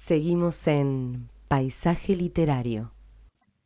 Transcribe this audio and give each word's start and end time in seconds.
Seguimos 0.00 0.64
en 0.68 1.28
Paisaje 1.48 2.14
Literario. 2.14 2.94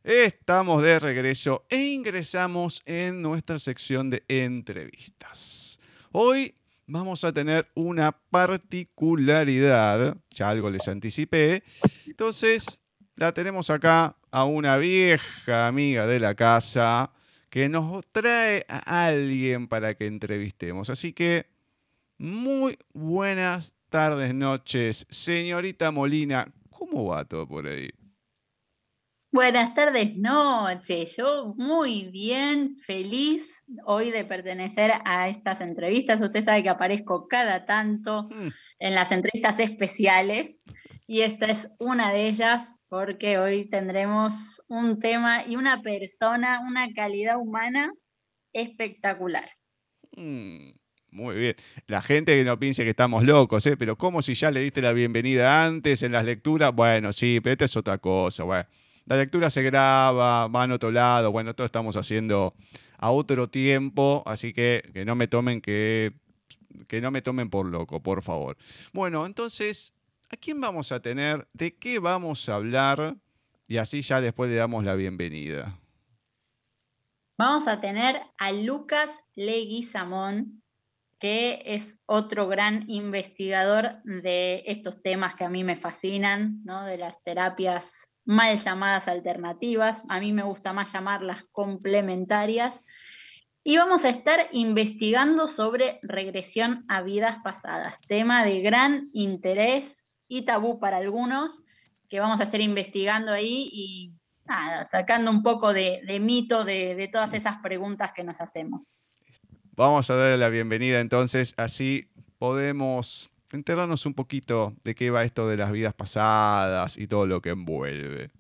Estamos 0.02 0.82
de 0.82 0.98
regreso 0.98 1.66
e 1.68 1.92
ingresamos 1.92 2.80
en 2.86 3.20
nuestra 3.20 3.58
sección 3.58 4.08
de 4.08 4.24
entrevistas. 4.28 5.78
Hoy 6.10 6.54
vamos 6.86 7.22
a 7.24 7.34
tener 7.34 7.68
una 7.74 8.12
particularidad, 8.12 10.16
ya 10.30 10.48
algo 10.48 10.70
les 10.70 10.88
anticipé. 10.88 11.64
Entonces, 12.06 12.80
la 13.14 13.34
tenemos 13.34 13.68
acá 13.68 14.16
a 14.30 14.46
una 14.46 14.78
vieja 14.78 15.66
amiga 15.66 16.06
de 16.06 16.18
la 16.18 16.34
casa 16.34 17.12
que 17.50 17.68
nos 17.68 18.06
trae 18.10 18.64
a 18.68 19.04
alguien 19.04 19.68
para 19.68 19.94
que 19.94 20.06
entrevistemos. 20.06 20.88
Así 20.88 21.12
que, 21.12 21.44
muy 22.16 22.78
buenas 22.94 23.74
tardes, 23.92 24.34
noches. 24.34 25.06
Señorita 25.10 25.90
Molina, 25.90 26.50
¿cómo 26.70 27.04
va 27.04 27.26
todo 27.26 27.46
por 27.46 27.66
ahí? 27.66 27.90
Buenas 29.30 29.74
tardes, 29.74 30.16
noches. 30.16 31.14
Yo 31.14 31.52
muy 31.58 32.08
bien, 32.08 32.78
feliz 32.86 33.62
hoy 33.84 34.10
de 34.10 34.24
pertenecer 34.24 34.92
a 35.04 35.28
estas 35.28 35.60
entrevistas. 35.60 36.22
Usted 36.22 36.42
sabe 36.42 36.62
que 36.62 36.70
aparezco 36.70 37.28
cada 37.28 37.66
tanto 37.66 38.30
mm. 38.30 38.48
en 38.78 38.94
las 38.94 39.12
entrevistas 39.12 39.58
especiales 39.58 40.58
y 41.06 41.20
esta 41.20 41.46
es 41.50 41.68
una 41.78 42.14
de 42.14 42.28
ellas 42.28 42.66
porque 42.88 43.38
hoy 43.38 43.68
tendremos 43.68 44.62
un 44.68 45.00
tema 45.00 45.46
y 45.46 45.56
una 45.56 45.82
persona, 45.82 46.62
una 46.66 46.90
calidad 46.94 47.36
humana 47.38 47.92
espectacular. 48.54 49.50
Mm, 50.16 50.70
muy 51.12 51.36
bien. 51.36 51.56
La 51.86 52.02
gente 52.02 52.34
que 52.36 52.44
no 52.44 52.58
piense 52.58 52.84
que 52.84 52.90
estamos 52.90 53.24
locos, 53.24 53.66
¿eh? 53.66 53.76
pero 53.76 53.96
como 53.96 54.22
si 54.22 54.34
ya 54.34 54.50
le 54.50 54.60
diste 54.60 54.80
la 54.80 54.92
bienvenida 54.92 55.64
antes 55.64 56.02
en 56.02 56.12
las 56.12 56.24
lecturas, 56.24 56.74
bueno, 56.74 57.12
sí, 57.12 57.38
pero 57.42 57.52
esta 57.52 57.66
es 57.66 57.76
otra 57.76 57.98
cosa, 57.98 58.44
bueno. 58.44 58.66
La 59.04 59.16
lectura 59.16 59.50
se 59.50 59.62
graba, 59.62 60.46
va 60.48 60.64
en 60.64 60.72
otro 60.72 60.90
lado, 60.90 61.32
bueno, 61.32 61.54
todo 61.54 61.66
estamos 61.66 61.96
haciendo 61.96 62.54
a 62.98 63.10
otro 63.10 63.48
tiempo, 63.48 64.22
así 64.26 64.52
que 64.52 64.88
que 64.94 65.04
no 65.04 65.16
me 65.16 65.26
tomen 65.26 65.60
que, 65.60 66.12
que 66.86 67.00
no 67.00 67.10
me 67.10 67.20
tomen 67.20 67.50
por 67.50 67.66
loco, 67.66 68.00
por 68.00 68.22
favor. 68.22 68.56
Bueno, 68.92 69.26
entonces, 69.26 69.92
¿a 70.30 70.36
quién 70.36 70.60
vamos 70.60 70.92
a 70.92 71.00
tener? 71.00 71.48
¿De 71.52 71.74
qué 71.74 71.98
vamos 71.98 72.48
a 72.48 72.54
hablar? 72.54 73.16
Y 73.66 73.78
así 73.78 74.02
ya 74.02 74.20
después 74.20 74.50
le 74.50 74.56
damos 74.56 74.84
la 74.84 74.94
bienvenida. 74.94 75.78
Vamos 77.38 77.66
a 77.66 77.80
tener 77.80 78.20
a 78.38 78.52
Lucas 78.52 79.20
Leguizamón, 79.34 80.61
que 81.22 81.62
es 81.64 81.96
otro 82.04 82.48
gran 82.48 82.90
investigador 82.90 84.02
de 84.02 84.64
estos 84.66 85.00
temas 85.02 85.36
que 85.36 85.44
a 85.44 85.48
mí 85.48 85.62
me 85.62 85.76
fascinan, 85.76 86.64
¿no? 86.64 86.84
de 86.84 86.98
las 86.98 87.14
terapias 87.22 88.08
mal 88.24 88.58
llamadas 88.58 89.06
alternativas, 89.06 90.02
a 90.08 90.18
mí 90.18 90.32
me 90.32 90.42
gusta 90.42 90.72
más 90.72 90.92
llamarlas 90.92 91.44
complementarias, 91.52 92.74
y 93.62 93.76
vamos 93.76 94.04
a 94.04 94.08
estar 94.08 94.48
investigando 94.50 95.46
sobre 95.46 96.00
regresión 96.02 96.84
a 96.88 97.02
vidas 97.02 97.36
pasadas, 97.44 98.00
tema 98.08 98.44
de 98.44 98.60
gran 98.60 99.08
interés 99.12 100.04
y 100.26 100.42
tabú 100.42 100.80
para 100.80 100.96
algunos, 100.96 101.62
que 102.08 102.18
vamos 102.18 102.40
a 102.40 102.44
estar 102.44 102.60
investigando 102.60 103.30
ahí 103.30 103.70
y 103.72 104.12
sacando 104.90 105.30
un 105.30 105.44
poco 105.44 105.72
de, 105.72 106.02
mito 106.20 106.64
de, 106.64 106.96
de 106.96 107.06
todas 107.06 107.32
esas 107.32 107.58
preguntas 107.62 108.12
que 108.12 108.24
nos 108.24 108.40
hacemos. 108.40 108.96
Vamos 109.74 110.10
a 110.10 110.16
darle 110.16 110.36
la 110.36 110.50
bienvenida 110.50 111.00
entonces, 111.00 111.54
así 111.56 112.10
podemos 112.38 113.30
enterarnos 113.52 114.04
un 114.04 114.12
poquito 114.12 114.74
de 114.84 114.94
qué 114.94 115.10
va 115.10 115.24
esto 115.24 115.48
de 115.48 115.56
las 115.56 115.72
vidas 115.72 115.94
pasadas 115.94 116.98
y 116.98 117.06
todo 117.06 117.26
lo 117.26 117.40
que 117.40 117.50
envuelve. 117.50 118.30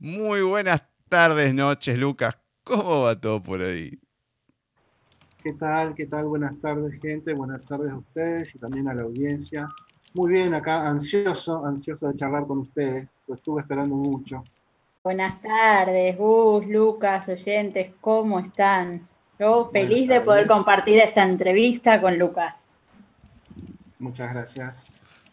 Muy 0.00 0.42
buenas 0.42 0.82
tardes, 1.08 1.54
noches, 1.54 1.96
Lucas. 1.96 2.36
¿Cómo 2.64 3.02
va 3.02 3.20
todo 3.20 3.40
por 3.40 3.62
ahí? 3.62 3.96
¿Qué 5.40 5.52
tal? 5.52 5.94
¿Qué 5.94 6.06
tal? 6.06 6.26
Buenas 6.26 6.60
tardes, 6.60 7.00
gente. 7.00 7.32
Buenas 7.32 7.64
tardes 7.64 7.92
a 7.92 7.98
ustedes 7.98 8.56
y 8.56 8.58
también 8.58 8.88
a 8.88 8.94
la 8.94 9.02
audiencia. 9.02 9.68
Muy 10.14 10.32
bien, 10.32 10.52
acá 10.52 10.88
ansioso, 10.88 11.64
ansioso 11.64 12.08
de 12.08 12.16
charlar 12.16 12.48
con 12.48 12.58
ustedes. 12.58 13.16
Lo 13.28 13.36
estuve 13.36 13.60
esperando 13.60 13.94
mucho. 13.94 14.42
Buenas 15.04 15.40
tardes, 15.40 16.18
Gus, 16.18 16.66
Lucas, 16.66 17.28
oyentes, 17.28 17.92
¿cómo 18.00 18.40
están? 18.40 19.11
Yo 19.38 19.70
feliz 19.72 20.08
de 20.08 20.20
poder 20.20 20.46
compartir 20.46 20.98
esta 20.98 21.22
entrevista 21.22 22.00
con 22.00 22.18
Lucas. 22.18 22.66
Muchas 23.98 24.32
gracias. 24.32 24.92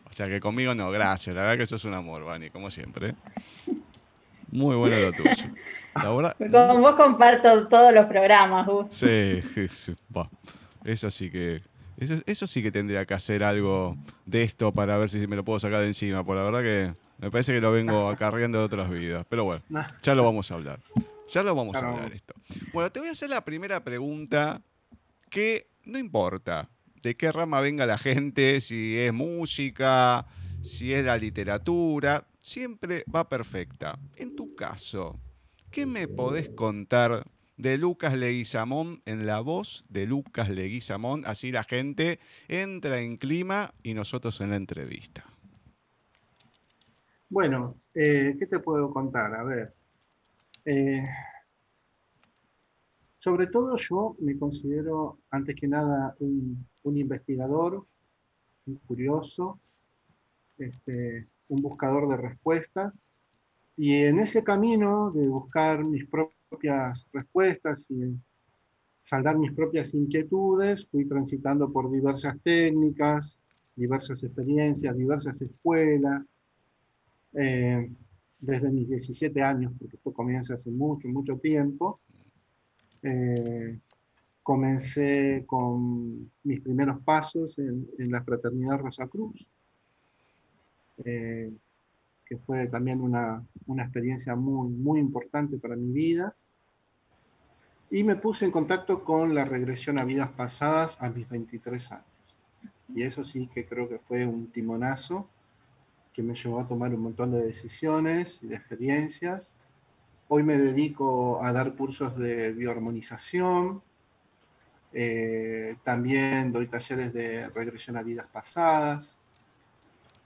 O 0.10 0.14
sea 0.14 0.28
que 0.28 0.40
conmigo 0.40 0.74
no, 0.76 0.90
gracias. 0.92 1.36
La 1.36 1.44
verdad 1.44 1.58
que 1.58 1.64
eso 1.64 1.76
es 1.76 1.86
un 1.86 1.94
amor, 1.94 2.24
Vani, 2.24 2.50
como 2.50 2.70
siempre. 2.70 3.16
Muy 4.52 4.76
bueno 4.76 4.96
lo 5.00 5.12
tuyo. 5.12 5.34
Con 6.52 6.82
vos 6.82 6.96
comparto 6.96 7.68
todos 7.68 7.94
los 7.94 8.06
programas, 8.06 8.66
Gus. 8.66 8.92
Sí, 8.92 9.42
sí, 9.54 9.96
Eso 10.84 11.12
sí 11.12 11.30
que. 11.30 11.62
Eso, 12.26 12.48
sí 12.48 12.64
que 12.64 12.72
tendría 12.72 13.06
que 13.06 13.14
hacer 13.14 13.44
algo 13.44 13.98
de 14.26 14.44
esto 14.44 14.72
para 14.72 14.98
ver 14.98 15.10
si 15.10 15.28
me 15.28 15.36
lo 15.36 15.44
puedo 15.44 15.60
sacar 15.60 15.81
de 15.81 15.88
encima. 15.88 16.24
Por 16.24 16.38
la 16.38 16.44
verdad 16.44 16.62
que 16.62 16.94
me 17.18 17.30
parece 17.30 17.54
que 17.54 17.60
lo 17.60 17.72
vengo 17.72 18.10
acarreando 18.10 18.60
de 18.60 18.64
otras 18.64 18.90
vidas. 18.90 19.26
Pero 19.30 19.44
bueno, 19.44 19.62
ya 20.02 20.16
lo 20.16 20.24
vamos 20.24 20.50
a 20.52 20.56
hablar. 20.56 20.80
Ya 21.32 21.44
lo 21.44 21.54
vamos 21.54 21.76
a 21.76 21.80
hablar 21.80 22.12
esto. 22.12 22.34
Bueno, 22.74 22.92
te 22.92 23.00
voy 23.00 23.10
a 23.10 23.12
hacer 23.12 23.30
la 23.30 23.46
primera 23.46 23.84
pregunta 23.84 24.62
que 25.30 25.68
no 25.86 25.98
importa 25.98 26.70
de 27.02 27.16
qué 27.16 27.32
rama 27.32 27.62
venga 27.62 27.86
la 27.86 27.98
gente, 27.98 28.62
si 28.62 28.98
es 28.98 29.14
música, 29.14 30.26
si 30.62 30.94
es 30.94 31.06
la 31.06 31.18
literatura, 31.18 32.28
siempre 32.40 33.04
va 33.14 33.30
perfecta. 33.30 34.00
En 34.18 34.36
tu 34.36 34.56
caso, 34.56 35.20
¿qué 35.72 35.86
me 35.86 36.08
podés 36.08 36.50
contar 36.50 37.26
de 37.58 37.78
Lucas 37.78 38.18
Leguizamón 38.18 39.02
en 39.06 39.26
la 39.26 39.40
voz 39.40 39.86
de 39.90 40.08
Lucas 40.08 40.50
Leguizamón? 40.50 41.24
Así 41.26 41.52
la 41.52 41.64
gente 41.64 42.20
entra 42.48 43.02
en 43.02 43.18
clima 43.18 43.74
y 43.84 43.94
nosotros 43.94 44.42
en 44.42 44.50
la 44.50 44.56
entrevista. 44.56 45.26
Bueno, 47.30 47.76
eh, 47.94 48.36
¿qué 48.40 48.48
te 48.48 48.60
puedo 48.60 48.92
contar? 48.92 49.36
A 49.36 49.44
ver. 49.44 49.79
Eh, 50.72 51.03
sobre 53.18 53.47
todo 53.47 53.75
yo 53.75 54.16
me 54.19 54.38
considero, 54.38 55.18
antes 55.31 55.56
que 55.56 55.68
nada, 55.68 56.16
un, 56.19 56.68
investigador, 56.96 57.88
un 58.68 58.75
curioso, 58.85 59.59
este, 60.59 61.28
un 61.47 61.63
buscador 61.63 62.07
de 62.09 62.18
respuestas. 62.18 62.94
Y 63.78 63.96
en 63.96 64.19
ese 64.19 64.44
camino 64.44 65.09
de 65.09 65.28
buscar 65.28 65.84
mis 65.84 66.06
propias 66.06 67.07
respuestas 67.13 67.88
y 67.90 68.16
saldar 69.01 69.40
mis 69.40 69.53
propias 69.53 69.96
inquietudes, 69.96 70.88
fui 70.88 71.06
transitando 71.06 71.74
por 71.74 71.90
diversas 71.90 72.40
técnicas, 72.44 73.40
diversas 73.75 74.22
experiencias, 74.22 74.96
diversas 74.96 75.41
escuelas, 75.41 76.30
eh, 77.34 77.90
desde 78.40 78.70
mis 78.72 78.88
17 78.88 79.42
años, 79.42 79.74
porque 79.78 79.98
esto 79.98 80.14
comienza 80.14 80.54
hace 80.54 80.72
mucho, 80.72 81.08
mucho 81.10 81.38
tiempo, 81.38 82.00
eh, 83.04 83.78
comencé 84.42 85.44
con 85.46 86.32
mis 86.44 86.62
primeros 86.62 87.02
pasos 87.02 87.60
en, 87.60 88.12
la 88.12 88.24
Fraternidad 88.24 88.80
Rosa 88.80 89.08
Cruz, 89.08 89.48
eh, 91.06 91.52
que 92.26 92.38
fue 92.38 92.68
también 92.68 93.02
una, 93.02 93.44
una, 93.68 93.84
experiencia 93.84 94.36
muy, 94.36 94.70
muy 94.70 95.00
importante 95.00 95.58
para 95.58 95.76
mi 95.76 95.92
vida. 95.92 96.36
Y 97.92 98.04
me 98.04 98.16
puse 98.16 98.46
en 98.46 98.52
contacto 98.52 99.04
con 99.04 99.34
la 99.34 99.46
regresión 99.46 99.98
a 99.98 100.06
vidas 100.06 100.30
pasadas 100.30 101.02
a 101.02 101.10
mis 101.10 101.28
23 101.28 101.92
años. 101.92 102.06
Y 102.94 103.04
eso 103.04 103.24
sí 103.24 103.48
que 103.48 103.66
creo 103.66 103.90
que 103.90 104.00
fue 104.00 104.26
un 104.26 104.48
timonazo 104.52 105.28
que 106.14 106.24
me 106.24 106.36
llevó 106.36 106.59
a 106.59 106.68
tomar 106.68 106.94
un 106.94 107.01
montón 107.01 107.31
de 107.31 107.45
decisiones 107.45 108.42
y 108.44 108.48
de 108.48 108.56
experiencias 108.56 109.50
Hoy 110.31 110.44
me 110.44 110.60
dedico 110.60 111.44
a 111.44 111.51
dar 111.51 111.74
cursos 111.74 112.16
de 112.16 112.54
bioarmonización. 112.54 113.81
Eh, 114.94 115.75
también 115.84 116.51
doy 116.51 116.68
talleres 116.68 117.12
de 117.13 117.50
regresión 117.50 117.98
a 117.98 118.04
vidas 118.04 118.28
pasadas. 118.31 119.16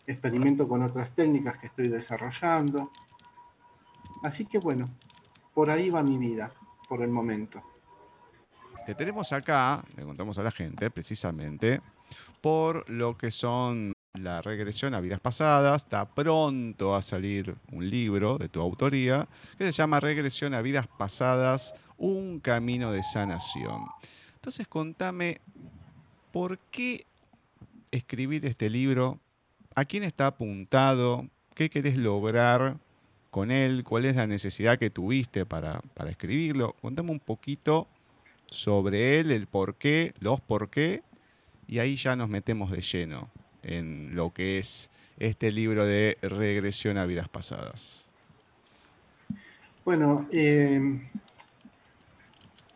Experimento 0.05 0.67
con 0.67 0.83
otras 0.83 1.15
técnicas 1.15 1.57
que 1.57 1.67
estoy 1.67 1.87
desarrollando. 1.87 2.91
Así 4.23 4.45
que 4.45 4.57
bueno, 4.59 4.89
por 5.53 5.69
ahí 5.69 5.89
va 5.89 6.03
mi 6.03 6.17
vida, 6.17 6.51
por 6.89 7.01
el 7.01 7.09
momento. 7.09 7.63
Te 8.85 8.95
tenemos 8.95 9.31
acá, 9.31 9.85
le 9.95 10.03
contamos 10.03 10.37
a 10.37 10.43
la 10.43 10.51
gente, 10.51 10.91
precisamente, 10.91 11.79
por 12.41 12.89
lo 12.89 13.17
que 13.17 13.31
son 13.31 13.93
la 14.19 14.43
regresión 14.43 14.93
a 14.93 14.99
vidas 14.99 15.19
pasadas. 15.19 15.83
Está 15.83 16.05
pronto 16.05 16.95
a 16.95 17.01
salir 17.01 17.55
un 17.71 17.89
libro 17.89 18.37
de 18.37 18.47
tu 18.47 18.61
autoría 18.61 19.27
que 19.57 19.65
se 19.65 19.71
llama 19.71 19.99
Regresión 19.99 20.53
a 20.53 20.61
vidas 20.61 20.87
pasadas, 20.87 21.73
un 21.97 22.39
camino 22.39 22.91
de 22.91 23.01
sanación. 23.01 23.85
Entonces 24.35 24.67
contame, 24.67 25.41
¿por 26.31 26.59
qué 26.59 27.07
escribir 27.91 28.45
este 28.45 28.69
libro 28.69 29.19
¿A 29.75 29.85
quién 29.85 30.03
está 30.03 30.27
apuntado? 30.27 31.27
¿Qué 31.55 31.71
querés 31.71 31.97
lograr 31.97 32.77
con 33.31 33.49
él? 33.49 33.83
¿Cuál 33.83 34.05
es 34.05 34.15
la 34.15 34.27
necesidad 34.27 34.77
que 34.77 34.91
tuviste 34.91 35.47
para, 35.47 35.81
para 35.95 36.11
escribirlo? 36.11 36.75
Contame 36.79 37.09
un 37.09 37.19
poquito 37.19 37.87
sobre 38.45 39.19
él, 39.19 39.31
el 39.31 39.47
por 39.47 39.73
qué, 39.73 40.13
los 40.19 40.39
por 40.41 40.69
qué, 40.69 41.01
y 41.67 41.79
ahí 41.79 41.95
ya 41.95 42.15
nos 42.15 42.29
metemos 42.29 42.69
de 42.69 42.81
lleno 42.81 43.31
en 43.63 44.15
lo 44.15 44.33
que 44.33 44.59
es 44.59 44.89
este 45.17 45.51
libro 45.51 45.85
de 45.85 46.17
regresión 46.21 46.97
a 46.97 47.05
vidas 47.05 47.29
pasadas. 47.29 48.03
Bueno, 49.85 50.27
eh, 50.31 51.01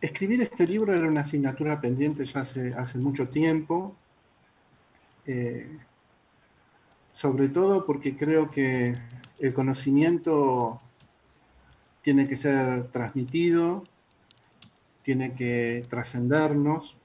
escribir 0.00 0.42
este 0.42 0.66
libro 0.66 0.94
era 0.94 1.08
una 1.08 1.22
asignatura 1.22 1.80
pendiente 1.80 2.24
ya 2.24 2.40
hace, 2.40 2.98
mucho 2.98 3.28
tiempo, 3.28 3.96
eh, 5.26 5.68
sobre 7.12 7.48
todo 7.48 7.84
porque 7.86 8.16
creo 8.16 8.50
que 8.50 8.96
el 9.38 9.54
conocimiento 9.54 10.80
tiene 12.02 12.26
que 12.28 12.36
ser 12.36 12.88
transmitido, 12.88 13.84
tiene 15.02 15.34
que 15.34 15.84
trascendernos, 15.88 16.96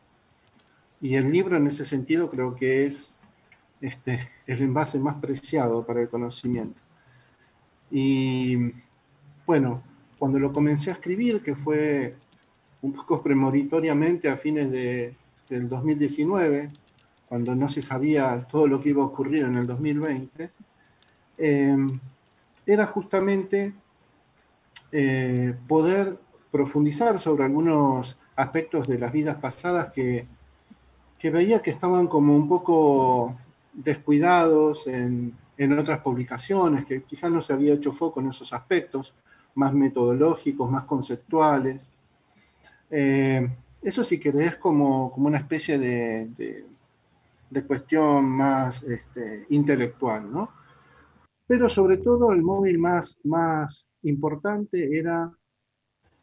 y 1.01 1.15
el 1.15 1.31
libro 1.31 1.57
en 1.57 1.68
ese 1.68 1.83
sentido 1.83 2.30
creo 2.30 2.56
que 2.56 2.85
es 2.85 3.12
este, 3.83 4.18
el 4.47 4.62
envase 4.62 4.97
más 4.97 5.15
preciado 5.15 5.85
para 5.85 6.01
el 6.01 6.07
conocimiento. 6.07 6.81
Y 7.91 8.71
bueno, 9.45 9.83
cuando 10.18 10.39
lo 10.39 10.53
comencé 10.53 10.89
a 10.89 10.94
escribir, 10.94 11.44
que 11.44 11.53
fue 11.53 12.15
un 12.81 12.94
poco 12.94 13.21
premonitoriamente 13.21 14.30
a 14.30 14.38
fines 14.38 14.71
de, 14.71 15.13
del 15.50 15.68
2019, 15.68 16.71
cuando 17.27 17.56
no 17.56 17.68
se 17.68 17.81
sabía 17.81 18.47
todo 18.50 18.68
lo 18.68 18.80
que 18.80 18.89
iba 18.89 19.03
a 19.03 19.07
ocurrir 19.07 19.44
en 19.44 19.57
el 19.57 19.68
2020, 19.68 20.50
eh, 21.38 21.77
era 22.65 22.88
justamente 22.88 23.74
eh, 24.94 25.53
poder 25.68 26.18
profundizar 26.51 27.19
sobre 27.19 27.44
algunos 27.44 28.18
aspectos 28.38 28.88
de 28.88 28.97
las 28.97 29.12
vidas 29.12 29.35
pasadas 29.35 29.91
que, 29.91 30.25
que 31.19 31.30
veía 31.31 31.62
que 31.62 31.71
estaban 31.71 32.07
como 32.07 32.33
un 32.33 32.47
poco 32.47 33.35
descuidados 33.74 34.88
en, 34.88 35.36
en, 35.58 35.80
otras 35.80 36.00
publicaciones, 36.00 36.86
que 36.86 37.04
quizás 37.04 37.31
no 37.31 37.42
se 37.42 37.54
había 37.54 37.74
hecho 37.74 37.92
foco 37.92 38.20
en 38.20 38.30
esos 38.30 38.54
aspectos 38.54 39.14
más 39.56 39.74
metodológicos, 39.74 40.70
más 40.70 40.84
conceptuales. 40.86 41.92
Eh, 42.90 43.50
eso 43.81 44.04
si 44.04 44.20
querés 44.20 44.56
como, 44.58 45.12
como 45.12 45.28
una 45.28 45.40
especie 45.40 45.78
de, 45.78 46.66
de, 47.50 47.66
cuestión 47.66 48.25
más 48.25 48.81
este, 48.84 49.46
intelectual, 49.50 50.31
¿no? 50.31 50.50
Pero 51.46 51.69
sobre 51.69 51.98
todo 51.98 52.31
el 52.31 52.42
móvil 52.42 52.80
más, 52.80 53.19
más 53.24 53.86
importante 54.04 54.98
era 54.98 55.31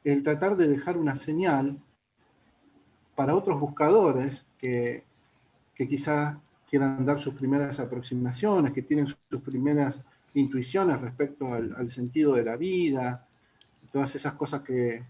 el 0.03 0.23
tratar 0.23 0.57
de 0.57 0.67
dejar 0.67 0.97
una 0.97 1.15
señal 1.15 1.79
para 3.15 3.35
otros 3.35 3.61
buscadores 3.61 4.47
que, 4.59 5.05
que 5.75 5.87
quizás 5.87 6.37
quieran 6.71 7.05
dar 7.05 7.19
sus 7.19 7.35
primeras 7.35 7.81
aproximaciones, 7.81 8.73
que 8.73 8.83
tienen 8.83 9.09
sus 9.09 9.19
primeras 9.45 10.05
intuiciones 10.35 11.01
respecto 11.01 11.53
al, 11.53 11.75
al 11.77 11.91
sentido 11.91 12.35
de 12.35 12.45
la 12.45 12.57
vida, 12.57 13.27
todas 13.93 14.15
esas 14.15 14.35
cosas 14.35 14.61
que, 14.61 15.03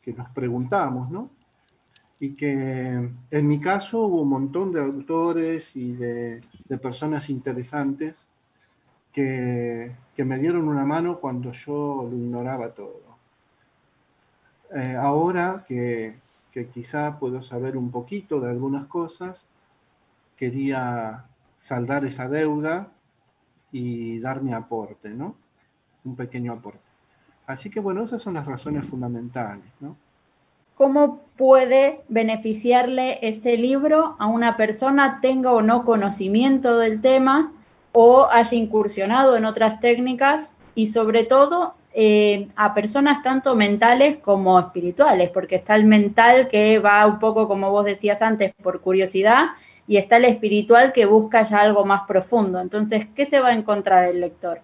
que, 0.00 0.14
nos 0.14 0.30
preguntamos, 0.30 1.10
¿no? 1.10 1.30
Y 2.18 2.30
que 2.30 3.10
en 3.30 3.48
mi 3.48 3.60
caso 3.60 4.06
hubo 4.06 4.22
un 4.22 4.30
montón 4.30 4.72
de 4.72 4.80
autores 4.80 5.76
y 5.76 5.92
de, 5.92 6.40
de 6.66 6.78
personas 6.78 7.28
interesantes 7.28 8.26
que, 9.12 9.94
que, 10.16 10.24
me 10.24 10.38
dieron 10.38 10.68
una 10.68 10.86
mano 10.86 11.20
cuando 11.20 11.52
yo 11.52 12.08
lo 12.10 12.16
ignoraba 12.16 12.70
todo. 12.70 13.02
Eh, 14.74 14.96
ahora 14.98 15.64
que, 15.68 16.16
que 16.50 16.68
quizá 16.68 17.18
puedo 17.18 17.42
saber 17.42 17.76
un 17.76 17.90
poquito 17.90 18.40
de 18.40 18.50
algunas 18.50 18.86
cosas, 18.86 19.46
quería 20.38 21.24
saldar 21.58 22.06
esa 22.06 22.28
deuda 22.28 22.88
y 23.72 24.20
dar 24.20 24.40
mi 24.40 24.54
aporte, 24.54 25.10
¿no? 25.10 25.34
Un 26.04 26.16
pequeño 26.16 26.52
aporte. 26.52 26.80
Así 27.46 27.68
que 27.68 27.80
bueno, 27.80 28.02
esas 28.04 28.22
son 28.22 28.34
las 28.34 28.46
razones 28.46 28.86
fundamentales, 28.86 29.66
¿no? 29.80 29.96
¿Cómo 30.76 31.22
puede 31.36 32.02
beneficiarle 32.08 33.18
este 33.26 33.56
libro 33.56 34.14
a 34.20 34.26
una 34.26 34.56
persona, 34.56 35.18
tenga 35.20 35.52
o 35.52 35.60
no 35.60 35.84
conocimiento 35.84 36.78
del 36.78 37.00
tema 37.00 37.52
o 37.90 38.28
haya 38.30 38.56
incursionado 38.56 39.36
en 39.36 39.44
otras 39.44 39.80
técnicas 39.80 40.54
y 40.76 40.86
sobre 40.86 41.24
todo 41.24 41.74
eh, 41.94 42.48
a 42.54 42.74
personas 42.74 43.24
tanto 43.24 43.56
mentales 43.56 44.18
como 44.18 44.60
espirituales, 44.60 45.30
porque 45.30 45.56
está 45.56 45.74
el 45.74 45.84
mental 45.84 46.46
que 46.46 46.78
va 46.78 47.04
un 47.06 47.18
poco, 47.18 47.48
como 47.48 47.72
vos 47.72 47.84
decías 47.84 48.22
antes, 48.22 48.54
por 48.62 48.80
curiosidad 48.80 49.48
y 49.88 49.96
está 49.96 50.18
el 50.18 50.26
espiritual 50.26 50.92
que 50.92 51.06
busca 51.06 51.44
ya 51.44 51.60
algo 51.60 51.84
más 51.86 52.02
profundo. 52.06 52.60
Entonces, 52.60 53.06
¿qué 53.16 53.24
se 53.24 53.40
va 53.40 53.48
a 53.48 53.54
encontrar 53.54 54.10
el 54.10 54.20
lector? 54.20 54.60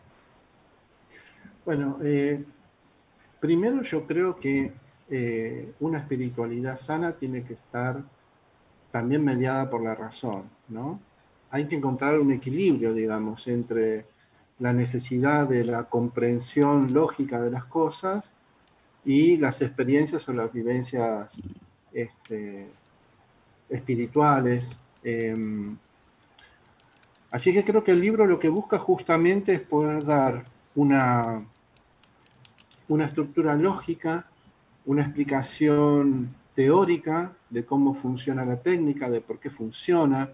Bueno, 1.64 1.98
eh, 2.04 2.44
primero 3.40 3.80
yo 3.82 4.06
creo 4.06 4.36
que 4.36 4.70
eh, 5.08 5.72
una 5.80 5.98
espiritualidad 5.98 6.76
sana 6.76 7.12
tiene 7.12 7.42
que 7.42 7.54
estar 7.54 8.02
también 8.90 9.24
mediada 9.24 9.70
por 9.70 9.82
la 9.82 9.94
razón, 9.94 10.44
¿no? 10.68 11.00
Hay 11.50 11.66
que 11.66 11.76
encontrar 11.76 12.18
un 12.18 12.30
equilibrio, 12.30 12.92
digamos, 12.92 13.48
entre 13.48 14.04
la 14.58 14.74
necesidad 14.74 15.48
de 15.48 15.64
la 15.64 15.84
comprensión 15.84 16.92
lógica 16.92 17.40
de 17.40 17.50
las 17.50 17.64
cosas 17.64 18.30
y 19.04 19.38
las 19.38 19.62
experiencias 19.62 20.28
o 20.28 20.32
las 20.32 20.52
vivencias 20.52 21.40
este, 21.92 22.68
espirituales, 23.68 24.78
eh, 25.04 25.36
así 27.30 27.52
que 27.52 27.62
creo 27.64 27.84
que 27.84 27.92
el 27.92 28.00
libro 28.00 28.26
lo 28.26 28.38
que 28.38 28.48
busca 28.48 28.78
justamente 28.78 29.54
es 29.54 29.60
poder 29.60 30.04
dar 30.04 30.44
una, 30.74 31.44
una 32.88 33.04
estructura 33.04 33.54
lógica, 33.54 34.26
una 34.86 35.02
explicación 35.02 36.34
teórica 36.54 37.32
de 37.50 37.64
cómo 37.64 37.94
funciona 37.94 38.44
la 38.44 38.60
técnica, 38.60 39.08
de 39.10 39.20
por 39.20 39.38
qué 39.38 39.50
funciona, 39.50 40.30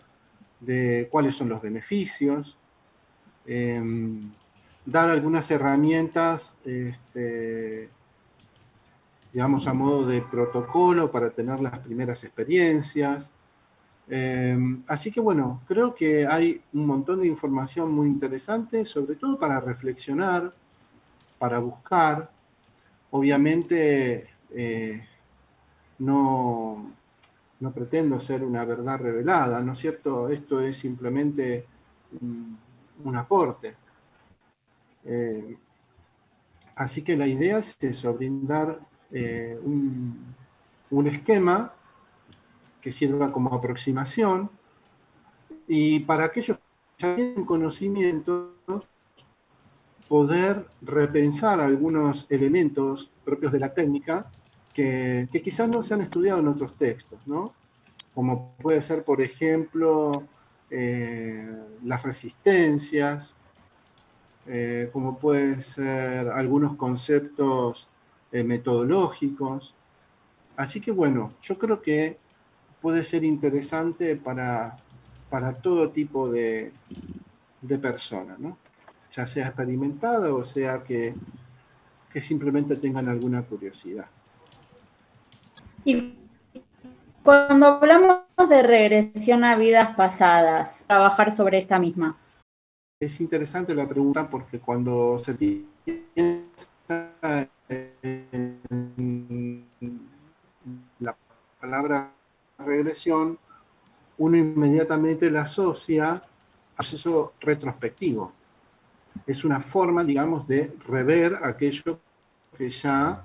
de 0.61 1.09
cuáles 1.11 1.35
son 1.35 1.49
los 1.49 1.61
beneficios, 1.61 2.57
eh, 3.47 3.83
dar 4.85 5.11
algunas 5.11 5.51
herramientas, 5.51 6.57
este, 6.65 7.89
digamos, 9.33 9.67
a 9.67 9.75
modo 9.75 10.07
de 10.07 10.23
protocolo 10.23 11.11
para 11.11 11.31
tener 11.31 11.61
las 11.61 11.79
primeras 11.79 12.25
experiencias, 12.25 13.33
eh, 14.13 14.59
así 14.89 15.13
que 15.13 15.21
bueno, 15.21 15.63
creo 15.69 15.95
que 15.95 16.27
hay 16.27 16.61
un 16.73 16.85
montón 16.85 17.21
de 17.21 17.29
información 17.29 17.93
muy 17.93 18.09
interesante, 18.09 18.85
sobre 18.85 19.15
todo 19.15 19.39
para 19.39 19.61
reflexionar, 19.61 20.53
para 21.39 21.61
buscar. 21.61 22.29
Obviamente 23.13 24.29
eh, 24.51 25.07
no, 26.01 26.93
no, 27.61 27.73
pretendo 27.73 28.19
ser 28.19 28.43
una 28.43 28.65
verdad 28.65 28.99
revelada, 28.99 29.63
¿no 29.63 29.73
es 29.73 29.79
cierto? 29.79 30.29
Esto 30.29 30.61
es 30.61 30.77
simplemente 30.77 31.67
un, 32.21 33.17
aporte. 33.17 33.77
Eh, 35.05 35.57
así 36.75 37.03
que 37.03 37.17
la 37.17 37.29
idea 37.29 37.59
es 37.59 37.77
eso, 37.81 38.13
brindar 38.13 38.81
eh, 39.13 39.57
un, 39.63 40.35
un 40.91 41.07
esquema 41.07 41.73
que 42.81 42.93
sirva 42.93 43.33
como 43.33 43.55
aproximación 43.55 44.51
y 45.67 46.01
para 46.01 46.25
aquellos 46.25 46.59
que 46.59 46.65
ya 46.99 47.17
tienen 47.17 47.45
conocimiento 47.45 48.55
poder 50.09 50.67
repensar 50.83 51.61
algunos 51.61 52.27
elementos 52.31 53.13
propios 53.25 53.53
de 53.53 53.61
la 53.61 53.73
técnica 53.73 54.31
que, 54.73 55.29
que, 55.31 55.43
quizás 55.43 55.69
no 55.69 55.83
se 55.83 55.95
han 55.95 56.01
estudiado 56.01 56.41
en 56.41 56.49
otros 56.49 56.77
textos, 56.77 57.21
¿no? 57.27 57.55
Como 58.15 58.57
puede 58.57 58.83
ser, 58.83 59.05
por 59.05 59.21
ejemplo, 59.21 60.27
eh, 60.71 61.49
las 61.85 62.03
resistencias, 62.05 63.35
eh, 64.47 64.89
como 64.93 65.19
pueden 65.19 65.61
ser 65.61 66.29
algunos 66.29 66.77
conceptos 66.77 67.89
eh, 68.31 68.45
metodológicos. 68.45 69.75
Así 70.57 70.81
que 70.81 70.93
bueno, 70.93 71.33
yo 71.43 71.59
creo 71.59 71.83
que 71.83 72.19
puede 72.81 73.05
ser 73.05 73.25
interesante 73.25 74.17
para, 74.17 74.77
para 75.29 75.55
todo 75.55 75.91
tipo 75.91 76.31
de, 76.31 76.73
de 77.61 77.79
personas, 77.79 78.39
¿no? 78.39 78.57
ya 79.13 79.27
sea 79.27 79.47
experimentada 79.49 80.33
o 80.35 80.45
sea 80.45 80.83
que, 80.83 81.15
que 82.13 82.21
simplemente 82.21 82.77
tengan 82.77 83.09
alguna 83.09 83.43
curiosidad. 83.43 84.07
Y 85.85 86.15
cuando 87.23 87.67
hablamos 87.67 88.25
de 88.49 88.63
regresión 88.63 89.45
a 89.45 89.57
vidas 89.57 89.97
pasadas, 89.97 90.85
trabajar 90.87 91.33
sobre 91.33 91.59
esta 91.59 91.79
misma. 91.79 92.17
es 93.01 93.21
interesante 93.21 93.75
la 93.75 93.89
pregunta 93.89 94.29
porque 94.29 94.59
cuando 94.59 95.19
se 95.19 95.35
piensa 95.35 95.69
en 97.69 99.67
la 100.99 101.17
palabra 101.61 102.13
regresión, 102.71 103.39
uno 104.19 104.37
inmediatamente 104.37 105.31
la 105.31 105.43
asocia 105.43 106.09
a 106.13 106.23
proceso 106.77 107.35
retrospectivo. 107.41 108.33
Es 109.27 109.45
una 109.45 109.61
forma, 109.61 110.05
digamos, 110.05 110.47
de 110.47 110.73
rever 110.87 111.39
aquello 111.43 112.01
que 112.57 112.71
ya 112.71 113.25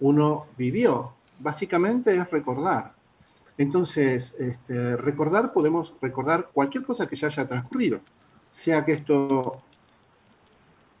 uno 0.00 0.46
vivió. 0.56 1.12
Básicamente 1.38 2.16
es 2.16 2.30
recordar. 2.30 2.94
Entonces, 3.56 4.34
este, 4.38 4.96
recordar, 4.96 5.52
podemos 5.52 5.94
recordar 6.00 6.50
cualquier 6.52 6.84
cosa 6.84 7.06
que 7.06 7.16
ya 7.16 7.26
haya 7.26 7.46
transcurrido, 7.46 8.00
sea 8.52 8.84
que 8.84 8.92
esto 8.92 9.60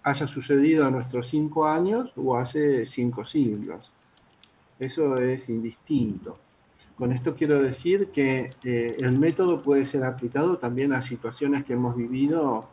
haya 0.02 0.26
sucedido 0.26 0.86
a 0.86 0.90
nuestros 0.90 1.28
cinco 1.28 1.66
años 1.66 2.12
o 2.16 2.36
hace 2.36 2.84
cinco 2.84 3.24
siglos. 3.24 3.92
Eso 4.78 5.16
es 5.18 5.48
indistinto. 5.48 6.38
Con 6.98 7.12
esto 7.12 7.36
quiero 7.36 7.62
decir 7.62 8.08
que 8.08 8.50
eh, 8.64 8.96
el 8.98 9.16
método 9.16 9.62
puede 9.62 9.86
ser 9.86 10.02
aplicado 10.02 10.58
también 10.58 10.92
a 10.92 11.00
situaciones 11.00 11.62
que 11.62 11.74
hemos 11.74 11.94
vivido 11.94 12.68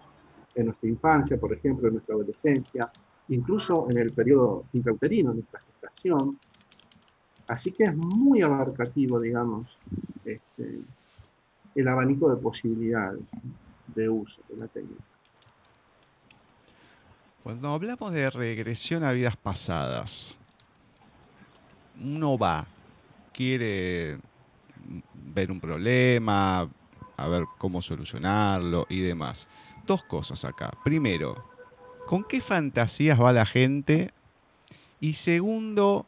en 0.56 0.66
nuestra 0.66 0.90
infancia, 0.90 1.38
por 1.38 1.54
ejemplo, 1.54 1.88
en 1.88 1.94
nuestra 1.94 2.16
adolescencia, 2.16 2.92
incluso 3.28 3.88
en 3.88 4.00
el 4.00 4.12
periodo 4.14 4.66
intrauterino, 4.74 5.32
nuestra 5.32 5.60
gestación. 5.60 6.40
Así 7.48 7.72
que 7.72 7.84
es 7.84 7.96
muy 7.96 8.42
abarcativo, 8.42 9.20
digamos, 9.20 9.78
este, 10.26 10.80
el 11.76 11.88
abanico 11.88 12.28
de 12.34 12.42
posibilidades 12.42 13.22
de 13.94 14.10
uso 14.10 14.42
de 14.50 14.58
la 14.58 14.68
técnica. 14.68 15.04
Cuando 17.44 17.70
hablamos 17.70 18.12
de 18.12 18.28
regresión 18.32 19.04
a 19.04 19.12
vidas 19.12 19.38
pasadas, 19.38 20.40
uno 22.02 22.40
va, 22.40 22.66
quiere 23.36 24.18
ver 25.14 25.52
un 25.52 25.60
problema, 25.60 26.70
a 27.18 27.28
ver 27.28 27.44
cómo 27.58 27.82
solucionarlo 27.82 28.88
y 28.90 29.02
demás. 29.02 29.48
Dos 29.86 30.04
cosas 30.04 30.46
acá. 30.46 30.72
Primero, 30.84 31.46
¿con 32.08 32.24
qué 32.24 32.40
fantasías 32.40 33.22
va 33.22 33.34
la 33.34 33.46
gente? 33.46 34.12
Y 35.02 35.14
segundo, 35.14 36.06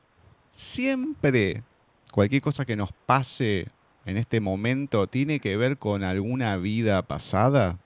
siempre 0.53 1.63
cualquier 2.11 2.41
cosa 2.41 2.65
que 2.65 2.75
nos 2.77 2.93
pase 2.93 3.67
en 4.05 4.17
este 4.17 4.39
momento 4.39 5.07
tiene 5.07 5.39
que 5.39 5.57
ver 5.57 5.77
con 5.77 6.03
alguna 6.03 6.55
vida 6.55 7.01
pasada 7.01 7.77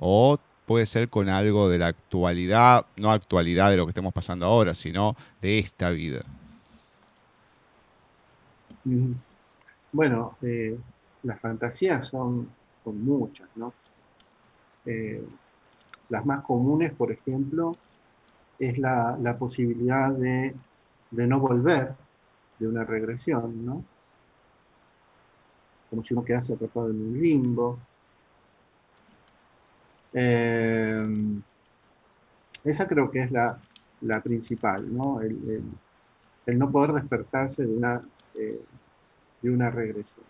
o 0.00 0.38
puede 0.66 0.86
ser 0.86 1.08
con 1.08 1.28
algo 1.28 1.68
de 1.68 1.78
la 1.78 1.86
actualidad, 1.86 2.86
no 2.96 3.12
actualidad 3.12 3.70
de 3.70 3.76
lo 3.76 3.86
que 3.86 3.90
estemos 3.90 4.12
pasando 4.12 4.46
ahora, 4.46 4.74
sino 4.74 5.16
de 5.40 5.60
esta 5.60 5.90
vida. 5.90 6.24
Bueno, 9.92 10.36
eh, 10.42 10.76
las 11.22 11.40
fantasías 11.40 12.08
son, 12.08 12.48
muchas, 12.84 13.48
¿no? 13.54 13.72
Eh, 14.84 15.24
las 16.08 16.26
más 16.26 16.42
comunes, 16.42 16.92
por 16.92 17.12
ejemplo, 17.12 17.76
es 18.58 18.78
la, 18.78 19.36
posibilidad 19.38 20.10
de, 20.12 20.54
no 21.10 21.38
volver 21.38 21.94
de 22.58 22.66
una 22.66 22.84
regresión, 22.84 23.64
¿no? 23.64 23.84
Como 25.90 26.02
si 26.02 26.14
uno 26.14 26.24
quedase 26.24 26.54
atrapado 26.54 26.90
en 26.90 27.00
un 27.00 27.20
limbo, 27.20 27.78
eh, 30.14 31.06
esa 32.64 32.86
creo 32.86 33.10
que 33.10 33.20
es 33.20 33.30
la, 33.30 33.58
principal, 34.22 34.92
¿no? 34.94 35.20
El, 35.20 35.62
no 36.46 36.70
poder 36.70 36.92
despertarse 36.92 37.64
de 37.64 37.76
una, 37.76 38.02
de 39.42 39.50
una 39.50 39.70
regresión. 39.70 40.24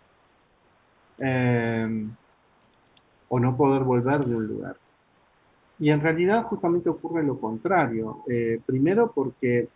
Eh, 1.19 2.07
o 3.29 3.39
no 3.39 3.55
poder 3.55 3.83
volver 3.83 4.25
de 4.25 4.35
un 4.35 4.47
lugar. 4.47 4.75
Y 5.79 5.89
en 5.89 6.01
realidad 6.01 6.43
justamente 6.43 6.89
ocurre 6.89 7.23
lo 7.23 7.39
contrario. 7.39 8.23
primero 8.65 9.11
porque 9.11 9.67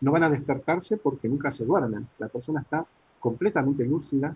no 0.00 0.12
van 0.12 0.24
a 0.24 0.30
despertarse 0.30 0.96
porque 0.96 1.28
nunca 1.28 1.50
se 1.50 1.64
duermen. 1.64 2.08
La 2.18 2.28
persona 2.28 2.62
está 2.62 2.86
completamente 3.20 3.84
lúcida, 3.84 4.34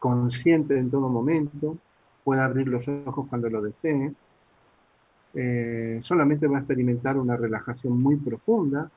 consciente 0.00 0.76
en 0.76 0.90
todo 0.90 1.08
momento, 1.08 1.78
puede 2.24 2.42
abrir 2.42 2.66
los 2.66 2.88
ojos 2.88 3.28
cuando 3.28 3.48
lo 3.48 3.62
desee, 3.62 4.12
eh, 5.34 5.98
solamente 6.00 6.46
va 6.46 6.56
a 6.56 6.60
experimentar 6.60 7.16
una 7.18 7.36
relajación 7.36 8.00
muy 8.00 8.16
profunda 8.16 8.90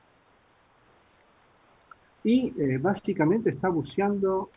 y 2.24 2.54
eh, 2.58 2.78
básicamente 2.78 3.50
está 3.50 3.68
buceando 3.68 4.50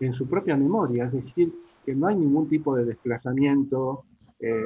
en 0.00 0.12
su 0.12 0.28
propia 0.28 0.56
memoria, 0.56 1.04
es 1.04 1.12
decir, 1.12 1.52
que 1.84 1.94
no 1.94 2.06
hay 2.06 2.16
ningún 2.16 2.48
tipo 2.48 2.76
de 2.76 2.84
desplazamiento, 2.84 4.04
eh, 4.38 4.62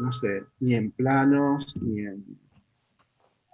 no 0.00 0.10
sé, 0.12 0.44
ni 0.60 0.74
en 0.74 0.90
planos, 0.92 1.74
ni, 1.82 2.04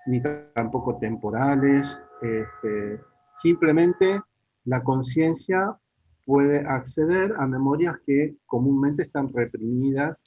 ni 0.06 0.23
tampoco 0.52 0.97
temporales, 0.99 2.00
este, 2.21 3.00
simplemente 3.35 4.21
la 4.64 4.83
conciencia 4.83 5.76
puede 6.25 6.61
acceder 6.61 7.35
a 7.38 7.47
memorias 7.47 7.97
que 8.06 8.37
comúnmente 8.47 9.02
están 9.02 9.33
reprimidas, 9.33 10.23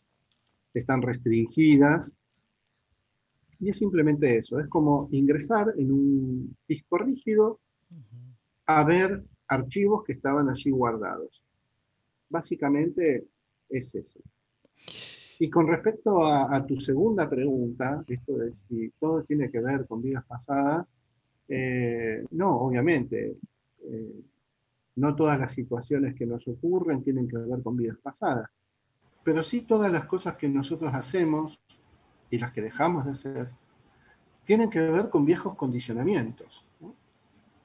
están 0.74 1.02
restringidas. 1.02 2.14
Y 3.60 3.70
es 3.70 3.78
simplemente 3.78 4.38
eso, 4.38 4.60
es 4.60 4.68
como 4.68 5.08
ingresar 5.12 5.74
en 5.78 5.92
un 5.92 6.58
disco 6.68 7.00
rígido 7.00 7.60
a 8.66 8.84
ver 8.84 9.24
archivos 9.48 10.04
que 10.04 10.14
estaban 10.14 10.50
allí 10.50 10.70
guardados. 10.70 11.42
Básicamente 12.30 13.26
es 13.70 13.96
eso. 13.96 14.20
Y 15.40 15.50
con 15.50 15.68
respecto 15.68 16.24
a, 16.24 16.66
tu 16.66 16.80
segunda 16.80 17.30
pregunta, 17.30 18.04
esto 18.08 18.38
de 18.38 18.54
si 18.54 18.90
todo 19.00 19.24
tiene 19.24 19.52
que 19.52 19.60
ver 19.60 19.86
con 19.86 20.02
vidas 20.02 20.26
pasadas, 20.26 20.88
eh, 21.48 22.26
no, 22.32 22.60
obviamente. 22.60 23.38
Eh, 23.84 24.24
no 24.98 25.16
todas 25.16 25.40
las 25.40 25.54
situaciones 25.54 26.16
que 26.16 26.26
nos 26.26 26.48
ocurren 26.48 27.04
tienen 27.04 27.28
que 27.28 27.38
ver 27.38 27.62
con 27.62 27.78
vidas 27.78 27.98
pasadas, 28.02 28.50
pero 29.24 29.44
sí 29.44 29.62
todas 29.62 29.92
las 29.92 30.06
cosas 30.06 30.36
que 30.38 30.50
nosotros 30.50 30.92
hacemos 30.94 31.64
y 32.30 32.40
las 32.40 32.52
que 32.52 32.62
dejamos 32.62 33.06
de 33.06 33.12
hacer 33.12 33.50
tienen 34.44 34.70
que 34.70 34.80
ver 34.80 35.10
con 35.10 35.26
viejos 35.26 35.56
condicionamientos. 35.56 36.66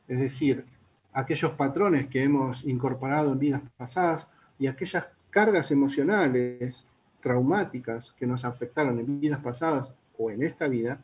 Es 0.09 0.19
decir, 0.19 0.67
aquellos 1.13 1.53
patrones 1.53 2.07
que 2.07 2.23
hemos 2.23 2.65
incorporado 2.65 3.33
en 3.33 3.39
vidas 3.39 3.63
pasadas 3.77 4.31
y 4.59 4.67
aquellas 4.67 5.07
cargas 5.31 5.71
emocionales 5.71 6.87
traumáticas 7.21 8.13
que 8.13 8.27
nos 8.27 8.45
afectaron 8.45 8.99
en 8.99 9.21
vidas 9.21 9.41
pasadas 9.41 9.93
o 10.19 10.31
en 10.31 10.43
esta 10.43 10.69
vida, 10.69 11.01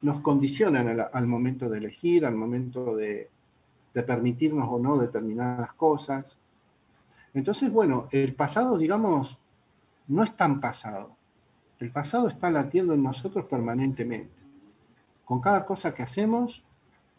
nos 0.00 0.20
condicionan 0.20 1.00
al 1.12 1.26
momento 1.26 1.68
de 1.68 1.78
elegir, 1.78 2.24
al 2.24 2.36
momento 2.36 2.94
de, 2.94 3.30
de 3.94 4.02
permitirnos 4.02 4.68
o 4.70 4.78
no 4.78 4.96
determinadas 4.96 5.72
cosas. 5.72 6.38
Entonces, 7.34 7.72
bueno, 7.72 8.08
el 8.12 8.34
pasado, 8.34 8.78
digamos, 8.78 9.38
no 10.06 10.22
es 10.22 10.36
tan 10.36 10.60
pasado. 10.60 11.16
El 11.80 11.90
pasado 11.90 12.28
está 12.28 12.50
latiendo 12.50 12.94
en 12.94 13.02
nosotros 13.02 13.46
permanentemente. 13.46 14.32
Con 15.24 15.40
cada 15.40 15.66
cosa 15.66 15.94
que 15.94 16.02
hacemos, 16.02 16.64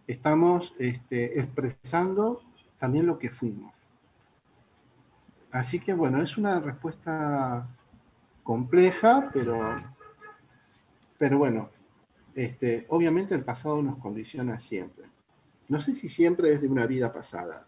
estamos 0.10 0.74
este, 0.80 1.40
expresando 1.40 2.42
también 2.80 3.06
lo 3.06 3.20
que 3.20 3.30
fuimos. 3.30 3.72
Así 5.52 5.80
que 5.80 5.94
bueno, 5.94 6.20
es 6.20 6.36
una 6.36 6.60
respuesta 6.60 7.68
compleja, 8.42 9.30
pero, 9.32 9.76
pero 11.20 11.38
bueno, 11.38 11.70
este, 12.34 12.88
obviamente 12.90 13.36
el 13.36 13.44
pasado 13.44 13.84
nos 13.84 14.00
condiciona 14.00 14.58
siempre. 14.58 15.06
No 15.68 15.80
sé 15.80 15.94
si 15.94 16.10
siempre 16.10 16.54
es 16.54 16.62
de 16.62 16.68
una 16.68 16.88
vida 16.88 17.12
pasada, 17.12 17.68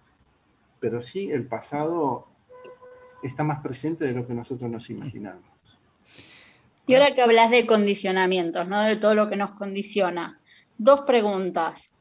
pero 0.80 1.00
sí 1.00 1.30
el 1.30 1.46
pasado 1.46 2.28
está 3.22 3.44
más 3.44 3.60
presente 3.60 4.06
de 4.06 4.14
lo 4.14 4.26
que 4.26 4.34
nosotros 4.34 4.70
nos 4.72 4.90
imaginamos. 4.90 5.46
Y 6.88 6.96
ahora 6.96 7.14
que 7.14 7.22
hablas 7.22 7.52
de 7.52 7.68
condicionamientos, 7.68 8.68
¿no? 8.68 8.82
De 8.82 8.96
todo 8.96 9.14
lo 9.14 9.30
que 9.30 9.36
nos 9.36 9.52
condiciona. 9.52 10.40
Dos 10.80 11.02
preguntas. 11.02 11.96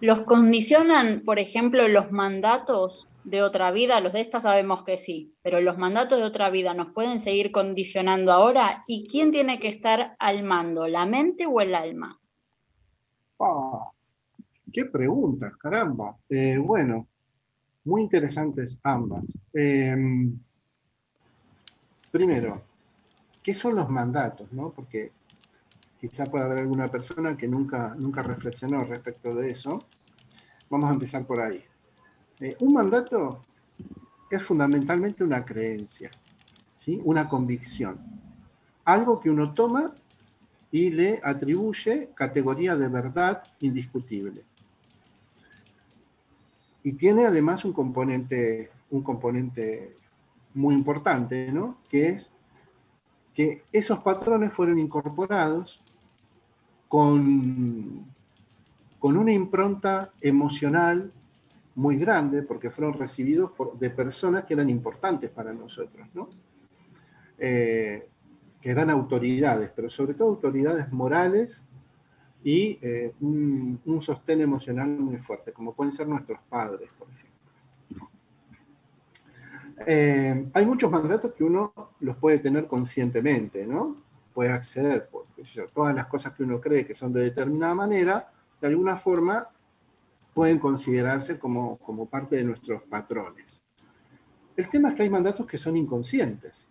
¿Los 0.00 0.22
condicionan, 0.22 1.22
por 1.24 1.38
ejemplo, 1.38 1.88
los 1.88 2.12
mandatos 2.12 3.08
de 3.24 3.42
otra 3.42 3.72
vida? 3.72 4.00
Los 4.00 4.12
de 4.12 4.20
esta 4.20 4.40
sabemos 4.40 4.84
que 4.84 4.96
sí, 4.96 5.34
pero 5.42 5.60
los 5.60 5.76
mandatos 5.76 6.18
de 6.18 6.24
otra 6.24 6.50
vida 6.50 6.74
nos 6.74 6.92
pueden 6.92 7.20
seguir 7.20 7.50
condicionando 7.50 8.32
ahora. 8.32 8.84
¿Y 8.86 9.08
quién 9.08 9.32
tiene 9.32 9.58
que 9.58 9.68
estar 9.68 10.16
al 10.18 10.44
mando, 10.44 10.86
la 10.86 11.04
mente 11.04 11.46
o 11.46 11.60
el 11.60 11.74
alma? 11.74 12.20
Ah, 13.40 13.90
Qué 14.72 14.84
preguntas, 14.84 15.56
caramba. 15.56 16.16
Eh, 16.28 16.58
bueno, 16.58 17.08
muy 17.84 18.02
interesantes 18.02 18.78
ambas. 18.82 19.24
Em, 19.52 20.38
primero, 22.10 22.62
¿qué 23.42 23.54
son 23.54 23.76
los 23.76 23.88
mandatos? 23.88 24.52
¿no? 24.52 24.70
Porque 24.70 25.12
quizá 25.98 26.26
pueda 26.26 26.44
haber 26.44 26.58
alguna 26.58 26.90
persona 26.90 27.36
que 27.36 27.48
nunca, 27.48 27.94
nunca 27.96 28.22
reflexionó 28.22 28.84
respecto 28.84 29.34
de 29.34 29.50
eso. 29.50 29.84
Vamos 30.70 30.90
a 30.90 30.92
empezar 30.92 31.26
por 31.26 31.40
ahí. 31.40 31.64
Eh, 32.40 32.56
un 32.60 32.72
mandato 32.72 33.44
es 34.30 34.42
fundamentalmente 34.42 35.24
una 35.24 35.44
creencia, 35.44 36.10
¿sí? 36.76 37.00
una 37.04 37.28
convicción, 37.28 37.98
algo 38.84 39.18
que 39.18 39.30
uno 39.30 39.52
toma 39.54 39.94
y 40.70 40.90
le 40.90 41.20
atribuye 41.22 42.10
categoría 42.14 42.76
de 42.76 42.88
verdad 42.88 43.42
indiscutible. 43.60 44.44
Y 46.84 46.92
tiene 46.92 47.26
además 47.26 47.64
un 47.64 47.72
componente, 47.72 48.70
un 48.90 49.02
componente 49.02 49.96
muy 50.54 50.74
importante, 50.74 51.50
¿no? 51.52 51.78
que 51.88 52.10
es 52.10 52.32
que 53.34 53.64
esos 53.72 54.00
patrones 54.00 54.52
fueron 54.52 54.78
incorporados 54.78 55.82
con, 56.88 58.04
con 58.98 59.16
una 59.16 59.32
impronta 59.32 60.12
emocional 60.20 61.12
muy 61.78 61.96
grande, 61.96 62.42
porque 62.42 62.70
fueron 62.70 62.94
recibidos 62.94 63.52
de 63.78 63.90
personas 63.90 64.44
que 64.44 64.54
eran 64.54 64.68
importantes 64.68 65.30
para 65.30 65.52
nosotros, 65.52 66.08
¿no? 66.12 66.28
Eh, 67.38 68.08
que 68.60 68.70
eran 68.70 68.90
autoridades, 68.90 69.70
pero 69.74 69.88
sobre 69.88 70.14
todo 70.14 70.28
autoridades 70.30 70.90
morales 70.90 71.64
y 72.42 72.78
eh, 72.82 73.14
un, 73.20 73.98
sostén 74.00 74.40
emocional 74.40 74.88
muy 74.88 75.18
fuerte, 75.18 75.52
como 75.52 75.72
pueden 75.72 75.92
ser 75.92 76.08
nuestros 76.08 76.40
padres, 76.48 76.90
por 76.98 77.08
ejemplo. 77.10 78.08
Eh, 79.86 80.46
hay 80.52 80.66
muchos 80.66 80.90
mandatos 80.90 81.32
que 81.34 81.44
uno 81.44 81.72
los 82.00 82.16
puede 82.16 82.40
tener 82.40 82.66
conscientemente, 82.66 83.64
¿no? 83.64 83.96
Puede 84.38 84.52
acceder, 84.52 85.08
por 85.08 85.26
todas 85.74 85.92
las 85.96 86.06
cosas 86.06 86.32
que 86.32 86.44
uno 86.44 86.60
cree 86.60 86.86
que 86.86 86.94
son 86.94 87.12
de 87.12 87.22
determinada 87.22 87.74
manera, 87.74 88.30
de 88.60 88.68
alguna 88.68 88.96
forma 88.96 89.48
pueden 90.32 90.60
considerarse 90.60 91.40
como, 91.40 91.76
como 91.78 92.06
parte 92.06 92.36
de 92.36 92.44
nuestros 92.44 92.84
patrones. 92.84 93.60
El 94.56 94.68
tema 94.68 94.90
es 94.90 94.94
que 94.94 95.02
hay 95.02 95.10
mandatos 95.10 95.44
que 95.44 95.58
son 95.58 95.76
inconscientes, 95.76 96.68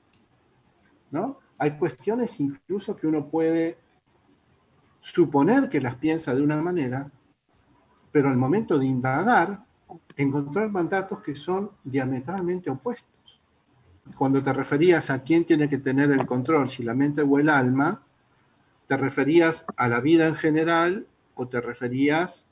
¿no? 1.11 1.39
Hay 1.57 1.77
cuestiones 1.77 2.39
incluso 2.39 2.95
que 2.95 3.05
uno 3.05 3.27
puede 3.27 3.77
suponer 5.01 5.67
que 5.67 5.81
las 5.81 5.95
piensa 5.95 6.33
de 6.33 6.43
una 6.43 6.61
manera, 6.61 7.11
pero 8.13 8.29
al 8.29 8.37
momento 8.37 8.79
de 8.79 8.85
indagar, 8.85 9.65
encontrar 10.15 10.69
mandatos 10.69 11.19
que 11.19 11.35
son 11.35 11.71
diametralmente 11.83 12.69
opuestos. 12.69 13.16
Cuando 14.15 14.41
te 14.41 14.53
referías 14.53 15.09
a 15.09 15.23
quién 15.23 15.45
tiene 15.45 15.67
que 15.67 15.77
tener 15.77 16.11
el 16.11 16.25
control, 16.25 16.69
si 16.69 16.83
la 16.83 16.93
mente 16.93 17.21
o 17.21 17.39
el 17.39 17.49
alma, 17.49 18.01
¿te 18.87 18.97
referías 18.97 19.65
a 19.75 19.87
la 19.87 19.99
vida 19.99 20.27
en 20.27 20.35
general 20.35 21.07
o 21.35 21.47
te 21.47 21.61
referías 21.61 22.45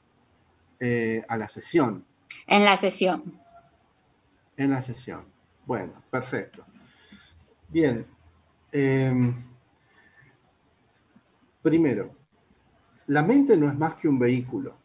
eh, 0.79 1.23
a 1.27 1.37
la 1.37 1.47
sesión? 1.47 2.05
En 2.47 2.65
la 2.65 2.77
sesión. 2.77 3.39
En 4.57 4.71
la 4.71 4.81
sesión. 4.81 5.25
Bueno, 5.65 5.93
perfecto. 6.11 6.65
Bien, 7.69 8.05
Em, 8.77 9.33
primero, 11.61 12.11
la 13.07 13.23
mente 13.23 13.55
no 13.55 13.69
es 13.69 13.77
más 13.77 13.95
que 13.95 14.09
un 14.09 14.19
vehículo, 14.19 14.75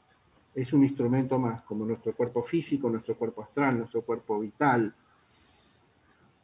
es 0.55 0.73
un 0.73 0.85
instrumento 0.85 1.41
más, 1.41 1.63
como 1.63 1.85
nuestro 1.85 2.15
cuerpo 2.15 2.41
físico, 2.41 2.89
nuestro 2.89 3.17
cuerpo 3.17 3.43
astral, 3.43 3.79
nuestro 3.79 4.03
cuerpo 4.03 4.39
vital. 4.39 4.95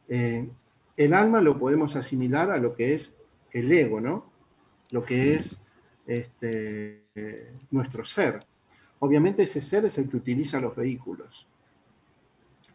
Eh, 0.09 0.49
el 0.95 1.13
alma 1.13 1.41
lo 1.41 1.59
podemos 1.59 1.95
asimilar 1.95 2.51
a 2.51 2.57
lo 2.57 2.75
que 2.75 2.93
es 2.93 3.13
el 3.51 3.71
ego, 3.71 4.01
¿no? 4.01 4.25
Lo 4.89 5.03
que 5.03 5.33
es 5.33 5.57
este, 6.07 7.03
nuestro 7.71 8.03
ser. 8.05 8.45
Obviamente 8.99 9.43
ese 9.43 9.61
ser 9.61 9.85
es 9.85 9.97
el 9.97 10.09
que 10.09 10.17
utiliza 10.17 10.59
los 10.59 10.75
vehículos. 10.75 11.47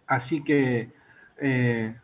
Así 0.07 0.43
que 0.45 0.91
eh, 1.39 1.97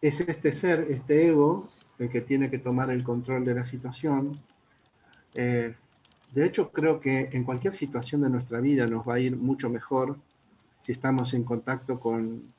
es 0.00 0.20
este 0.20 0.52
ser, 0.52 0.86
este 0.90 1.28
ego, 1.28 1.68
el 1.98 2.08
que 2.08 2.20
tiene 2.20 2.50
que 2.50 2.58
tomar 2.58 2.90
el 2.90 3.02
control 3.02 3.44
de 3.44 3.54
la 3.54 3.64
situación. 3.64 4.40
Eh, 5.34 5.74
de 6.32 6.44
hecho, 6.44 6.70
creo 6.70 7.00
que 7.00 7.30
en 7.32 7.44
cualquier 7.44 7.72
situación 7.72 8.22
de 8.22 8.30
nuestra 8.30 8.60
vida 8.60 8.86
nos 8.86 9.06
va 9.06 9.14
a 9.14 9.20
ir 9.20 9.36
mucho 9.36 9.70
mejor 9.70 10.18
si 10.80 10.92
estamos 10.92 11.34
en 11.34 11.44
contacto 11.44 12.00
con, 12.00 12.52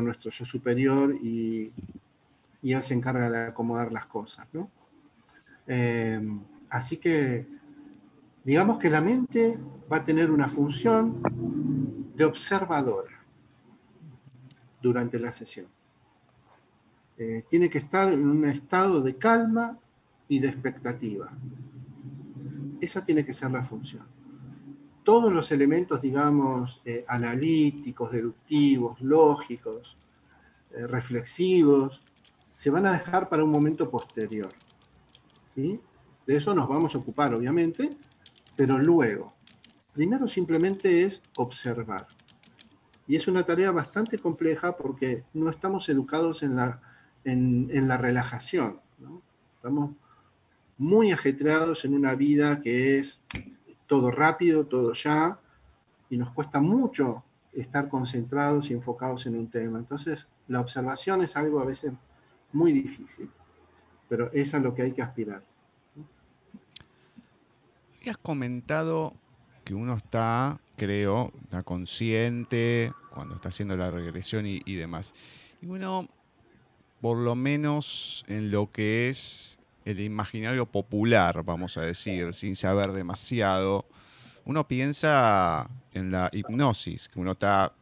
nuestro 0.00 0.30
yo 0.30 0.44
superior 0.44 1.14
y, 1.22 1.72
él 2.62 2.82
se 2.82 2.94
encarga 2.94 3.28
de 3.28 3.46
acomodar 3.46 3.92
las 3.92 4.06
cosas. 4.06 4.46
Eh, 5.66 6.20
así 6.70 6.96
que, 6.98 7.46
digamos 8.44 8.78
que 8.78 8.88
la 8.88 9.00
mente 9.00 9.58
va 9.92 9.98
a 9.98 10.04
tener 10.04 10.30
una 10.30 10.48
función 10.48 11.20
de 12.14 12.24
observadora 12.24 13.20
durante 14.80 15.18
la 15.18 15.32
sesión. 15.32 15.66
Eh, 17.18 17.44
tiene 17.48 17.68
que 17.68 17.78
estar 17.78 18.12
en 18.12 18.26
un 18.26 18.44
estado 18.44 19.00
de 19.00 19.16
calma 19.16 19.78
y 20.28 20.38
de 20.38 20.48
expectativa. 20.48 21.32
Esa 22.80 23.04
tiene 23.04 23.24
que 23.24 23.34
ser 23.34 23.50
la 23.50 23.62
función. 23.62 24.06
Todos 25.04 25.32
los 25.32 25.50
elementos, 25.52 26.00
digamos, 26.00 26.80
eh, 26.84 27.04
analíticos, 27.08 28.12
deductivos, 28.12 29.00
lógicos, 29.00 29.98
eh, 30.70 30.86
reflexivos, 30.86 32.02
se 32.54 32.70
van 32.70 32.86
a 32.86 32.92
dejar 32.92 33.28
para 33.28 33.44
un 33.44 33.50
momento 33.50 33.90
posterior. 33.90 34.52
¿sí? 35.54 35.80
De 36.26 36.36
eso 36.36 36.54
nos 36.54 36.68
vamos 36.68 36.94
a 36.94 36.98
ocupar, 36.98 37.34
obviamente, 37.34 37.96
pero 38.56 38.78
luego. 38.78 39.34
Primero 39.92 40.28
simplemente 40.28 41.04
es 41.04 41.22
observar. 41.36 42.06
Y 43.06 43.16
es 43.16 43.26
una 43.28 43.44
tarea 43.44 43.72
bastante 43.72 44.18
compleja 44.18 44.76
porque 44.76 45.24
no 45.34 45.50
estamos 45.50 45.88
educados 45.88 46.42
en 46.42 46.56
la 46.56 46.80
en, 47.24 47.88
la 47.88 47.96
relajación. 47.96 48.80
Estamos 49.56 49.92
muy 50.78 51.12
ajetreados 51.12 51.84
en 51.84 51.94
una 51.94 52.14
vida 52.14 52.60
que 52.60 52.98
es 52.98 53.22
todo 53.92 54.10
rápido, 54.10 54.64
todo 54.64 54.94
ya, 54.94 55.38
y 56.08 56.16
nos 56.16 56.30
cuesta 56.30 56.62
mucho 56.62 57.22
estar 57.52 57.90
concentrados 57.90 58.70
y 58.70 58.72
enfocados 58.72 59.26
en 59.26 59.36
un 59.36 59.50
tema. 59.50 59.78
Entonces, 59.78 60.30
la 60.48 60.62
observación 60.62 61.20
es 61.20 61.36
algo 61.36 61.60
a 61.60 61.66
veces 61.66 61.92
muy 62.54 62.72
difícil, 62.72 63.28
pero 64.08 64.32
es 64.32 64.54
a 64.54 64.60
lo 64.60 64.74
que 64.74 64.80
hay 64.80 64.92
que 64.92 65.02
aspirar. 65.02 65.42
Has 68.06 68.16
comentado 68.16 69.12
que 69.62 69.74
uno 69.74 69.92
está, 69.92 70.58
creo, 70.76 71.30
consciente 71.66 72.94
cuando 73.10 73.34
está 73.34 73.50
haciendo 73.50 73.76
la 73.76 73.90
regresión 73.90 74.46
y, 74.46 74.74
demás. 74.74 75.12
Y 75.60 75.66
bueno, 75.66 76.08
por 77.02 77.18
lo 77.18 77.34
menos 77.34 78.24
en 78.26 78.50
lo 78.50 78.72
que 78.72 79.10
es 79.10 79.58
el 79.84 80.00
imaginario 80.00 80.66
popular, 80.66 81.42
vamos 81.44 81.76
a 81.76 81.82
decir, 81.82 82.32
sin 82.32 82.56
saber 82.56 82.92
demasiado, 82.92 83.86
uno 84.44 84.66
piensa 84.66 85.68
en 85.92 86.10
la 86.10 86.30
hipnosis, 86.32 87.08
que 87.08 87.18
uno 87.18 87.32
está 87.32 87.72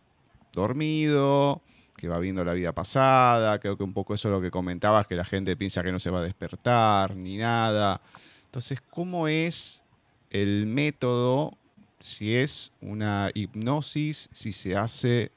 dormido, 0.53 1.63
que 1.97 2.09
va 2.09 2.19
viendo 2.19 2.45
la 2.45 2.55
vida 2.55 2.73
pasada, 2.73 3.59
creo 3.59 3.77
que 3.77 3.85
un 3.85 3.93
poco 3.93 4.15
eso 4.15 4.29
es 4.29 4.35
lo 4.35 4.41
que 4.41 4.51
comentabas, 4.51 5.07
que 5.07 5.15
la 5.15 5.25
gente 5.25 5.57
piensa 5.57 5.83
que 5.83 5.93
no 5.93 5.99
se 5.99 6.11
va 6.11 6.21
a 6.21 6.25
despertar 6.25 7.15
ni 7.15 7.37
nada. 7.37 8.01
Entonces, 8.47 8.81
¿cómo 8.91 9.29
es 9.29 9.85
el 10.31 10.67
método 10.67 11.57
si 12.01 12.35
es 12.35 12.73
una 12.81 13.31
hipnosis, 13.35 14.31
si 14.33 14.53
se 14.53 14.77
hace 14.77 15.31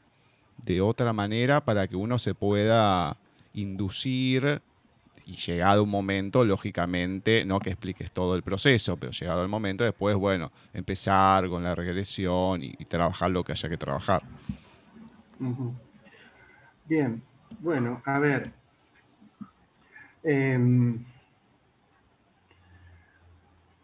de 0.64 0.82
otra 0.82 1.12
manera 1.12 1.64
para 1.64 1.88
que 1.88 1.96
uno 1.96 2.18
se 2.18 2.34
pueda 2.34 3.18
inducir 3.54 4.62
y 5.26 5.36
llegado 5.36 5.84
un 5.84 5.90
momento, 5.90 6.44
lógicamente, 6.44 7.46
no 7.46 7.60
que 7.60 7.70
expliques 7.72 8.12
todo 8.12 8.36
el 8.36 8.44
proceso, 8.44 8.98
pero 8.98 9.12
llegado 9.12 9.42
el 9.44 9.50
momento, 9.50 9.84
después, 9.84 10.16
bueno, 10.16 10.52
empezar 10.74 11.48
con 11.50 11.64
la 11.64 11.76
regresión 11.76 12.62
y, 12.64 12.74
trabajar 12.86 13.32
lo 13.32 13.44
que 13.44 13.54
haya 13.54 13.70
que 13.70 13.78
trabajar. 13.78 14.22
Bien, 16.86 17.24
bueno, 17.60 18.02
a 18.06 18.20
ver. 18.20 18.52
Em, 20.24 21.04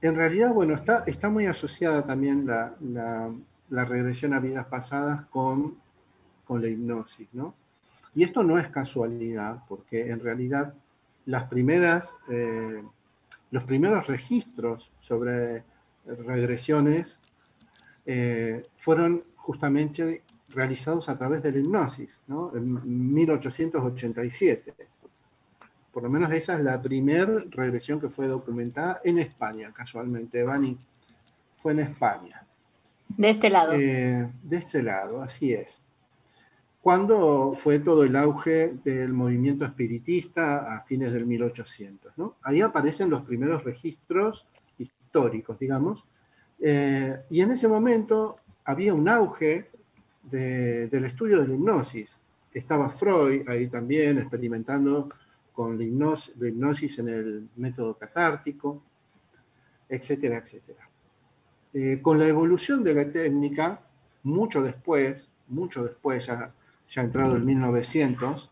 en 0.01 0.15
realidad, 0.15 0.53
bueno, 0.53 0.75
está, 0.75 1.03
está 1.07 1.29
muy 1.29 1.45
asociada 1.45 2.05
también 2.05 2.45
la, 2.45 2.75
la, 3.69 3.85
regresión 3.85 4.33
a 4.33 4.39
vidas 4.39 4.65
pasadas 4.65 5.25
con, 5.27 5.77
con 6.45 6.61
la 6.61 6.67
hipnosis, 6.67 7.27
¿no? 7.33 7.53
Y 8.13 8.23
esto 8.23 8.43
no 8.43 8.57
es 8.57 8.67
casualidad, 8.69 9.63
porque 9.67 10.09
en 10.09 10.19
realidad 10.19 10.73
las 11.29 11.43
primeras, 11.43 12.15
eh, 12.27 12.83
los 13.51 13.63
primeros 13.63 14.07
registros 14.07 14.91
sobre 14.99 15.63
regresiones 16.05 17.21
eh, 18.03 18.65
fueron 18.75 19.23
justamente 19.35 20.23
realizados 20.49 21.07
a 21.07 21.15
través 21.15 21.43
de 21.43 21.51
la 21.51 21.59
hipnosis, 21.59 22.21
¿no? 22.25 22.51
en 22.55 23.13
1887. 23.13 24.73
Por 25.93 26.01
lo 26.01 26.09
menos 26.09 26.33
esa 26.33 26.57
es 26.57 26.63
la 26.63 26.81
primera 26.81 27.43
regresión 27.51 27.99
que 27.99 28.09
fue 28.09 28.27
documentada 28.27 28.99
en 29.03 29.19
España, 29.19 29.71
casualmente. 29.71 30.43
Bani 30.43 30.75
fue 31.55 31.73
en 31.73 31.79
España. 31.81 32.43
De 33.07 33.29
este 33.29 33.51
lado. 33.51 33.73
Eh, 33.73 34.31
de 34.41 34.57
este 34.57 34.81
lado, 34.81 35.21
así 35.21 35.53
es. 35.53 35.83
Cuando 36.81 37.51
fue 37.53 37.79
todo 37.79 38.03
el 38.03 38.15
auge 38.15 38.75
del 38.83 39.13
movimiento 39.13 39.65
espiritista 39.65 40.75
a 40.75 40.81
fines 40.81 41.11
del 41.11 41.25
1800. 41.25 42.17
¿no? 42.17 42.37
Ahí 42.41 42.61
aparecen 42.61 43.09
los 43.09 43.23
primeros 43.23 43.63
registros 43.63 44.47
históricos, 44.77 45.59
digamos, 45.59 46.05
eh, 46.59 47.21
y 47.29 47.41
en 47.41 47.51
ese 47.51 47.67
momento 47.67 48.37
había 48.65 48.93
un 48.93 49.07
auge 49.07 49.69
del 50.21 51.05
estudio 51.05 51.41
de 51.41 51.47
la 51.47 51.53
hipnosis. 51.55 52.17
Estaba 52.53 52.89
Freud 52.89 53.47
ahí 53.47 53.67
también 53.67 54.17
experimentando 54.19 55.09
con 55.53 55.77
la 55.77 55.83
hipnosis, 55.83 56.99
en 56.99 57.09
el 57.09 57.49
método 57.55 57.97
catártico, 57.97 58.81
etcétera, 59.87 60.37
etcétera. 60.37 60.89
Eh, 61.73 61.99
con 62.01 62.17
la 62.19 62.27
evolución 62.27 62.83
de 62.83 62.93
la 62.93 63.11
técnica, 63.11 63.79
mucho 64.23 64.61
después, 64.61 65.31
mucho 65.47 65.83
después, 65.83 66.25
ya, 66.27 66.53
ya 66.89 67.01
entrado 67.01 67.35
el 67.35 67.43
1900, 67.43 68.51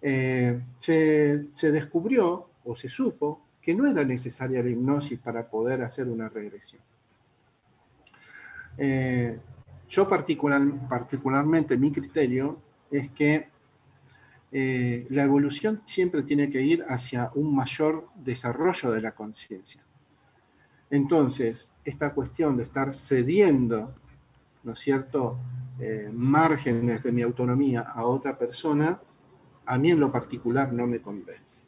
eh, 0.00 0.60
se, 0.76 1.46
se 1.52 1.72
descubrió 1.72 2.50
o 2.64 2.76
se 2.76 2.88
supo 2.88 3.42
que 3.60 3.74
no 3.74 3.86
era 3.86 4.04
necesaria 4.04 4.62
la 4.62 4.70
hipnosis 4.70 5.18
para 5.18 5.48
poder 5.48 5.82
hacer 5.82 6.08
una 6.08 6.28
regresión. 6.28 6.82
Eh, 8.78 9.38
yo 9.88 10.08
particular, 10.08 10.62
particularmente, 10.88 11.76
mi 11.76 11.90
criterio 11.90 12.60
es 12.90 13.10
que 13.10 13.48
eh, 14.52 15.06
la 15.10 15.24
evolución 15.24 15.82
siempre 15.84 16.22
tiene 16.22 16.48
que 16.48 16.62
ir 16.62 16.84
hacia 16.88 17.30
un 17.34 17.54
mayor 17.54 18.08
desarrollo 18.14 18.92
de 18.92 19.02
la 19.02 19.12
conciencia. 19.12 19.82
Entonces, 20.90 21.72
esta 21.84 22.14
cuestión 22.14 22.56
de 22.56 22.62
estar 22.62 22.92
cediendo, 22.92 23.94
¿no 24.64 24.72
es 24.72 24.78
cierto?, 24.78 25.38
eh, 25.80 26.10
márgenes 26.12 27.04
de 27.04 27.12
mi 27.12 27.22
autonomía 27.22 27.82
a 27.82 28.04
otra 28.04 28.36
persona, 28.36 29.00
a 29.64 29.78
mí 29.78 29.90
en 29.90 30.00
lo 30.00 30.10
particular 30.10 30.72
no 30.72 30.86
me 30.86 31.00
convence. 31.00 31.62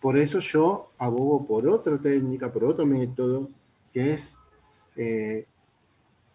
Por 0.00 0.18
eso 0.18 0.40
yo 0.40 0.92
abogo 0.98 1.46
por 1.46 1.66
otra 1.68 1.98
técnica, 1.98 2.52
por 2.52 2.64
otro 2.64 2.84
método, 2.84 3.48
que 3.92 4.12
es 4.12 4.38
eh, 4.96 5.46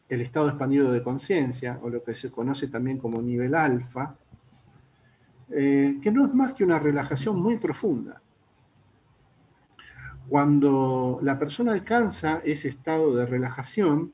el 0.10 0.22
estado 0.22 0.50
expandido 0.50 0.92
de 0.92 1.04
conciencia, 1.04 1.80
o 1.82 1.90
lo 1.90 2.04
que 2.04 2.16
se 2.16 2.32
conoce 2.32 2.68
también 2.68 2.98
como 2.98 3.22
nivel 3.22 3.54
alfa, 3.56 4.16
eh, 5.50 6.00
que 6.02 6.12
no 6.12 6.26
es 6.26 6.34
más 6.34 6.54
que 6.54 6.64
una 6.64 6.80
relajación 6.80 7.40
muy 7.40 7.58
profunda. 7.58 8.22
Cuando 10.28 11.20
la 11.22 11.38
persona 11.38 11.74
alcanza 11.74 12.42
ese 12.44 12.68
estado 12.68 13.16
de 13.16 13.28
relajación 13.28 14.12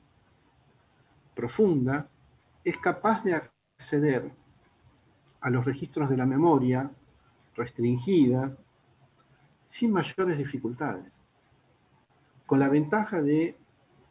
profunda, 1.35 2.09
es 2.63 2.77
capaz 2.77 3.23
de 3.23 3.35
acceder 3.35 4.31
a 5.41 5.49
los 5.49 5.65
registros 5.65 6.09
de 6.09 6.17
la 6.17 6.25
memoria 6.25 6.91
restringida 7.55 8.55
sin 9.67 9.91
mayores 9.91 10.37
dificultades, 10.37 11.21
con 12.45 12.59
la 12.59 12.69
ventaja 12.69 13.21
de 13.21 13.57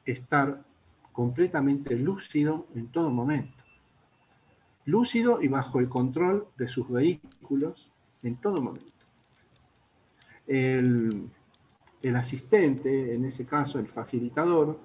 estar 0.04 0.64
completamente 1.12 1.94
lúcido 1.96 2.66
en 2.74 2.88
todo 2.88 3.10
momento. 3.10 3.62
Lúcido 4.86 5.42
y 5.42 5.48
bajo 5.48 5.78
el 5.78 5.88
control 5.88 6.48
de 6.56 6.66
sus 6.66 6.88
vehículos 6.88 7.90
en 8.22 8.36
todo 8.36 8.60
momento. 8.60 8.90
El, 10.46 11.30
asistente, 12.16 13.14
en 13.14 13.24
ese 13.26 13.44
caso 13.44 13.78
el 13.78 13.88
facilitador, 13.88 14.80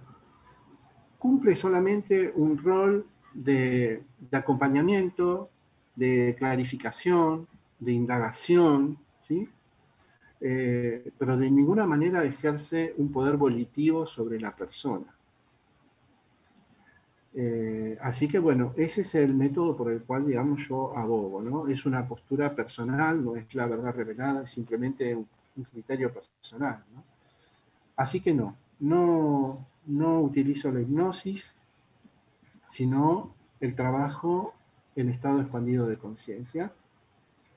cumple 1.17 1.55
solamente 1.55 2.31
un 2.35 2.57
rol 2.57 3.05
de, 3.33 4.03
acompañamiento, 4.31 5.49
de 5.95 6.35
clarificación, 6.37 7.47
de 7.79 7.91
indagación, 7.91 8.97
¿sí? 9.27 9.49
Eh, 10.41 11.11
pero 11.17 11.37
de 11.37 11.49
ninguna 11.49 11.87
manera 11.87 12.23
ejerce 12.23 12.93
un 12.97 13.11
poder 13.11 13.37
volitivo 13.37 14.05
sobre 14.05 14.39
la 14.39 14.55
persona. 14.55 15.15
Eh, 17.37 17.97
así 17.99 18.29
que 18.29 18.39
bueno, 18.39 18.73
ese 18.77 19.01
es 19.01 19.13
el 19.15 19.33
método 19.33 19.75
por 19.75 19.91
el 19.91 20.03
cual, 20.03 20.25
digamos, 20.25 20.65
yo 20.69 20.97
abogo, 20.97 21.41
¿no? 21.41 21.67
Es 21.67 21.85
una 21.85 22.07
postura 22.07 22.55
personal, 22.55 23.23
no 23.23 23.35
es 23.35 23.53
la 23.53 23.67
verdad 23.67 23.93
revelada, 23.93 24.43
es 24.43 24.51
simplemente 24.51 25.13
un, 25.13 25.27
criterio 25.71 26.13
personal. 26.13 26.83
Así 27.95 28.19
que 28.21 28.33
no, 28.33 28.55
no, 28.79 29.65
no 29.87 30.19
utilizo 30.21 30.71
la 30.71 30.81
hipnosis, 30.81 31.53
sino 32.67 33.33
el 33.59 33.75
trabajo 33.75 34.53
en 34.95 35.09
estado 35.09 35.41
expandido 35.41 35.87
de 35.87 35.97
conciencia, 35.97 36.73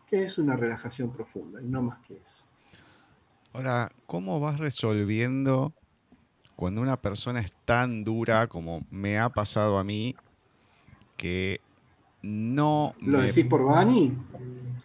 que 0.09 0.25
es 0.25 0.39
una 0.39 0.57
relajación 0.57 1.11
profunda, 1.11 1.63
y 1.63 1.67
no 1.67 1.83
más 1.83 1.99
que 2.07 2.17
eso. 2.17 2.45
Ahora, 3.53 3.91
¿cómo 4.07 4.41
vas 4.41 4.59
resolviendo 4.59 5.73
cuando 6.57 6.81
una 6.81 7.01
persona 7.01 7.41
es 7.41 7.53
tan 7.65 8.05
dura 8.05 8.47
como 8.49 8.85
me 8.91 9.19
ha 9.19 9.29
pasado 9.29 9.79
a 9.79 9.85
mí 9.85 10.17
que 11.17 11.61
no... 12.23 12.95
¿Lo 13.01 13.21
decís 13.21 13.45
por 13.47 13.65
Bani? 13.65 14.17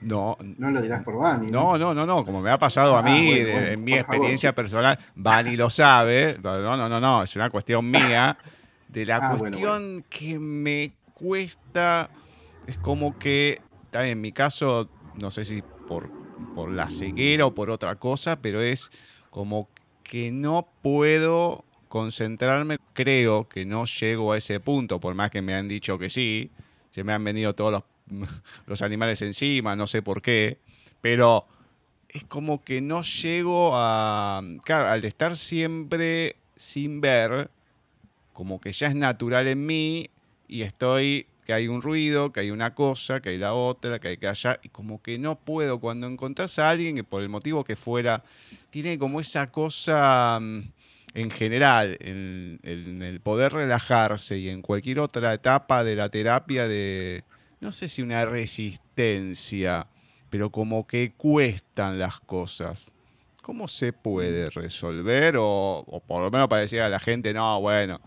No. 0.02 0.38
No 0.42 0.72
lo 0.72 0.82
dirás 0.82 1.04
por 1.04 1.18
Bani. 1.18 1.50
No, 1.50 1.78
no, 1.78 1.94
no, 1.94 2.06
no, 2.06 2.26
como 2.26 2.42
me 2.42 2.50
ha 2.50 2.60
pasado 2.60 2.96
a 2.96 3.00
ah, 3.00 3.04
mí, 3.04 3.34
en 3.36 3.84
mi 3.84 3.94
experiencia 3.94 4.54
personal, 4.54 5.00
Bani 5.16 5.56
lo 5.56 5.70
sabe, 5.70 6.38
no, 6.44 6.78
no, 6.78 6.90
no, 6.90 7.00
no, 7.00 7.24
es 7.24 7.36
una 7.36 7.50
cuestión 7.50 7.90
mía, 7.90 8.38
de 8.88 9.06
la 9.06 9.18
ah, 9.18 9.36
cuestión 9.38 10.04
que 10.10 10.38
me 10.38 10.94
cuesta, 11.14 12.10
es 12.68 12.78
como 12.78 13.18
que, 13.18 13.62
en 13.94 14.22
mi 14.22 14.32
caso, 14.32 14.90
no 15.16 15.32
sé 15.32 15.46
si 15.46 15.64
por 15.88 16.24
por 16.54 16.72
la 16.72 16.90
ceguera 16.90 17.46
o 17.46 17.56
por 17.56 17.70
otra 17.70 17.96
cosa, 17.96 18.42
pero 18.42 18.62
es 18.62 18.92
como 19.30 19.68
que 20.04 20.32
no 20.32 20.68
puedo 20.82 21.66
concentrarme, 21.88 22.78
creo 22.94 23.48
que 23.48 23.66
no 23.66 23.86
llego 23.86 24.32
a 24.32 24.38
ese 24.38 24.60
punto, 24.60 25.00
por 25.00 25.16
más 25.16 25.32
que 25.32 25.42
me 25.42 25.54
han 25.54 25.68
dicho 25.68 25.98
que 25.98 26.10
sí, 26.10 26.52
se 26.94 27.04
me 27.04 27.12
han 27.12 27.24
venido 27.24 27.56
todos 27.56 27.84
los, 28.68 28.82
animales 28.84 29.24
encima, 29.24 29.76
no 29.76 29.88
sé 29.88 30.04
por 30.04 30.22
qué, 30.22 30.60
pero 31.02 31.48
es 32.08 32.24
como 32.26 32.64
que 32.64 32.82
no 32.82 33.02
llego 33.02 33.72
a, 33.74 34.44
claro, 34.64 34.90
al 34.90 35.04
estar 35.04 35.36
siempre 35.36 36.36
sin 36.56 37.02
ver, 37.02 37.50
como 38.32 38.62
que 38.62 38.72
ya 38.72 38.88
es 38.88 38.96
natural 38.96 39.48
en 39.48 39.66
mí 39.66 40.12
y 40.48 40.62
estoy 40.62 41.26
que 41.48 41.54
hay 41.54 41.68
un 41.68 41.82
ruido, 41.82 42.32
que 42.32 42.42
hay 42.42 42.52
una 42.52 42.76
cosa, 42.76 43.22
que 43.22 43.30
hay 43.30 43.40
la 43.40 43.56
otra, 43.56 43.98
que 43.98 44.10
hay 44.10 44.18
que 44.18 44.28
allá, 44.28 44.60
y 44.62 44.70
como 44.70 45.02
que 45.02 45.18
no 45.18 45.36
puedo, 45.36 45.80
cuando 45.80 46.06
encontrás 46.06 46.60
a 46.60 46.70
alguien 46.70 46.96
que 46.96 47.04
por 47.04 47.24
el 47.24 47.30
motivo 47.30 47.64
que 47.64 47.76
fuera, 47.76 48.24
tiene 48.70 49.00
como 49.00 49.20
esa 49.20 49.52
cosa 49.52 50.38
mm, 50.40 50.62
en 51.14 51.30
general, 51.30 51.98
en, 52.00 52.60
el 52.64 53.20
poder 53.22 53.54
relajarse 53.54 54.38
y 54.38 54.50
en 54.50 54.62
cualquier 54.62 55.00
otra 55.00 55.34
etapa 55.34 55.84
de 55.84 55.96
la 55.96 56.10
terapia 56.10 56.68
de, 56.68 57.24
no 57.60 57.72
sé 57.72 57.88
si 57.88 58.02
una 58.02 58.26
resistencia, 58.26 59.88
pero 60.30 60.50
como 60.50 60.88
que 60.88 61.14
cuestan 61.16 62.00
las 62.00 62.20
cosas. 62.20 62.92
¿Cómo 63.42 63.68
se 63.68 63.94
puede 63.94 64.50
resolver? 64.50 65.36
O, 65.38 65.84
o 65.86 66.00
por 66.00 66.24
lo 66.24 66.32
menos 66.32 66.48
para 66.48 66.62
decir 66.62 66.82
a 66.82 66.90
la 66.90 67.00
gente, 67.00 67.34
no, 67.34 67.60
bueno, 67.62 68.00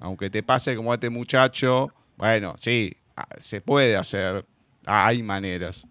aunque 0.00 0.30
te 0.30 0.42
pase 0.42 0.76
como 0.76 0.92
a 0.92 0.96
este 0.96 1.10
muchacho, 1.10 1.92
bueno, 2.16 2.54
sí, 2.58 2.94
se 3.38 3.60
puede 3.60 3.96
hacer, 3.96 4.44
hay 4.86 5.22
maneras. 5.22 5.86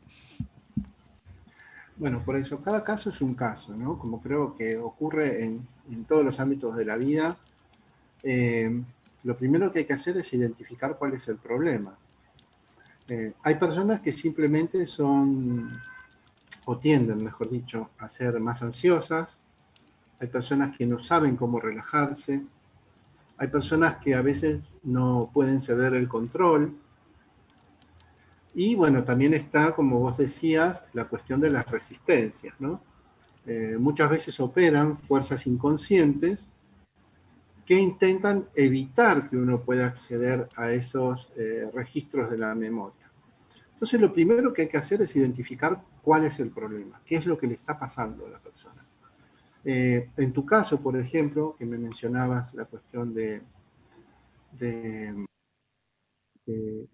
Bueno, 2.01 2.23
por 2.25 2.35
eso, 2.35 2.63
cada 2.63 2.83
caso 2.83 3.11
es 3.11 3.21
un 3.21 3.35
caso, 3.35 3.77
¿no? 3.77 3.99
Como 3.99 4.23
creo 4.23 4.55
que 4.55 4.75
ocurre 4.75 5.43
en, 5.43 5.67
todos 6.07 6.25
los 6.25 6.39
ámbitos 6.39 6.75
de 6.75 6.83
la 6.83 6.97
vida, 6.97 7.37
eh, 8.23 8.81
lo 9.23 9.37
primero 9.37 9.71
que 9.71 9.79
hay 9.79 9.85
que 9.85 9.93
hacer 9.93 10.17
es 10.17 10.33
identificar 10.33 10.97
cuál 10.97 11.13
es 11.13 11.27
el 11.27 11.37
problema. 11.37 11.95
Eh, 13.07 13.33
hay 13.43 13.53
personas 13.53 14.01
que 14.01 14.11
simplemente 14.11 14.83
son, 14.87 15.79
o 16.65 16.79
tienden, 16.79 17.23
mejor 17.23 17.51
dicho, 17.51 17.91
a 17.99 18.09
ser 18.09 18.39
más 18.39 18.63
ansiosas, 18.63 19.39
hay 20.19 20.27
personas 20.27 20.75
que 20.75 20.87
no 20.87 20.97
saben 20.97 21.35
cómo 21.35 21.59
relajarse, 21.59 22.41
hay 23.37 23.47
personas 23.49 23.97
que 23.97 24.15
a 24.15 24.23
veces 24.23 24.59
no 24.81 25.29
pueden 25.31 25.61
ceder 25.61 25.93
el 25.93 26.07
control. 26.07 26.73
Y 28.53 28.75
bueno, 28.75 29.03
también 29.03 29.33
está, 29.33 29.73
como 29.73 29.99
vos 29.99 30.17
decías, 30.17 30.85
la 30.93 31.05
cuestión 31.05 31.39
de 31.39 31.49
las 31.49 31.69
resistencias, 31.69 32.53
¿no? 32.59 32.81
Eh, 33.45 33.77
muchas 33.79 34.09
veces 34.09 34.39
operan 34.39 34.95
fuerzas 34.95 35.47
inconscientes 35.47 36.49
que 37.65 37.79
intentan 37.79 38.47
evitar 38.55 39.29
que 39.29 39.37
uno 39.37 39.61
pueda 39.61 39.87
acceder 39.87 40.47
a 40.55 40.71
esos 40.71 41.31
eh, 41.37 41.69
registros 41.73 42.29
de 42.29 42.37
la 42.37 42.53
memoria. 42.53 43.09
Entonces, 43.73 43.99
lo 43.99 44.13
primero 44.13 44.53
que 44.53 44.63
hay 44.63 44.67
que 44.67 44.77
hacer 44.77 45.01
es 45.01 45.15
identificar 45.15 45.81
cuál 46.03 46.25
es 46.25 46.39
el 46.39 46.49
problema, 46.49 47.01
qué 47.05 47.15
es 47.15 47.25
lo 47.25 47.37
que 47.37 47.47
le 47.47 47.55
está 47.55 47.79
pasando 47.79 48.27
a 48.27 48.29
la 48.29 48.39
persona. 48.39 48.85
Eh, 49.63 50.09
en 50.17 50.33
tu 50.33 50.45
caso, 50.45 50.81
por 50.81 50.97
ejemplo, 50.97 51.55
que 51.57 51.65
me 51.65 51.77
mencionabas 51.77 52.53
la 52.53 52.65
cuestión 52.65 53.13
de, 53.13 53.41
de, 54.51 55.25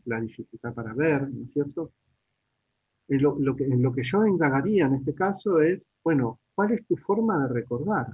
la 0.05 0.19
dificultad 0.21 0.73
para 0.73 0.93
ver, 0.93 1.29
¿no 1.29 1.45
es 1.45 1.53
cierto? 1.53 1.91
que, 3.07 3.67
lo 3.67 3.93
que 3.93 4.03
yo 4.03 4.25
indagaría 4.25 4.85
en 4.85 4.95
este 4.95 5.13
caso 5.13 5.61
es, 5.61 5.81
bueno, 6.03 6.39
¿cuál 6.53 6.73
es 6.73 6.85
tu 6.85 6.97
forma 6.97 7.47
de 7.47 7.53
recordar? 7.53 8.07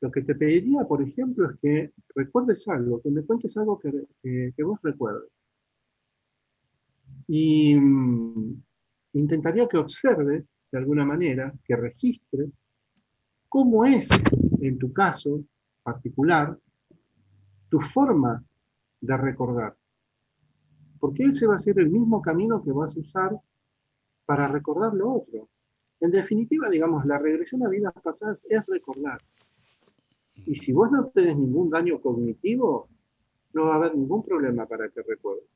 Lo 0.00 0.10
que 0.10 0.22
te 0.22 0.34
pediría, 0.34 0.84
por 0.84 1.00
ejemplo, 1.00 1.50
es 1.50 1.58
que 1.60 1.92
recuerdes 2.14 2.66
algo, 2.68 3.00
que 3.00 3.10
me 3.10 3.22
cuentes 3.22 3.56
algo 3.56 3.78
que, 3.78 4.52
que 4.56 4.62
vos 4.64 4.78
recuerdes. 4.82 5.30
Y 7.28 7.76
mm, 7.76 8.62
intentaría 9.14 9.68
que 9.68 9.78
observes, 9.78 10.44
de 10.72 10.78
alguna 10.78 11.04
manera, 11.04 11.52
que 11.64 11.76
registres 11.76 12.50
cómo 13.48 13.84
es, 13.84 14.08
en 14.60 14.78
tu 14.78 14.92
caso 14.92 15.44
particular, 15.82 16.58
tu 17.68 17.80
forma 17.80 18.42
de 19.00 19.16
recordar. 19.16 19.76
Porque 21.02 21.24
ese 21.24 21.48
va 21.48 21.56
a 21.56 21.58
ser 21.58 21.80
el 21.80 21.90
mismo 21.90 22.22
camino 22.22 22.62
que 22.62 22.70
vas 22.70 22.96
a 22.96 23.00
usar 23.00 23.40
para 24.24 24.46
recordar 24.46 24.94
lo 24.94 25.14
otro. 25.14 25.48
En 25.98 26.12
definitiva, 26.12 26.70
digamos, 26.70 27.04
la 27.06 27.18
regresión 27.18 27.66
a 27.66 27.68
vidas 27.68 27.92
pasadas 28.00 28.44
es 28.48 28.64
recordar. 28.68 29.20
Y 30.46 30.54
si 30.54 30.72
vos 30.72 30.92
no 30.92 31.08
tenés 31.08 31.36
ningún 31.36 31.70
daño 31.70 32.00
cognitivo, 32.00 32.88
no 33.52 33.64
va 33.64 33.72
a 33.72 33.76
haber 33.78 33.96
ningún 33.96 34.22
problema 34.22 34.64
para 34.66 34.90
que 34.90 35.02
recuerdes. 35.02 35.48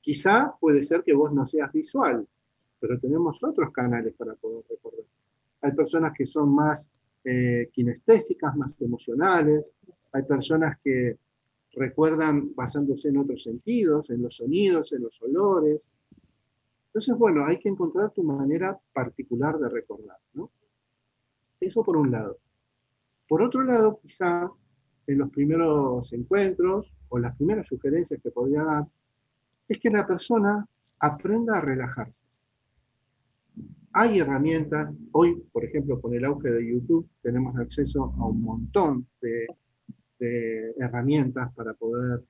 Quizá 0.00 0.54
puede 0.60 0.84
ser 0.84 1.02
que 1.02 1.14
vos 1.14 1.32
no 1.32 1.44
seas 1.44 1.72
visual, 1.72 2.24
pero 2.78 3.00
tenemos 3.00 3.42
otros 3.42 3.72
canales 3.72 4.14
para 4.14 4.36
poder 4.36 4.62
recordar. 4.70 5.04
Hay 5.62 5.72
personas 5.72 6.12
que 6.16 6.26
son 6.26 6.54
más 6.54 6.88
eh, 7.24 7.70
kinestésicas, 7.72 8.54
más 8.54 8.80
emocionales. 8.82 9.74
Hay 10.12 10.22
personas 10.22 10.78
que 10.78 11.18
recuerdan 11.72 12.54
basándose 12.54 13.08
en 13.08 13.18
otros 13.18 13.42
sentidos, 13.42 14.10
en 14.10 14.22
los 14.22 14.36
sonidos, 14.36 14.92
en 14.92 15.02
los 15.02 15.20
olores. 15.22 15.90
Entonces, 16.86 17.16
bueno, 17.16 17.44
hay 17.44 17.58
que 17.58 17.68
encontrar 17.68 18.12
tu 18.12 18.22
manera 18.22 18.78
particular 18.92 19.58
de 19.58 19.68
recordar. 19.68 20.18
¿no? 20.34 20.50
Eso 21.60 21.82
por 21.82 21.96
un 21.96 22.10
lado. 22.10 22.38
Por 23.28 23.42
otro 23.42 23.62
lado, 23.62 23.98
quizá 24.02 24.50
en 25.06 25.18
los 25.18 25.30
primeros 25.30 26.12
encuentros 26.12 26.92
o 27.08 27.18
las 27.18 27.36
primeras 27.36 27.66
sugerencias 27.68 28.20
que 28.22 28.30
podría 28.30 28.62
dar, 28.62 28.86
es 29.68 29.78
que 29.78 29.90
la 29.90 30.06
persona 30.06 30.66
aprenda 30.98 31.56
a 31.56 31.60
relajarse 31.60 32.26
hay 33.94 34.18
herramientas, 34.18 34.90
hoy, 35.12 35.42
por 35.52 35.64
ejemplo, 35.64 36.00
con 36.00 36.14
el 36.14 36.24
auge 36.24 36.50
de 36.50 36.72
YouTube, 36.72 37.08
tenemos 37.20 37.56
acceso 37.56 38.14
a 38.18 38.26
un 38.26 38.42
montón 38.42 39.06
de, 39.20 39.46
herramientas 40.78 41.52
para 41.54 41.74
poder 41.74 42.22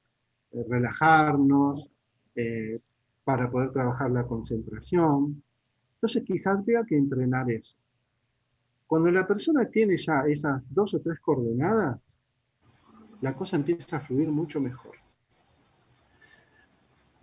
eh, 0.53 0.65
relajarnos, 0.69 1.89
eh, 2.35 2.81
para 3.25 3.51
poder 3.51 3.73
trabajar 3.73 4.11
la 4.11 4.25
concentración. 4.25 5.43
Entonces, 5.95 6.23
quizás 6.25 6.65
tenga 6.65 6.85
que 6.85 6.97
entrenar 6.97 7.51
eso. 7.51 7.77
Cuando 8.87 9.11
la 9.11 9.27
persona 9.27 9.69
tiene 9.71 9.97
ya 9.97 10.25
esas 10.27 10.63
dos 10.69 10.95
o 10.95 11.01
tres 11.01 11.19
coordenadas, 11.21 12.01
la 13.21 13.35
cosa 13.35 13.57
empieza 13.57 13.97
a 13.97 14.01
fluir 14.01 14.31
mucho 14.31 14.61
mejor. 14.61 14.97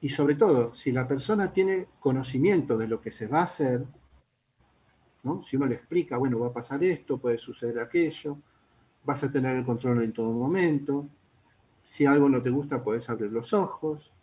Y 0.02 0.10
sobre 0.10 0.36
todo, 0.36 0.74
si 0.74 0.92
la 0.92 1.08
persona 1.08 1.52
tiene 1.52 1.88
conocimiento 2.00 2.78
de 2.78 2.88
lo 2.88 3.02
que 3.02 3.12
se 3.12 3.28
va 3.28 3.42
a 3.42 3.44
hacer, 3.44 3.86
si 5.44 5.58
uno 5.58 5.66
le 5.66 5.76
explica, 5.76 6.18
bueno, 6.18 6.40
va 6.40 6.48
a 6.48 6.54
pasar 6.54 6.84
esto, 6.84 7.18
puede 7.18 7.38
suceder 7.38 7.80
aquello, 7.80 8.38
vas 9.10 9.24
a 9.24 9.32
tener 9.32 9.56
el 9.56 9.66
control 9.66 10.04
en 10.04 10.14
todo 10.14 10.32
momento, 10.32 11.10
si 11.84 12.06
algo 12.06 12.30
no 12.30 12.44
te 12.44 12.52
gusta 12.52 12.84
puedes 12.84 13.10
abrir 13.10 13.32
los 13.32 13.54
ojos. 13.54 14.14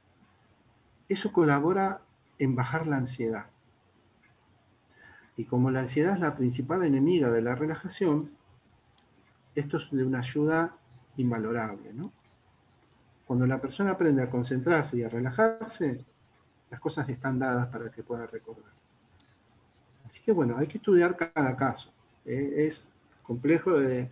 Eso 1.09 1.33
colabora 1.33 2.03
en 2.39 2.55
bajar 2.55 2.87
la 2.87 2.97
ansiedad. 2.97 3.47
Y 5.37 5.45
como 5.45 5.73
la 5.73 5.81
ansiedad 5.81 6.15
es 6.15 6.21
la 6.21 6.37
principal 6.37 6.85
enemiga 6.85 7.33
de 7.33 7.43
la 7.43 7.57
relajación, 7.57 8.31
esto 9.57 9.79
es 9.79 9.91
de 9.91 10.05
una 10.05 10.21
ayuda 10.21 10.77
invalorable. 11.17 11.93
Cuando 13.27 13.45
la 13.45 13.61
persona 13.61 13.91
aprende 13.91 14.23
a 14.23 14.31
concentrarse 14.31 14.99
y 14.99 15.03
a 15.03 15.09
relajarse, 15.09 16.05
las 16.71 16.79
cosas 16.79 17.09
están 17.09 17.41
dadas 17.41 17.67
para 17.67 17.91
que 17.91 18.05
pueda 18.05 18.25
recordar. 18.29 18.73
Así 20.07 20.23
que 20.23 20.31
bueno, 20.31 20.57
hay 20.57 20.69
que 20.69 20.79
estudiar 20.79 21.17
cada 21.17 21.57
caso. 21.57 21.93
Eh, 22.25 22.67
es 22.69 22.87
complejo 23.25 23.73
de, 23.73 24.09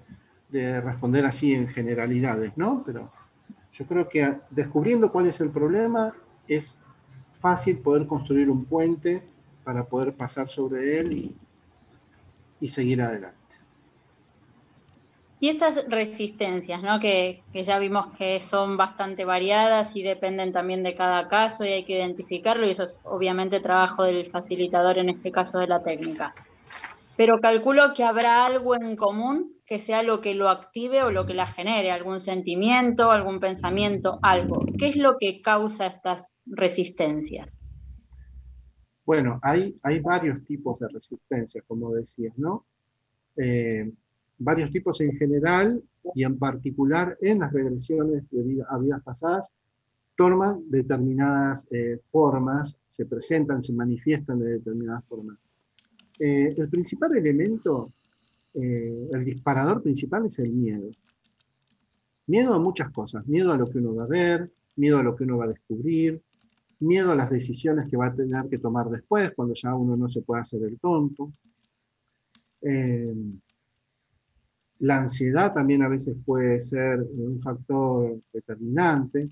responder 0.51 1.25
así 1.27 1.55
en 1.55 1.69
generalidades, 1.69 2.57
¿no? 2.57 2.83
Pero 2.87 3.11
yo 3.73 3.87
creo 3.87 4.09
que 4.09 4.39
descubriendo 4.51 5.11
cuál 5.11 5.27
es 5.27 5.41
el 5.41 5.51
problema 5.51 6.13
es 6.47 6.77
fácil 7.33 7.79
poder 7.79 8.07
construir 8.07 8.49
un 8.49 8.65
puente 8.65 9.23
para 9.65 9.85
poder 9.85 10.15
pasar 10.15 10.47
sobre 10.47 11.01
él 11.01 11.35
y 12.61 12.69
seguir 12.69 13.03
adelante. 13.03 13.45
Y 15.45 15.51
estas 15.51 15.85
resistencias, 15.89 16.83
¿no? 16.83 17.01
que, 17.01 17.43
ya 17.53 17.79
vimos 17.79 18.07
que 18.17 18.41
son 18.41 18.79
bastante 18.79 19.27
variadas 19.27 19.95
y 19.95 20.03
dependen 20.03 20.55
también 20.55 20.83
de 20.83 20.95
cada 20.95 21.29
caso 21.29 21.67
y 21.67 21.69
hay 21.69 21.85
que 21.85 21.99
identificarlo 21.99 22.67
y 22.67 22.71
eso 22.71 22.85
es 22.85 22.99
obviamente 23.05 23.61
trabajo 23.61 24.05
del 24.05 24.31
facilitador 24.31 24.97
en 24.97 25.11
este 25.11 25.31
caso 25.31 25.59
de 25.59 25.67
la 25.67 25.83
técnica. 25.83 26.35
Pero 27.19 27.41
calculo 27.43 27.93
que 27.93 28.05
habrá 28.05 28.47
algo 28.47 28.75
en 28.75 28.97
común 28.97 29.54
que 29.67 29.79
sea 29.79 30.03
lo 30.03 30.21
que 30.21 30.35
lo 30.35 30.49
active 30.49 31.03
o 31.03 31.11
lo 31.11 31.27
que 31.27 31.35
la 31.35 31.47
genere, 31.47 31.91
algún 31.91 32.21
sentimiento, 32.21 33.11
algún 33.11 33.41
pensamiento, 33.41 34.19
algo. 34.23 34.61
¿Qué 34.79 34.89
es 34.89 34.97
lo 34.97 35.17
que 35.19 35.41
causa 35.41 35.87
estas 35.87 36.41
resistencias? 36.47 37.63
Bueno, 39.07 39.39
hay, 39.43 39.77
hay 39.83 40.01
varios 40.01 40.45
tipos 40.45 40.79
de 40.79 40.89
resistencias, 40.89 41.65
como 41.67 41.93
decías, 41.93 42.37
¿no? 42.39 42.67
Eh, 43.37 43.91
varios 44.39 44.71
tipos 44.71 45.01
en 45.01 45.17
general 45.17 45.83
y 46.15 46.25
en 46.25 46.39
particular 46.39 47.17
en 47.21 47.41
las 47.41 47.53
regresiones 47.53 48.29
de 48.31 48.65
a 48.69 48.79
vidas 48.79 49.03
pasadas, 49.03 49.53
toman 50.17 50.63
determinadas 50.71 51.67
eh, 51.71 51.99
formas, 52.01 52.79
se 52.89 53.07
presentan, 53.07 53.63
se 53.63 53.73
manifiestan 53.73 54.39
de 54.39 54.59
determinadas 54.59 55.05
formas. 55.07 55.39
Eh, 56.19 56.55
el 56.57 56.69
principal 56.69 57.17
elemento, 57.17 57.93
eh, 58.55 59.09
el 59.13 59.25
disparador 59.25 59.83
principal 59.83 60.27
es 60.27 60.39
el 60.39 60.51
miedo. 60.51 60.91
Miedo 62.27 62.55
a 62.55 62.61
muchas 62.61 62.91
cosas, 62.91 63.27
miedo 63.27 63.53
a 63.53 63.57
lo 63.57 63.69
que 63.69 63.79
uno 63.79 63.95
va 63.95 64.05
a 64.05 64.09
ver, 64.09 64.51
miedo 64.77 64.99
a 64.99 65.03
lo 65.03 65.15
que 65.15 65.25
uno 65.25 65.39
va 65.39 65.45
a 65.45 65.49
descubrir, 65.49 66.23
miedo 66.81 67.13
a 67.13 67.17
las 67.17 67.31
decisiones 67.31 67.89
que 67.91 67.97
va 67.97 68.07
a 68.07 68.15
tener 68.15 68.49
que 68.49 68.59
tomar 68.59 68.89
después, 68.89 69.33
cuando 69.35 69.55
ya 69.55 69.75
uno 69.75 69.97
no 69.97 70.09
se 70.09 70.23
puede 70.23 70.41
hacer 70.41 70.63
el 70.63 70.79
tonto. 70.79 71.33
La 74.85 74.99
ansiedad 74.99 75.53
también 75.53 75.83
a 75.83 75.89
veces 75.89 76.17
puede 76.25 76.61
ser 76.61 77.01
un 77.01 77.39
factor 77.41 78.21
determinante. 78.33 79.31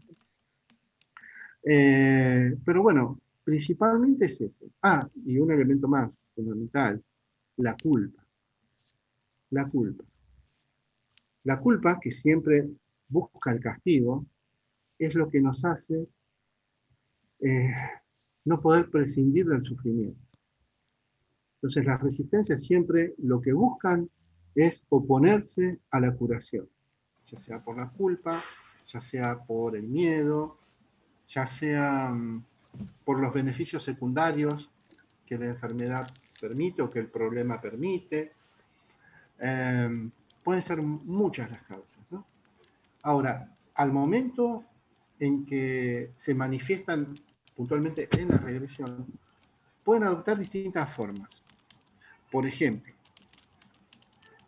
Eh, 1.64 2.56
pero 2.64 2.82
bueno, 2.82 3.20
principalmente 3.44 4.26
es 4.26 4.40
eso. 4.40 4.66
Ah, 4.82 5.08
y 5.26 5.38
un 5.38 5.50
elemento 5.50 5.88
más 5.88 6.18
fundamental, 6.34 7.02
la 7.56 7.76
culpa. 7.76 8.21
La 9.52 9.68
culpa. 9.68 10.04
La 11.44 11.60
culpa, 11.60 11.98
que 12.00 12.10
siempre 12.10 12.68
busca 13.08 13.52
el 13.52 13.60
castigo, 13.60 14.26
es 14.98 15.14
lo 15.14 15.28
que 15.28 15.40
nos 15.40 15.64
hace 15.64 16.08
eh, 17.40 17.70
no 18.44 18.60
poder 18.60 18.90
prescindir 18.90 19.46
del 19.46 19.64
sufrimiento. 19.64 20.20
Entonces 21.56 21.84
las 21.84 22.00
resistencias 22.00 22.64
siempre 22.64 23.14
lo 23.18 23.40
que 23.40 23.52
buscan 23.52 24.10
es 24.54 24.84
oponerse 24.88 25.80
a 25.90 26.00
la 26.00 26.14
curación, 26.14 26.68
ya 27.24 27.38
sea 27.38 27.62
por 27.62 27.76
la 27.76 27.88
culpa, 27.88 28.40
ya 28.86 29.00
sea 29.00 29.38
por 29.44 29.76
el 29.76 29.84
miedo, 29.84 30.58
ya 31.28 31.46
sea 31.46 32.12
mm, 32.12 32.44
por 33.04 33.20
los 33.20 33.32
beneficios 33.32 33.82
secundarios 33.82 34.72
que 35.24 35.38
la 35.38 35.46
enfermedad 35.46 36.10
permite 36.40 36.82
o 36.82 36.90
que 36.90 36.98
el 36.98 37.08
problema 37.08 37.60
permite. 37.60 38.32
Em, 39.44 40.10
pueden 40.44 40.62
ser 40.62 40.80
muchas 40.80 41.50
las 41.50 41.62
causas. 41.64 42.04
Ahora, 43.02 43.52
al 43.74 43.92
momento 43.92 44.64
en 45.18 45.44
que 45.44 46.12
se 46.14 46.34
manifiestan 46.34 47.18
puntualmente 47.56 48.08
en 48.18 48.28
la 48.28 48.38
regresión, 48.38 49.06
pueden 49.82 50.04
adoptar 50.04 50.38
distintas 50.38 50.94
formas. 50.94 51.42
Por 52.30 52.46
ejemplo, 52.46 52.92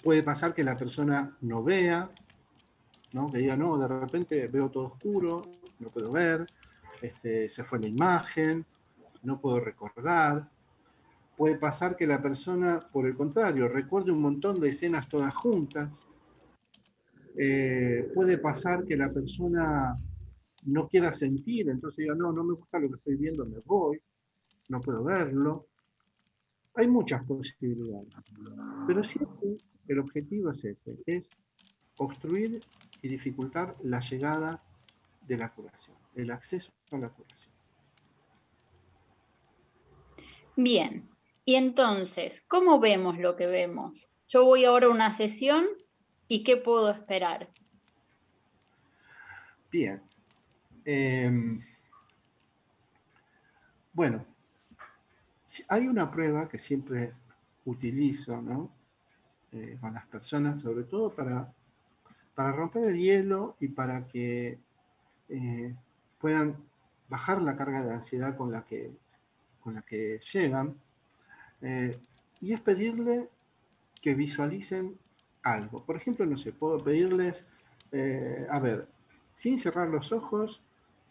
Puede 0.05 0.23
pasar 0.23 0.55
que 0.55 0.63
la 0.63 0.77
persona 0.77 1.35
no 1.41 1.65
vea, 1.65 2.11
¿no? 3.13 3.33
que 3.33 3.39
diga, 3.39 3.57
no, 3.57 3.79
de 3.79 3.89
repente 3.89 4.49
veo 4.49 4.69
todo 4.69 4.89
oscuro, 4.89 5.41
no 5.79 5.89
puedo 5.89 6.13
ver, 6.13 6.47
este, 7.01 7.49
se 7.49 7.65
fue 7.65 7.81
la 7.81 7.87
imagen, 7.87 8.67
no 9.23 9.41
puedo 9.41 9.61
recordar. 9.61 10.47
Puede 11.37 11.59
pasar 11.59 11.97
que 11.97 12.07
la 12.07 12.23
persona, 12.23 12.81
por 12.93 13.07
el 13.07 13.17
contrario, 13.17 13.69
recuerde 13.69 14.13
un 14.13 14.21
montón 14.21 14.61
de 14.61 14.69
escenas 14.69 15.09
todas 15.09 15.35
juntas. 15.35 16.05
Eh, 17.37 18.11
puede 18.15 18.39
pasar 18.39 18.85
que 18.85 18.97
la 18.97 19.13
persona 19.13 19.97
no 20.67 20.89
quiera 20.89 21.13
sentir, 21.13 21.69
entonces 21.69 22.05
diga, 22.05 22.15
no, 22.15 22.33
no 22.33 22.45
me 22.45 22.55
gusta 22.55 22.79
lo 22.79 22.89
que 22.89 22.97
estoy 22.97 23.17
viendo, 23.17 23.45
me 23.45 23.59
voy, 23.65 24.01
no 24.69 24.81
puedo 24.81 25.03
verlo. 25.03 25.67
Hay 26.77 26.89
muchas 26.89 27.25
posibilidades, 27.25 28.09
pero 28.87 29.05
siempre 29.05 29.57
el 29.89 29.99
objetivo 29.99 30.51
es 30.51 30.65
ese, 30.65 30.99
es 31.07 31.31
obstruir 31.99 32.61
y 33.03 33.09
dificultar 33.09 33.77
la 33.83 34.01
llegada 34.01 34.63
de 35.27 35.37
la 35.37 35.53
curación, 35.53 35.97
el 36.15 36.31
acceso 36.31 36.73
a 36.91 36.99
la 36.99 37.09
curación. 37.11 37.53
Bien, 40.57 41.09
y 41.45 41.57
entonces, 41.57 42.43
¿cómo 42.49 42.81
vemos 42.81 43.19
lo 43.19 43.37
que 43.37 43.47
vemos? 43.47 44.11
Yo 44.29 44.45
voy 44.45 44.65
ahora 44.65 44.87
a 44.87 44.91
una 44.91 45.13
sesión 45.13 45.67
y 46.29 46.43
¿qué 46.43 46.57
puedo 46.57 46.91
esperar? 46.91 47.51
Bien. 49.71 50.03
Em, 50.85 51.61
bueno, 53.93 54.25
hay 55.69 55.87
una 55.87 56.11
prueba 56.11 56.49
que 56.49 56.59
siempre 56.59 57.13
utilizo 57.65 58.41
¿no? 58.41 58.71
Eh, 59.53 59.79
con 59.81 59.95
las 59.95 60.07
personas, 60.07 60.61
sobre 60.61 60.85
todo 60.85 61.15
para, 61.15 61.53
para 62.35 62.53
romper 62.53 62.85
el 62.85 62.99
hielo 62.99 63.57
y 63.61 63.69
para 63.69 64.07
que 64.09 64.59
eh, 65.29 65.75
puedan 66.19 66.57
bajar 67.09 67.41
la 67.41 67.57
carga 67.57 67.85
de 67.85 67.93
ansiedad 67.93 68.37
con 68.37 68.51
la 68.51 68.65
que, 68.65 68.91
con 69.61 69.75
la 69.75 69.83
que 69.83 70.19
llegan. 70.33 70.77
Eh, 71.65 71.99
y 72.43 72.53
es 72.53 72.61
pedirle 72.61 73.31
que 74.03 74.15
visualicen 74.15 74.99
algo. 75.43 75.83
Por 75.85 75.97
ejemplo, 75.97 76.27
no 76.27 76.37
sé, 76.37 76.53
puedo 76.53 76.83
pedirles, 76.85 77.47
eh, 77.91 78.47
a 78.51 78.61
ver, 78.61 78.87
sin 79.33 79.59
cerrar 79.59 79.89
los 79.89 80.13
ojos, 80.13 80.63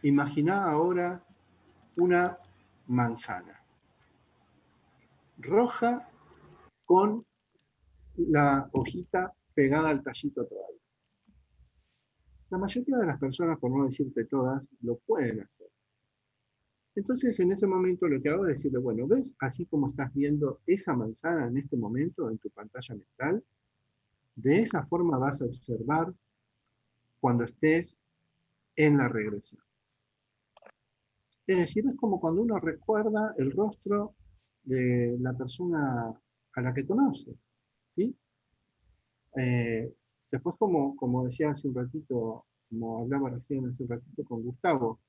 imagina 0.04 0.70
ahora 0.70 1.24
una 1.96 2.38
manzana 2.88 3.64
roja 5.38 6.08
con 6.86 7.26
la 8.16 8.70
hojita 8.72 9.34
pegada 9.54 9.90
al 9.90 10.04
tallito 10.04 10.46
todavía. 10.46 10.80
La 12.50 12.58
mayoría 12.60 12.98
de 12.98 13.06
las 13.08 13.20
personas, 13.20 13.58
por 13.60 13.72
no 13.72 13.86
decirte 13.86 14.26
todas, 14.26 14.68
lo 14.82 14.98
pueden 14.98 15.42
hacer. 15.42 15.68
Entonces, 16.96 17.40
en 17.40 17.52
ese 17.52 17.66
momento 17.66 18.08
lo 18.08 18.22
que 18.22 18.30
hago 18.30 18.46
es 18.46 18.58
decirle, 18.58 18.80
bueno, 18.80 19.08
¿ves? 19.08 19.36
Así 19.40 19.66
como 19.66 19.90
estás 19.90 20.14
viendo 20.14 20.62
esa 20.68 20.94
manzana 20.94 21.48
en 21.48 21.58
este 21.58 21.76
momento 21.76 22.30
en 22.30 22.38
tu 22.38 22.50
pantalla 22.52 22.96
mental, 22.96 23.44
de 24.36 24.62
esa 24.62 24.84
forma 24.86 25.18
vas 25.18 25.42
a 25.42 25.46
observar 25.46 26.14
cuando 27.20 27.46
estés 27.46 27.98
en 28.76 28.98
la 28.98 29.08
regresión. 29.08 29.62
Es 31.48 31.58
decir, 31.58 31.84
es 31.88 31.96
como 31.98 32.20
cuando 32.20 32.42
uno 32.42 32.60
recuerda 32.60 33.34
el 33.38 33.52
rostro 33.52 34.16
de 34.64 35.18
la 35.20 35.34
persona 35.34 36.14
a 36.56 36.62
la 36.62 36.74
que 36.74 36.86
conoce. 36.86 37.36
¿sí? 37.96 38.16
Eh, 39.36 39.94
después, 40.32 40.56
como, 40.58 40.96
como 40.96 41.26
decía 41.26 41.50
hace 41.50 41.68
un 41.68 41.76
ratito, 41.76 42.46
como 42.70 43.02
hablaba 43.02 43.30
recién 43.32 43.68
hace 43.68 43.84
un 43.84 43.90
ratito 43.90 44.24
con 44.24 44.44
Gustavo, 44.44 45.00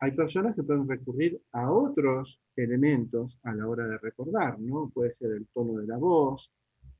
hay 0.00 0.12
personas 0.12 0.54
que 0.54 0.62
pueden 0.62 0.88
recurrir 0.88 1.40
a 1.52 1.72
otros 1.72 2.40
elementos 2.56 3.38
a 3.42 3.54
la 3.54 3.66
hora 3.66 3.86
de 3.86 3.98
recordar, 3.98 4.58
¿no? 4.58 4.90
Puede 4.92 5.14
ser 5.14 5.32
el 5.32 5.46
tono 5.48 5.80
de 5.80 5.86
la 5.86 5.96
voz, 5.96 6.52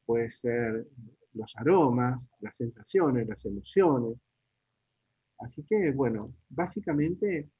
puede 0.05 0.31
ser 0.31 0.87
los 1.35 1.57
aromas, 1.57 2.29
las 2.41 2.57
sensaciones, 2.57 3.27
las 3.27 3.45
emociones. 3.45 4.17
Así 5.39 5.65
que, 5.65 5.91
bueno, 5.91 6.35
básicamente 6.49 7.51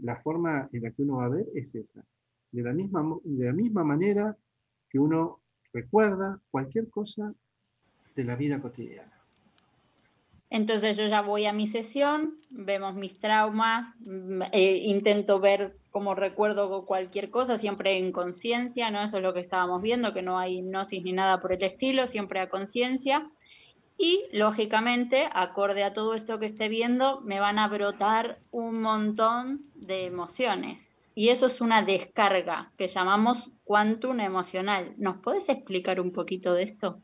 la 0.00 0.16
forma 0.16 0.68
en 0.72 0.82
la 0.82 0.90
que 0.90 1.02
uno 1.02 1.16
va 1.16 1.24
a 1.24 1.30
ver 1.30 1.46
es 1.54 1.74
esa. 1.74 2.04
De 2.52 2.62
la 2.62 2.72
misma, 2.72 3.02
de 3.24 3.46
la 3.46 3.52
misma 3.52 3.84
manera 3.84 4.36
que 4.88 4.98
uno 4.98 5.40
recuerda 5.72 6.40
cualquier 6.50 6.88
cosa 6.88 7.34
de 8.14 8.24
la 8.24 8.36
vida 8.36 8.60
cotidiana. 8.60 9.17
Entonces 10.50 10.96
yo 10.96 11.06
ya 11.06 11.20
voy 11.20 11.44
a 11.46 11.52
mi 11.52 11.66
sesión, 11.66 12.38
vemos 12.50 12.94
mis 12.94 13.18
traumas, 13.20 13.86
mm, 14.00 14.42
eh, 14.52 14.78
intento 14.84 15.40
ver 15.40 15.76
cómo 15.90 16.14
recuerdo 16.14 16.86
cualquier 16.86 17.30
cosa, 17.30 17.58
siempre 17.58 17.98
en 17.98 18.12
conciencia, 18.12 18.90
¿no? 18.90 19.02
Eso 19.02 19.18
es 19.18 19.22
lo 19.22 19.34
que 19.34 19.40
estábamos 19.40 19.82
viendo, 19.82 20.14
que 20.14 20.22
no 20.22 20.38
hay 20.38 20.58
hipnosis 20.58 21.02
ni 21.02 21.12
nada 21.12 21.40
por 21.40 21.52
el 21.52 21.62
estilo, 21.62 22.06
siempre 22.06 22.40
a 22.40 22.48
conciencia. 22.48 23.30
Y 23.98 24.24
lógicamente, 24.32 25.28
acorde 25.32 25.82
a 25.82 25.92
todo 25.92 26.14
esto 26.14 26.38
que 26.38 26.46
esté 26.46 26.68
viendo, 26.68 27.20
me 27.22 27.40
van 27.40 27.58
a 27.58 27.68
brotar 27.68 28.38
un 28.50 28.80
montón 28.80 29.62
de 29.74 30.06
emociones. 30.06 31.10
Y 31.16 31.30
eso 31.30 31.46
es 31.46 31.60
una 31.60 31.82
descarga 31.82 32.70
que 32.78 32.86
llamamos 32.86 33.50
quantum 33.64 34.20
emocional. 34.20 34.94
¿Nos 34.98 35.16
puedes 35.16 35.48
explicar 35.48 36.00
un 36.00 36.12
poquito 36.12 36.54
de 36.54 36.62
esto? 36.62 37.00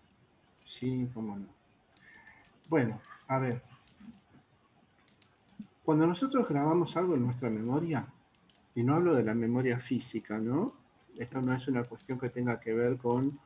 Sí, 0.63 1.09
cómo 1.13 1.37
no. 1.37 1.47
Bueno, 2.69 3.01
a 3.29 3.39
ver, 3.39 3.63
cuando 5.85 6.07
nosotros 6.07 6.49
grabamos 6.49 6.97
algo 6.97 7.15
en 7.15 7.25
nuestra 7.25 7.51
memoria, 7.51 8.07
y 8.75 8.83
no 8.83 8.95
hablo 8.95 9.15
de 9.15 9.23
la 9.23 9.35
memoria 9.35 9.79
física, 9.79 10.39
¿no? 10.39 10.75
Esto 11.17 11.41
no 11.41 11.53
es 11.53 11.69
una 11.69 11.85
cuestión 11.85 12.19
que 12.19 12.31
tenga 12.31 12.59
que 12.59 12.73
ver 12.73 12.97
con, 12.97 13.39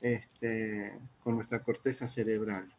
este, 0.00 0.98
con 1.22 1.36
nuestra 1.36 1.62
corteza 1.62 2.06
cerebral. 2.06 2.70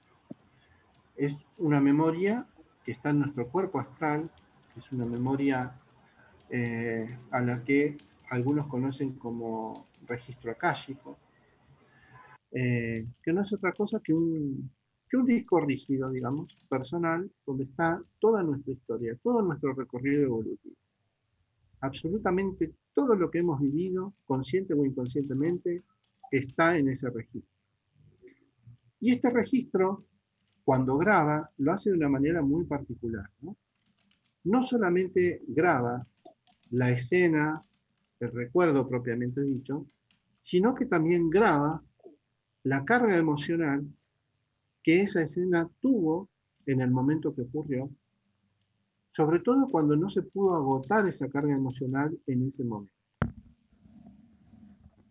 Es 1.16 1.36
una 1.58 1.82
memoria 1.82 2.46
que 2.84 2.92
está 2.92 3.10
en 3.10 3.20
nuestro 3.20 3.48
cuerpo 3.48 3.80
astral, 3.80 4.30
que 4.74 4.80
es 4.80 4.92
una 4.92 5.06
memoria 5.06 5.80
eh, 6.50 7.18
a 7.32 7.42
la 7.42 7.64
que 7.64 7.98
algunos 8.30 8.68
conocen 8.68 9.14
como 9.14 9.88
registro 10.06 10.52
akáshico, 10.52 11.18
eh, 12.52 13.08
que 13.24 13.34
no 13.34 13.42
es 13.42 13.54
otra 13.54 13.72
cosa 13.72 14.00
que 14.04 14.14
un, 14.14 14.70
que 15.12 15.18
un 15.18 15.26
disco 15.26 15.60
rígido, 15.60 16.10
digamos, 16.10 16.58
personal, 16.70 17.30
donde 17.46 17.66
está 17.66 18.02
toda 18.18 18.42
nuestra 18.44 18.72
historia, 18.72 19.20
todo 19.22 19.42
nuestro 19.42 19.74
recorrido 19.74 20.24
evolutivo. 20.24 20.78
Absolutamente 21.82 22.74
todo 22.94 23.16
lo 23.16 23.30
que 23.30 23.40
hemos 23.40 23.60
vivido, 23.60 24.14
consciente 24.26 24.74
o 24.74 24.86
inconscientemente, 24.86 25.84
está 26.32 26.78
en 26.78 26.88
ese 26.88 27.10
registro. 27.10 27.52
Y 29.02 29.12
este 29.12 29.30
registro, 29.32 30.06
cuando 30.64 30.98
graba, 30.98 31.52
lo 31.58 31.74
hace 31.74 31.90
de 31.90 31.98
una 31.98 32.08
manera 32.08 32.42
muy 32.42 32.64
particular. 32.64 33.30
No, 34.46 34.64
solamente 34.64 35.42
graba 35.46 36.08
la 36.70 36.90
escena, 36.90 37.62
el 38.18 38.32
recuerdo 38.32 38.88
propiamente 38.88 39.42
dicho, 39.42 39.88
sino 40.40 40.74
que 40.74 40.86
también 40.86 41.30
graba 41.30 41.84
la 42.64 42.86
carga 42.86 43.18
emocional 43.18 43.86
que 44.84 45.02
esa 45.02 45.22
escena 45.22 45.70
tuvo 45.80 46.30
en 46.66 46.82
el 46.82 46.92
momento 46.92 47.34
que 47.34 47.42
ocurrió, 47.42 47.90
sobre 49.10 49.40
todo 49.40 49.68
cuando 49.70 49.96
no 49.96 50.10
se 50.10 50.22
pudo 50.22 50.56
agotar 50.56 51.08
esa 51.08 51.30
carga 51.30 51.54
emocional 51.54 52.18
en 52.28 52.48
ese 52.48 52.64
momento. 52.64 52.94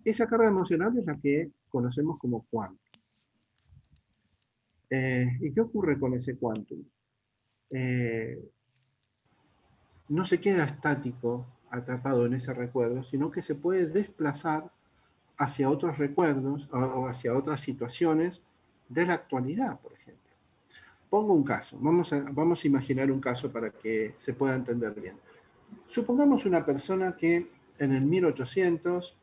Esa 0.05 0.27
carga 0.27 0.49
emocional 0.49 0.97
es 0.99 1.05
la 1.05 1.19
que 1.19 1.51
conocemos 1.69 2.19
como 2.19 2.47
quantum. 2.51 2.79
Eh, 4.89 5.39
¿Y 5.41 5.53
qué 5.53 5.61
ocurre 5.61 5.99
con 5.99 6.15
ese 6.15 6.37
quantum? 6.37 6.83
Eh, 7.71 8.43
no 10.09 10.25
se 10.25 10.41
queda 10.41 10.65
estático, 10.65 11.47
atrapado 11.71 12.27
en 12.27 12.35
ese 12.35 12.53
recuerdo, 12.53 13.05
sino 13.05 13.31
que 13.31 13.43
se 13.43 13.55
puede 13.55 13.87
desplazar 13.87 14.73
hacia 15.37 15.71
otros 15.71 15.99
recuerdos 15.99 16.69
o 16.73 17.07
hacia 17.07 17.37
otras 17.37 17.61
situaciones 17.61 18.43
de 18.91 19.07
la 19.07 19.15
actualidad, 19.15 19.81
por 19.81 19.93
ejemplo. 19.95 20.21
Pongo 21.09 21.33
un 21.33 21.43
caso, 21.43 21.79
vamos 21.81 22.13
a, 22.13 22.25
vamos 22.31 22.63
a 22.63 22.67
imaginar 22.67 23.11
un 23.11 23.21
caso 23.21 23.51
para 23.51 23.71
que 23.71 24.15
se 24.17 24.35
pueda 24.35 24.55
entender 24.55 24.93
bien. 24.93 25.17
Supongamos 25.87 26.45
una 26.45 26.65
persona 26.65 27.17
que 27.17 27.49
en 27.79 27.93
el 27.93 28.05
1800 28.05 29.17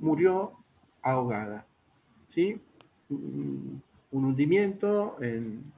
murió 0.00 0.52
ahogada, 1.02 1.66
¿sí? 2.30 2.60
un 3.08 3.82
hundimiento 4.10 5.16
en, 5.20 5.72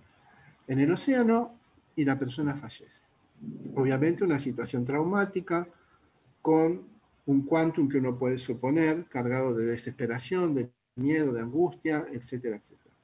en 0.67 0.79
el 0.79 0.93
océano 0.93 1.55
y 1.97 2.05
la 2.05 2.19
persona 2.19 2.55
fallece. 2.55 3.03
Obviamente 3.75 4.25
una 4.25 4.39
situación 4.39 4.85
traumática 4.85 5.67
con 6.43 6.83
un 7.27 7.43
quantum 7.43 7.89
que 7.89 7.99
uno 7.99 8.17
puede 8.17 8.39
suponer 8.39 9.07
cargado 9.07 9.55
de 9.55 9.67
desesperación, 9.67 10.55
de 10.55 10.71
miedo, 10.99 11.33
de 11.33 11.41
angustia, 11.41 12.07
etcétera, 12.11 12.57
etcétera. 12.57 12.95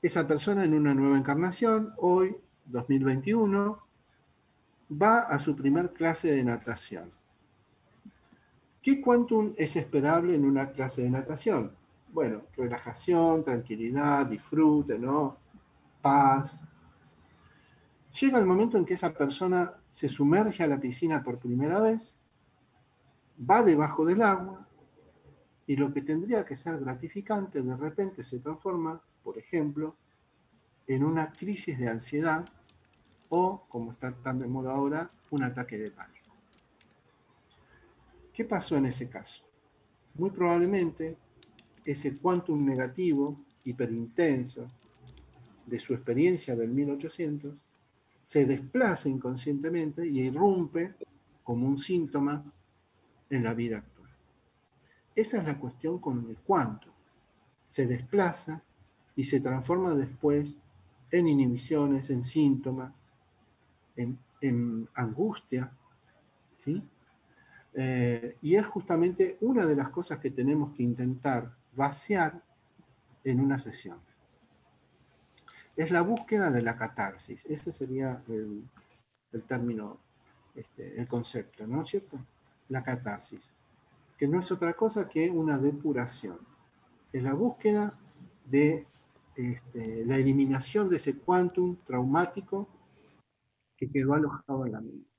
Esa 0.00 0.26
persona 0.26 0.64
en 0.64 0.74
una 0.74 0.94
nueva 0.94 1.16
encarnación, 1.16 1.94
hoy, 1.98 2.36
2021, 2.66 3.78
va 5.00 5.20
a 5.20 5.38
su 5.38 5.56
primer 5.56 5.92
clase 5.92 6.32
de 6.32 6.44
natación. 6.44 7.10
¿Qué 8.82 9.00
quantum 9.00 9.54
es 9.56 9.76
esperable 9.76 10.34
en 10.34 10.44
una 10.44 10.70
clase 10.70 11.02
de 11.02 11.10
natación? 11.10 11.72
Bueno, 12.12 12.42
relajación, 12.56 13.44
tranquilidad, 13.44 14.26
disfrute, 14.26 14.98
¿no? 14.98 15.36
Paz. 16.02 16.60
Llega 18.20 18.38
el 18.38 18.44
momento 18.44 18.76
en 18.76 18.84
que 18.84 18.94
esa 18.94 19.14
persona 19.14 19.72
se 19.90 20.08
sumerge 20.08 20.64
a 20.64 20.66
la 20.66 20.80
piscina 20.80 21.22
por 21.22 21.38
primera 21.38 21.80
vez, 21.80 22.16
va 23.38 23.62
debajo 23.62 24.04
del 24.04 24.20
agua 24.22 24.61
y 25.66 25.76
lo 25.76 25.92
que 25.92 26.02
tendría 26.02 26.44
que 26.44 26.56
ser 26.56 26.78
gratificante 26.78 27.62
de 27.62 27.76
repente 27.76 28.22
se 28.22 28.40
transforma, 28.40 29.00
por 29.22 29.38
ejemplo, 29.38 29.96
en 30.86 31.04
una 31.04 31.32
crisis 31.32 31.78
de 31.78 31.88
ansiedad 31.88 32.48
o, 33.28 33.64
como 33.68 33.92
está 33.92 34.12
tan 34.12 34.40
de 34.40 34.46
moda 34.46 34.72
ahora, 34.72 35.10
un 35.30 35.44
ataque 35.44 35.78
de 35.78 35.90
pánico. 35.90 36.34
¿Qué 38.32 38.44
pasó 38.44 38.76
en 38.76 38.86
ese 38.86 39.08
caso? 39.08 39.44
Muy 40.14 40.30
probablemente 40.30 41.16
ese 41.84 42.18
quantum 42.18 42.64
negativo, 42.64 43.38
hiperintenso, 43.64 44.68
de 45.66 45.78
su 45.78 45.94
experiencia 45.94 46.56
del 46.56 46.70
1800, 46.70 47.56
se 48.22 48.46
desplaza 48.46 49.08
inconscientemente 49.08 50.06
y 50.06 50.20
irrumpe 50.20 50.94
como 51.42 51.66
un 51.66 51.78
síntoma 51.78 52.44
en 53.30 53.44
la 53.44 53.54
vida 53.54 53.78
actual. 53.78 53.91
Esa 55.14 55.38
es 55.38 55.44
la 55.44 55.58
cuestión 55.58 55.98
con 55.98 56.26
el 56.28 56.36
cuánto. 56.38 56.88
Se 57.64 57.86
desplaza 57.86 58.62
y 59.14 59.24
se 59.24 59.40
transforma 59.40 59.94
después 59.94 60.56
en 61.10 61.28
inhibiciones, 61.28 62.10
en 62.10 62.22
síntomas, 62.22 63.00
en, 63.96 64.88
angustia, 64.94 65.70
¿sí? 66.56 66.82
Eh, 67.74 68.36
y 68.42 68.56
es 68.56 68.66
justamente 68.66 69.38
una 69.40 69.64
de 69.64 69.76
las 69.76 69.90
cosas 69.90 70.18
que 70.18 70.30
tenemos 70.30 70.74
que 70.74 70.82
intentar 70.82 71.54
vaciar 71.74 72.42
en 73.22 73.40
una 73.40 73.58
sesión. 73.58 73.98
Es 75.76 75.90
la 75.90 76.02
búsqueda 76.02 76.50
de 76.50 76.62
la 76.62 76.76
catarsis. 76.76 77.46
Ese 77.46 77.72
sería 77.72 78.22
el, 78.28 78.64
término, 79.46 79.98
este, 80.54 81.00
el 81.00 81.06
concepto, 81.06 81.66
¿no 81.66 81.82
es 81.82 81.90
cierto? 81.90 82.18
La 82.68 82.82
catarsis, 82.82 83.54
que 84.22 84.28
no 84.28 84.38
es 84.38 84.52
otra 84.52 84.74
cosa 84.74 85.08
que 85.08 85.28
una 85.30 85.58
depuración. 85.58 86.38
Es 87.12 87.24
la 87.24 87.34
búsqueda 87.34 87.98
de 88.44 88.86
este, 89.34 90.06
la 90.06 90.14
eliminación 90.14 90.88
de 90.88 90.94
ese 90.94 91.18
quantum 91.18 91.74
traumático 91.84 92.68
que 93.76 93.90
quedó 93.90 94.14
alojado 94.14 94.64
en 94.64 94.72
la 94.72 94.80
mente. 94.80 95.10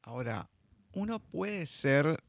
Ahora, 0.00 0.48
uno 0.94 1.18
puede 1.18 1.66
ser 1.66 2.24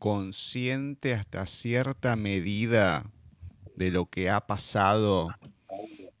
consciente 0.00 1.14
hasta 1.14 1.46
cierta 1.46 2.16
medida 2.16 3.08
de 3.76 3.92
lo 3.92 4.06
que 4.06 4.30
ha 4.30 4.48
pasado. 4.48 5.28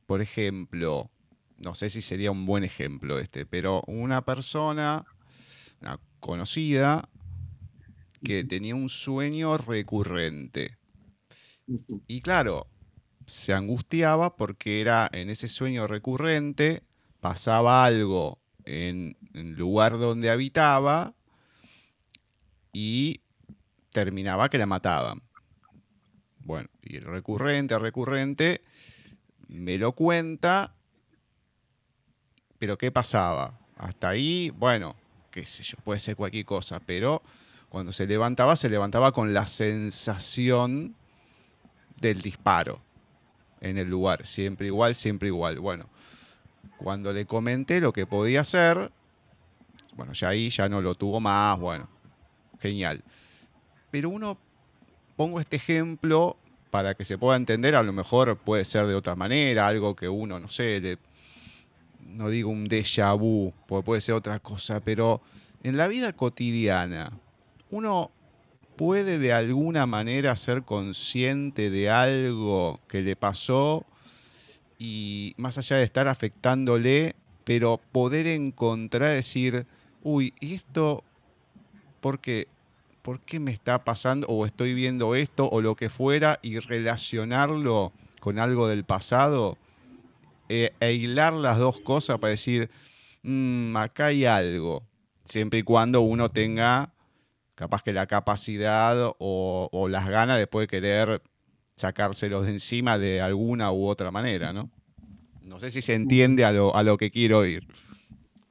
Por 0.06 0.20
ejemplo, 0.20 1.10
no 1.58 1.74
sé 1.74 1.90
si 1.90 2.00
sería 2.00 2.30
un 2.30 2.46
buen 2.46 2.62
ejemplo 2.62 3.18
este, 3.18 3.44
pero 3.44 3.82
una 3.88 4.24
persona, 4.24 5.04
una 5.80 5.98
conocida, 6.20 7.08
que 8.22 8.44
tenía 8.44 8.74
un 8.74 8.88
sueño 8.88 9.56
recurrente. 9.56 10.76
Y 12.06 12.20
claro, 12.20 12.66
se 13.26 13.54
angustiaba 13.54 14.36
porque 14.36 14.80
era 14.80 15.08
en 15.12 15.30
ese 15.30 15.48
sueño 15.48 15.86
recurrente, 15.86 16.82
pasaba 17.20 17.84
algo 17.84 18.40
en 18.64 19.16
el 19.34 19.54
lugar 19.54 19.98
donde 19.98 20.30
habitaba 20.30 21.14
y 22.72 23.22
terminaba 23.92 24.48
que 24.48 24.58
la 24.58 24.66
mataban. 24.66 25.22
Bueno, 26.40 26.68
y 26.82 26.96
el 26.96 27.04
recurrente, 27.04 27.78
recurrente, 27.78 28.62
me 29.48 29.78
lo 29.78 29.92
cuenta, 29.92 30.74
pero 32.58 32.76
¿qué 32.76 32.90
pasaba? 32.90 33.58
Hasta 33.76 34.10
ahí, 34.10 34.50
bueno, 34.50 34.96
qué 35.30 35.46
sé 35.46 35.62
yo, 35.62 35.76
puede 35.84 35.98
ser 35.98 36.16
cualquier 36.16 36.44
cosa, 36.44 36.80
pero 36.80 37.22
cuando 37.68 37.92
se 37.92 38.06
levantaba, 38.06 38.56
se 38.56 38.68
levantaba 38.68 39.12
con 39.12 39.32
la 39.32 39.46
sensación 39.46 40.94
del 42.00 42.20
disparo 42.20 42.80
en 43.60 43.78
el 43.78 43.88
lugar, 43.88 44.26
siempre 44.26 44.66
igual, 44.66 44.94
siempre 44.94 45.28
igual. 45.28 45.60
Bueno, 45.60 45.86
cuando 46.78 47.12
le 47.12 47.26
comenté 47.26 47.80
lo 47.80 47.92
que 47.92 48.06
podía 48.06 48.40
hacer, 48.40 48.90
bueno, 49.94 50.12
ya 50.14 50.28
ahí 50.28 50.50
ya 50.50 50.68
no 50.68 50.80
lo 50.80 50.94
tuvo 50.94 51.20
más, 51.20 51.58
bueno, 51.58 51.88
genial. 52.58 53.02
Pero 53.90 54.08
uno, 54.08 54.38
pongo 55.16 55.40
este 55.40 55.56
ejemplo 55.56 56.36
para 56.70 56.94
que 56.94 57.04
se 57.04 57.18
pueda 57.18 57.36
entender, 57.36 57.74
a 57.74 57.82
lo 57.82 57.92
mejor 57.92 58.36
puede 58.38 58.64
ser 58.64 58.86
de 58.86 58.94
otra 58.94 59.14
manera, 59.14 59.66
algo 59.66 59.94
que 59.94 60.08
uno, 60.08 60.40
no 60.40 60.48
sé, 60.48 60.98
no 62.10 62.28
digo 62.28 62.50
un 62.50 62.66
déjà 62.68 63.14
vu, 63.14 63.52
porque 63.66 63.84
puede 63.84 64.00
ser 64.00 64.14
otra 64.14 64.38
cosa, 64.38 64.80
pero 64.80 65.20
en 65.62 65.76
la 65.76 65.88
vida 65.88 66.12
cotidiana, 66.12 67.12
uno 67.70 68.10
puede 68.76 69.18
de 69.18 69.32
alguna 69.32 69.86
manera 69.86 70.34
ser 70.36 70.62
consciente 70.62 71.70
de 71.70 71.90
algo 71.90 72.80
que 72.88 73.02
le 73.02 73.14
pasó 73.16 73.84
y 74.78 75.34
más 75.36 75.58
allá 75.58 75.76
de 75.76 75.84
estar 75.84 76.08
afectándole, 76.08 77.14
pero 77.44 77.80
poder 77.92 78.26
encontrar, 78.26 79.10
decir, 79.10 79.66
uy, 80.02 80.32
¿y 80.40 80.54
esto 80.54 81.04
por 82.00 82.20
qué? 82.20 82.48
¿Por 83.02 83.20
qué 83.20 83.40
me 83.40 83.50
está 83.50 83.84
pasando? 83.84 84.26
O 84.28 84.46
estoy 84.46 84.74
viendo 84.74 85.14
esto 85.14 85.48
o 85.50 85.60
lo 85.60 85.74
que 85.74 85.88
fuera 85.90 86.38
y 86.42 86.58
relacionarlo 86.58 87.92
con 88.20 88.38
algo 88.38 88.68
del 88.68 88.84
pasado 88.84 89.58
eh, 90.52 90.72
e 90.80 90.94
hilar 90.94 91.32
las 91.32 91.58
dos 91.58 91.78
cosas 91.78 92.18
para 92.18 92.32
decir, 92.32 92.70
mm, 93.22 93.76
acá 93.76 94.06
hay 94.06 94.24
algo, 94.24 94.82
siempre 95.22 95.60
y 95.60 95.62
cuando 95.62 96.00
uno 96.00 96.28
tenga 96.28 96.92
capaz 97.54 97.84
que 97.84 97.92
la 97.92 98.08
capacidad 98.08 99.14
o, 99.20 99.88
las 99.88 100.08
ganas 100.08 100.38
después 100.38 100.64
de 100.64 100.68
querer 100.68 101.22
sacárselos 101.76 102.46
de 102.46 102.52
encima 102.52 102.98
de 102.98 103.20
alguna 103.20 103.70
u 103.70 103.86
otra 103.86 104.10
manera, 104.10 104.52
¿no? 104.52 104.72
No 105.40 105.60
sé 105.60 105.70
si 105.70 105.82
se 105.82 105.94
entiende 105.94 106.44
a 106.44 106.50
lo, 106.50 106.74
a 106.74 106.82
lo 106.82 106.98
que 106.98 107.12
quiero 107.12 107.46
ir. 107.46 107.68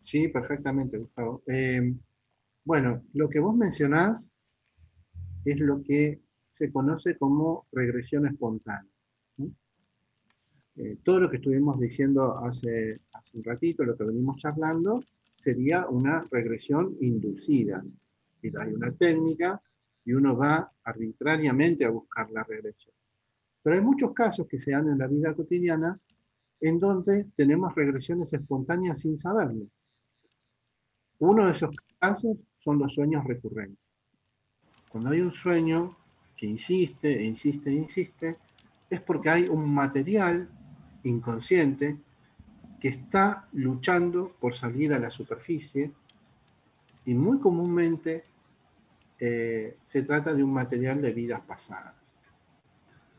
Sí, 0.02 0.30
perfectamente, 0.30 0.97
Gustavo. 0.97 1.43
Eh, 1.47 1.95
bueno, 2.64 3.04
lo 3.12 3.28
que 3.28 3.41
vos 3.41 3.58
mencionás 3.58 4.32
es 5.43 5.60
lo 5.60 5.84
que 5.84 6.22
se 6.50 6.72
conoce 6.72 7.18
como 7.18 7.68
regresión 7.74 8.26
espontánea. 8.26 8.89
Eh, 10.82 10.97
todo 11.03 11.19
lo 11.19 11.30
que 11.30 11.36
estuvimos 11.36 11.77
diciendo 11.77 12.38
hace, 12.38 13.01
hace 13.11 13.38
un 13.38 13.43
ratito, 13.43 13.84
lo 13.84 13.97
que 13.97 14.05
venimos 14.05 14.38
charlando, 14.38 15.03
sería 15.36 15.86
una 15.88 16.25
regresión 16.32 16.95
inducida. 17.01 17.84
Si 18.39 18.47
hay 18.57 18.73
una 18.73 18.89
técnica 18.93 19.61
y 20.05 20.13
uno 20.13 20.38
va 20.38 20.71
arbitrariamente 20.86 21.84
a 21.84 21.89
buscar 21.89 22.32
la 22.32 22.45
regresión. 22.45 22.95
Pero 23.61 23.75
hay 23.75 23.82
muchos 23.82 24.13
casos 24.13 24.47
que 24.47 24.57
se 24.57 24.71
dan 24.71 24.88
en 24.88 24.97
la 24.97 25.07
vida 25.07 25.34
cotidiana 25.34 25.99
en 26.61 26.80
donde 26.80 27.25
tenemos 27.36 27.75
regresiones 27.75 28.32
espontáneas 28.32 29.01
sin 29.01 29.17
saberlo. 29.17 29.67
Uno 31.17 31.45
de 31.45 31.51
esos 31.51 31.71
casos 31.99 32.38
son 32.57 32.80
los 32.80 32.93
sueños 32.93 33.25
recurrentes. 33.25 34.01
Cuando 34.88 35.09
hay 35.09 35.19
un 35.19 35.34
sueño 35.34 35.97
que 36.38 36.45
insiste, 36.45 37.19
e 37.19 37.25
insiste, 37.25 37.69
e 37.69 37.73
insiste, 37.73 38.38
es 38.89 39.01
porque 39.01 39.30
hay 39.30 39.49
un 39.49 39.73
material 39.73 40.49
inconsciente 41.04 41.97
que 42.80 42.88
está 42.88 43.47
luchando 43.54 44.36
por 44.39 44.54
salir 44.54 44.93
a 44.93 45.00
la 45.00 45.10
superficie 45.10 45.91
y 47.06 47.14
muy 47.14 47.39
comúnmente 47.39 48.24
eh, 49.20 49.78
se 49.84 50.04
trata 50.04 50.34
de 50.34 50.43
un 50.43 50.54
material 50.54 51.02
de 51.02 51.12
vidas 51.12 51.41
pasadas. 51.41 51.95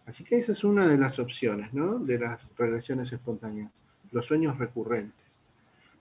Así 0.07 0.24
que 0.24 0.37
esa 0.37 0.53
es 0.53 0.64
una 0.64 0.89
de 0.89 0.97
las 0.97 1.18
opciones, 1.18 1.72
¿no? 1.72 1.99
De 1.99 2.18
las 2.18 2.43
regresiones 2.57 3.12
espontáneas, 3.12 3.85
los 4.11 4.26
sueños 4.26 4.59
recurrentes. 4.59 5.26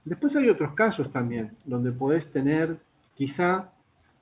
Después 0.06 0.36
hay 0.36 0.50
otros 0.50 0.74
casos 0.74 1.12
también, 1.12 1.56
donde 1.66 1.92
podés 1.92 2.32
tener 2.32 2.80
quizá 3.16 3.72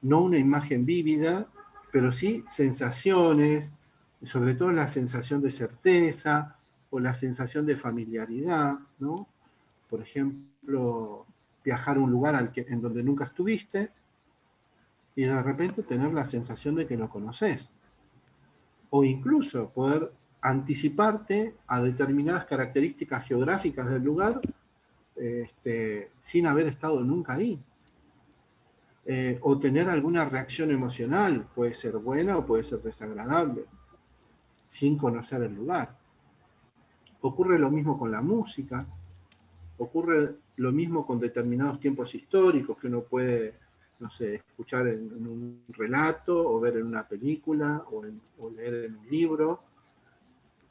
no 0.01 0.21
una 0.21 0.37
imagen 0.37 0.85
vívida, 0.85 1.47
pero 1.91 2.11
sí 2.11 2.43
sensaciones, 2.49 3.71
sobre 4.23 4.55
todo 4.55 4.71
la 4.71 4.87
sensación 4.87 5.41
de 5.41 5.51
certeza 5.51 6.56
o 6.89 6.99
la 6.99 7.13
sensación 7.13 7.65
de 7.65 7.75
familiaridad, 7.75 8.79
¿no? 8.99 9.27
Por 9.89 10.01
ejemplo, 10.01 11.25
viajar 11.63 11.97
a 11.97 11.99
un 11.99 12.11
lugar 12.11 12.51
en 12.55 12.81
donde 12.81 13.03
nunca 13.03 13.25
estuviste 13.25 13.91
y 15.15 15.23
de 15.23 15.43
repente 15.43 15.83
tener 15.83 16.13
la 16.13 16.25
sensación 16.25 16.75
de 16.75 16.87
que 16.87 16.97
lo 16.97 17.09
conoces 17.09 17.73
o 18.89 19.03
incluso 19.03 19.69
poder 19.69 20.11
anticiparte 20.41 21.55
a 21.67 21.81
determinadas 21.81 22.45
características 22.45 23.25
geográficas 23.25 23.89
del 23.89 24.03
lugar 24.03 24.39
este, 25.15 26.11
sin 26.19 26.47
haber 26.47 26.67
estado 26.67 27.01
nunca 27.01 27.33
ahí. 27.33 27.59
eh, 29.09 29.39
o 29.41 29.57
tener 29.57 29.89
alguna 29.89 30.25
reacción 30.25 30.69
emocional, 30.69 31.47
puede 31.55 31.73
ser 31.73 31.97
buena 31.97 32.37
o 32.37 32.45
puede 32.45 32.63
ser 32.65 32.81
desagradable, 32.81 33.65
sin 34.67 34.97
conocer 34.97 35.43
el 35.43 35.55
lugar. 35.55 35.97
Ocurre 37.27 37.59
lo 37.59 37.69
mismo 37.69 37.99
con 37.99 38.09
la 38.09 38.21
música, 38.21 38.87
ocurre 39.79 40.37
lo 40.55 40.71
mismo 40.71 41.05
con 41.05 41.19
determinados 41.19 41.77
tiempos 41.77 42.15
históricos 42.15 42.77
que 42.77 42.87
uno 42.87 43.01
puede, 43.01 43.53
no 43.99 44.09
sé, 44.09 44.35
escuchar 44.35 44.87
en, 44.87 45.11
un 45.11 45.63
relato 45.67 46.49
o 46.49 46.57
ver 46.61 46.77
en 46.77 46.85
una 46.85 47.05
película 47.05 47.83
o, 47.91 48.01
o, 48.39 48.49
leer 48.49 48.85
en 48.85 48.95
un 48.95 49.09
libro 49.09 49.59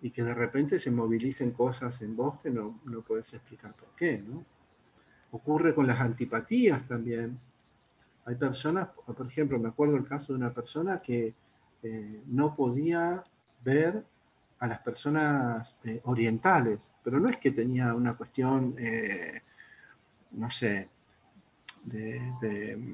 y 0.00 0.10
que 0.10 0.22
de 0.22 0.32
repente 0.32 0.78
se 0.78 0.90
movilicen 0.90 1.50
cosas 1.50 2.00
en 2.00 2.16
vos 2.16 2.40
que 2.40 2.48
no, 2.48 2.80
no 2.86 3.02
puedes 3.02 3.34
explicar 3.34 3.74
por 3.74 3.90
qué, 3.94 4.24
¿no? 4.26 4.42
Ocurre 5.32 5.74
con 5.74 5.86
las 5.86 6.00
antipatías 6.00 6.88
también. 6.88 7.38
Hay 8.24 8.36
personas, 8.36 8.88
por 8.88 9.26
ejemplo, 9.26 9.58
me 9.58 9.68
acuerdo 9.68 9.96
el 9.96 10.06
caso 10.06 10.32
de 10.32 10.38
una 10.38 10.54
persona 10.54 11.02
que 11.02 11.34
eh, 11.82 12.22
no 12.28 12.56
podía 12.56 13.22
ver 13.62 14.02
a 14.58 14.66
las 14.66 14.78
personas 14.80 15.76
eh, 15.84 16.00
orientales, 16.04 16.90
pero 17.02 17.20
no 17.20 17.28
es 17.28 17.36
que 17.36 17.50
tenía 17.50 17.94
una 17.94 18.14
cuestión, 18.16 18.74
eh, 18.78 19.42
no 20.32 20.50
sé, 20.50 20.88
de, 21.84 22.86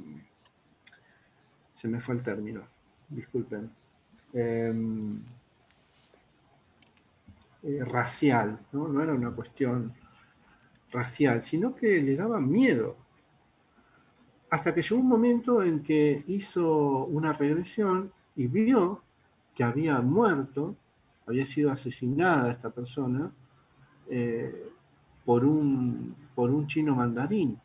se 1.72 1.88
me 1.88 2.00
fue 2.00 2.16
el 2.16 2.22
término, 2.22 2.62
disculpen, 3.08 3.70
em, 4.32 5.22
racial, 7.86 8.58
¿no? 8.72 8.88
no 8.88 9.02
era 9.02 9.14
una 9.14 9.30
cuestión 9.30 9.94
racial, 10.90 11.42
sino 11.42 11.74
que 11.74 12.02
le 12.02 12.16
daba 12.16 12.40
miedo. 12.40 12.96
Hasta 14.50 14.74
que 14.74 14.82
llegó 14.82 15.00
un 15.00 15.08
momento 15.08 15.62
en 15.62 15.82
que 15.82 16.24
hizo 16.26 17.06
una 17.06 17.32
regresión 17.32 18.12
y 18.36 18.48
vio 18.48 19.02
que 19.54 19.64
había 19.64 20.00
muerto, 20.00 20.76
había 21.26 21.46
sido 21.46 21.70
asesinada 21.70 22.50
esta 22.50 22.70
persona 22.70 23.30
eh, 24.08 24.70
por, 25.24 25.44
un, 25.44 26.14
por 26.34 26.50
un 26.50 26.66
chino 26.66 26.94
mandarín. 26.94 27.58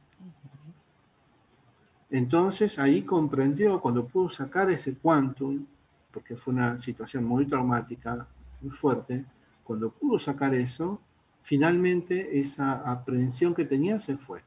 Entonces 2.10 2.80
ahí 2.80 3.02
comprendió, 3.02 3.82
cuando 3.82 4.08
pudo 4.08 4.30
sacar 4.30 4.72
ese 4.72 4.96
quantum, 4.96 5.66
porque 6.12 6.38
fue 6.38 6.54
una 6.54 6.78
situación 6.78 7.26
muy 7.26 7.46
traumática, 7.46 8.28
muy 8.62 8.72
fuerte, 8.72 9.26
cuando 9.64 9.92
pudo 9.92 10.18
sacar 10.18 10.54
eso, 10.56 11.02
finalmente 11.42 12.40
esa 12.40 12.90
aprehensión 12.90 13.54
que 13.54 13.66
tenía 13.66 14.00
se 14.00 14.18
fue, 14.18 14.42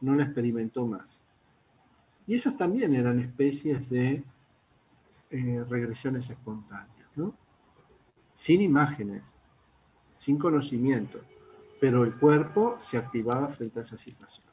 no 0.00 0.14
la 0.14 0.24
experimentó 0.24 0.86
más. 0.86 1.22
Y 2.26 2.34
esas 2.34 2.56
también 2.58 2.94
eran 2.94 3.18
especies 3.20 3.88
de 3.88 4.22
eh, 5.30 5.64
regresiones 5.68 6.28
espontáneas, 6.28 7.08
¿no? 7.16 7.34
Sin 8.38 8.62
imágenes, 8.62 9.34
sin 10.16 10.38
conocimiento, 10.38 11.18
pero 11.80 12.04
el 12.04 12.14
cuerpo 12.14 12.76
se 12.78 12.96
activaba 12.96 13.48
frente 13.48 13.80
a 13.80 13.82
esa 13.82 13.98
situación. 13.98 14.46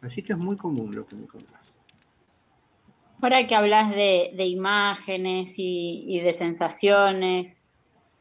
Así 0.00 0.22
que 0.22 0.32
es 0.32 0.38
muy 0.38 0.56
común 0.56 0.94
lo 0.94 1.06
que 1.06 1.14
me 1.14 1.24
encontrás. 1.24 1.76
Ahora 3.20 3.46
que 3.46 3.54
hablas 3.54 3.90
de, 3.90 4.46
imágenes 4.46 5.52
y 5.58 6.18
de 6.20 6.32
sensaciones, 6.32 7.66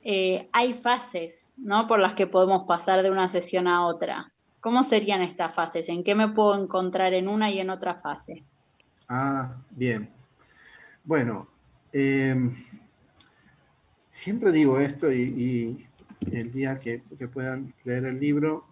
eh, 0.04 0.50
hay 0.52 0.74
fases, 0.74 1.50
¿no? 1.56 1.88
Por 1.88 2.02
las 2.02 2.12
que 2.12 2.28
podemos 2.28 2.68
pasar 2.68 3.02
de 3.02 3.12
una 3.12 3.30
sesión 3.30 3.66
a 3.70 3.86
otra. 3.86 4.34
¿Cómo 4.60 4.84
serían 4.84 5.22
estas 5.22 5.56
fases? 5.56 5.88
¿En 5.88 6.04
qué 6.04 6.16
me 6.16 6.28
puedo 6.28 6.62
encontrar 6.62 7.14
en 7.14 7.30
una 7.30 7.50
y 7.50 7.60
en 7.60 7.70
otra 7.70 7.96
fase? 7.96 8.44
Ah, 9.08 9.56
bien. 9.72 10.10
Bueno, 11.06 11.48
em, 11.94 12.54
siempre 14.14 14.52
digo 14.52 14.80
esto 14.80 15.12
y, 15.12 15.88
el 16.32 16.52
día 16.54 16.80
que, 16.80 17.02
puedan 17.34 17.74
leer 17.84 18.06
el 18.06 18.20
libro, 18.20 18.66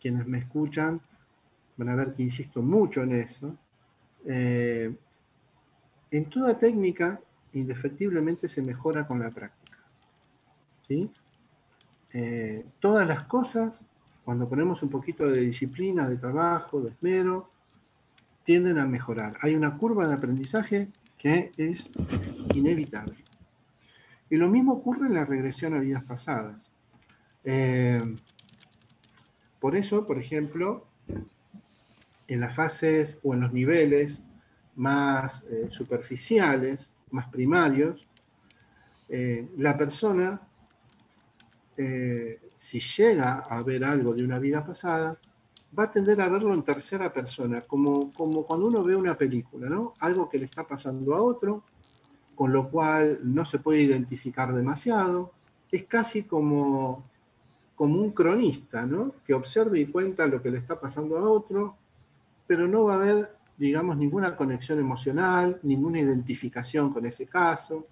quienes 0.00 0.26
me 0.26 0.38
escuchan 0.38 1.00
van 1.76 1.88
a 1.90 1.96
ver 1.96 2.14
que 2.14 2.22
insisto 2.22 2.62
mucho 2.62 3.02
en 3.02 3.12
eso. 3.12 3.54
Eh, 4.24 4.94
en 6.10 6.24
toda 6.26 6.58
técnica, 6.58 7.20
indefectiblemente 7.52 8.48
se 8.48 8.62
mejora 8.62 9.06
con 9.06 9.18
la 9.18 9.30
práctica. 9.30 9.78
¿sí? 10.86 11.10
Eh, 12.12 12.64
todas 12.78 13.06
las 13.06 13.24
cosas, 13.24 13.84
cuando 14.24 14.48
ponemos 14.48 14.82
un 14.82 14.88
poquito 14.88 15.26
de 15.26 15.40
disciplina, 15.40 16.08
de 16.08 16.16
trabajo, 16.16 16.80
de 16.80 16.90
esmero, 16.90 17.50
tienden 18.44 18.78
a 18.78 18.86
mejorar. 18.86 19.36
Hay 19.42 19.54
una 19.54 19.76
curva 19.76 20.06
de 20.08 20.14
aprendizaje 20.14 20.88
que 21.18 21.50
es 21.56 21.90
inevitable. 22.54 23.25
Y 24.28 24.36
lo 24.36 24.48
mismo 24.48 24.72
ocurre 24.74 25.06
en 25.06 25.14
la 25.14 25.24
regresión 25.24 25.74
a 25.74 25.78
vidas 25.78 26.04
pasadas. 26.04 26.72
Eh, 27.44 28.02
por 29.60 29.76
eso, 29.76 30.06
por 30.06 30.18
ejemplo, 30.18 30.86
en 32.28 32.40
las 32.40 32.54
fases 32.54 33.18
o 33.22 33.34
en 33.34 33.40
los 33.40 33.52
niveles 33.52 34.24
más 34.74 35.44
eh, 35.44 35.68
superficiales, 35.70 36.90
más 37.10 37.28
primarios, 37.28 38.06
la 39.56 39.76
persona 39.76 40.40
eh, 41.76 42.40
si 42.56 42.80
llega 42.80 43.40
a 43.40 43.62
ver 43.62 43.84
algo 43.84 44.14
de 44.14 44.24
una 44.24 44.38
vida 44.38 44.64
pasada, 44.64 45.18
va 45.78 45.84
a 45.84 45.90
tender 45.90 46.20
a 46.20 46.28
verlo 46.28 46.54
en 46.54 46.62
tercera 46.62 47.12
persona, 47.12 47.60
como, 47.60 48.12
como 48.12 48.46
cuando 48.46 48.66
uno 48.66 48.82
ve 48.82 48.96
una 48.96 49.16
película, 49.16 49.68
¿no? 49.68 49.92
Algo 50.00 50.28
que 50.28 50.38
le 50.38 50.46
está 50.46 50.66
pasando 50.66 51.14
a 51.14 51.22
otro, 51.22 51.64
con 52.36 52.52
lo 52.52 52.68
cual 52.68 53.18
no 53.24 53.44
se 53.44 53.58
puede 53.58 53.80
identificar 53.80 54.54
demasiado. 54.54 55.32
Es 55.72 55.84
casi 55.84 56.22
como, 56.22 57.02
como 57.74 58.00
un 58.00 58.12
cronista, 58.12 58.86
¿no? 58.86 59.14
Que 59.26 59.34
observa 59.34 59.76
y 59.78 59.86
cuenta 59.86 60.26
lo 60.26 60.40
que 60.40 60.50
le 60.50 60.58
está 60.58 60.78
pasando 60.78 61.18
a 61.18 61.28
otro, 61.28 61.76
pero 62.46 62.68
no 62.68 62.84
va 62.84 62.94
a 62.94 62.96
haber, 62.96 63.34
digamos, 63.56 63.96
ninguna 63.96 64.36
conexión 64.36 64.78
emocional, 64.78 65.58
ninguna 65.62 65.98
identificación 65.98 66.92
con 66.92 67.06
ese 67.06 67.26
caso. 67.26 67.86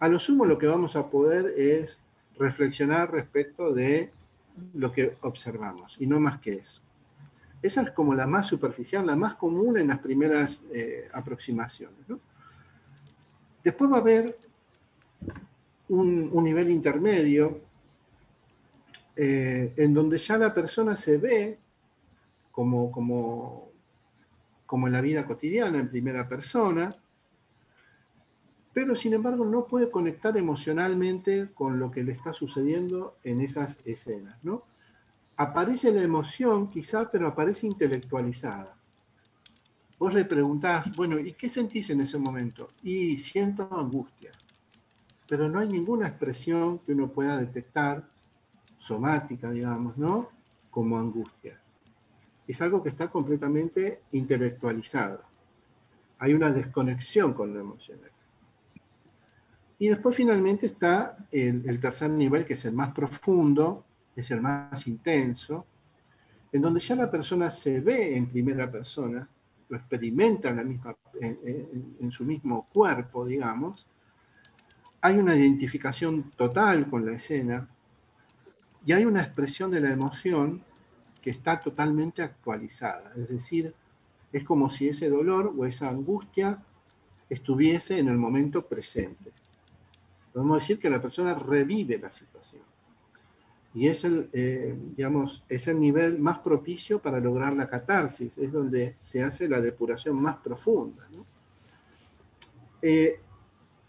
A 0.00 0.08
lo 0.08 0.18
sumo 0.18 0.46
lo 0.46 0.58
que 0.58 0.66
vamos 0.66 0.96
a 0.96 1.08
poder 1.08 1.54
es 1.56 2.00
reflexionar 2.38 3.12
respecto 3.12 3.72
de 3.72 4.10
lo 4.72 4.90
que 4.90 5.16
observamos 5.20 5.96
y 6.00 6.06
no 6.06 6.18
más 6.18 6.38
que 6.38 6.54
eso. 6.54 6.80
Esa 7.62 7.82
es 7.82 7.90
como 7.92 8.14
la 8.14 8.26
más 8.26 8.46
superficial, 8.46 9.06
la 9.06 9.16
más 9.16 9.34
común 9.34 9.78
en 9.78 9.88
las 9.88 9.98
primeras 9.98 10.62
eh, 10.72 11.08
aproximaciones. 11.12 11.98
Después 13.64 13.90
va 13.90 13.96
a 13.96 14.00
haber 14.00 14.38
un, 15.88 16.44
nivel 16.44 16.70
intermedio 16.70 17.62
eh, 19.16 19.72
en 19.76 19.94
donde 19.94 20.18
ya 20.18 20.36
la 20.36 20.52
persona 20.52 20.94
se 20.94 21.16
ve 21.16 21.58
como, 22.52 22.92
como, 22.92 23.70
como 24.66 24.86
en 24.86 24.92
la 24.92 25.00
vida 25.00 25.26
cotidiana, 25.26 25.78
en 25.78 25.88
primera 25.88 26.28
persona, 26.28 26.94
pero 28.74 28.94
sin 28.94 29.14
embargo 29.14 29.46
no 29.46 29.66
puede 29.66 29.90
conectar 29.90 30.36
emocionalmente 30.36 31.50
con 31.54 31.78
lo 31.78 31.90
que 31.90 32.02
le 32.02 32.12
está 32.12 32.34
sucediendo 32.34 33.16
en 33.22 33.40
esas 33.40 33.78
escenas. 33.86 34.36
¿no? 34.42 34.64
Aparece 35.36 35.90
la 35.90 36.02
emoción 36.02 36.70
quizá, 36.70 37.10
pero 37.10 37.28
aparece 37.28 37.66
intelectualizada. 37.66 38.73
Vos 39.98 40.12
le 40.12 40.24
preguntás, 40.24 40.94
bueno, 40.94 41.18
¿y 41.18 41.32
qué 41.32 41.48
sentís 41.48 41.90
en 41.90 42.00
ese 42.00 42.18
momento? 42.18 42.70
Y 42.82 43.16
siento 43.16 43.68
angustia, 43.72 44.32
pero 45.28 45.48
no 45.48 45.60
hay 45.60 45.68
ninguna 45.68 46.08
expresión 46.08 46.80
que 46.80 46.92
uno 46.92 47.08
pueda 47.08 47.38
detectar, 47.38 48.08
somática, 48.76 49.50
digamos, 49.50 49.96
¿no? 49.96 50.30
Como 50.70 50.98
angustia. 50.98 51.60
Es 52.46 52.60
algo 52.60 52.82
que 52.82 52.90
está 52.90 53.08
completamente 53.08 54.02
intelectualizado. 54.12 55.22
Hay 56.18 56.34
una 56.34 56.50
desconexión 56.50 57.32
con 57.32 57.54
lo 57.54 57.60
emocional. 57.60 58.10
Y 59.78 59.88
después 59.88 60.16
finalmente 60.16 60.66
está 60.66 61.16
el, 61.32 61.80
tercer 61.80 62.10
nivel, 62.10 62.44
que 62.44 62.52
es 62.54 62.64
el 62.64 62.74
más 62.74 62.92
profundo, 62.92 63.84
es 64.14 64.30
el 64.30 64.40
más 64.40 64.86
intenso, 64.86 65.66
en 66.52 66.62
donde 66.62 66.80
ya 66.80 66.94
la 66.94 67.10
persona 67.10 67.50
se 67.50 67.80
ve 67.80 68.16
en 68.16 68.26
primera 68.26 68.70
persona, 68.70 69.28
lo 69.74 69.80
experimenta 69.80 70.48
en, 70.50 70.80
en, 72.00 72.10
su 72.10 72.24
mismo 72.24 72.68
cuerpo, 72.72 73.26
digamos, 73.26 73.86
hay 75.00 75.18
una 75.18 75.36
identificación 75.36 76.32
total 76.36 76.88
con 76.88 77.04
la 77.04 77.12
escena 77.12 77.68
y 78.86 78.92
hay 78.92 79.04
una 79.04 79.22
expresión 79.22 79.70
de 79.70 79.80
la 79.80 79.90
emoción 79.90 80.62
que 81.20 81.30
está 81.30 81.60
totalmente 81.60 82.22
actualizada. 82.22 83.12
Es 83.16 83.28
decir, 83.28 83.74
es 84.32 84.44
como 84.44 84.70
si 84.70 84.88
ese 84.88 85.08
dolor 85.08 85.52
o 85.56 85.66
esa 85.66 85.88
angustia 85.88 86.62
estuviese 87.28 87.98
en 87.98 88.08
el 88.08 88.16
momento 88.16 88.66
presente 88.66 89.32
podemos 90.34 90.58
decir 90.58 90.80
que 90.80 90.90
la 90.90 91.00
persona 91.00 91.32
revive 91.32 91.96
la 91.96 92.10
situación. 92.10 92.62
Y 93.74 93.88
es 93.88 94.04
el, 94.04 94.30
eh, 94.32 94.78
digamos, 94.96 95.44
es 95.48 95.66
el 95.66 95.80
nivel 95.80 96.20
más 96.20 96.38
propicio 96.38 97.00
para 97.00 97.18
lograr 97.18 97.54
la 97.54 97.68
catarsis, 97.68 98.38
es 98.38 98.52
donde 98.52 98.94
se 99.00 99.24
hace 99.24 99.48
la 99.48 99.60
depuración 99.60 100.14
más 100.22 100.36
profunda. 100.36 101.04
Eh, 102.80 103.20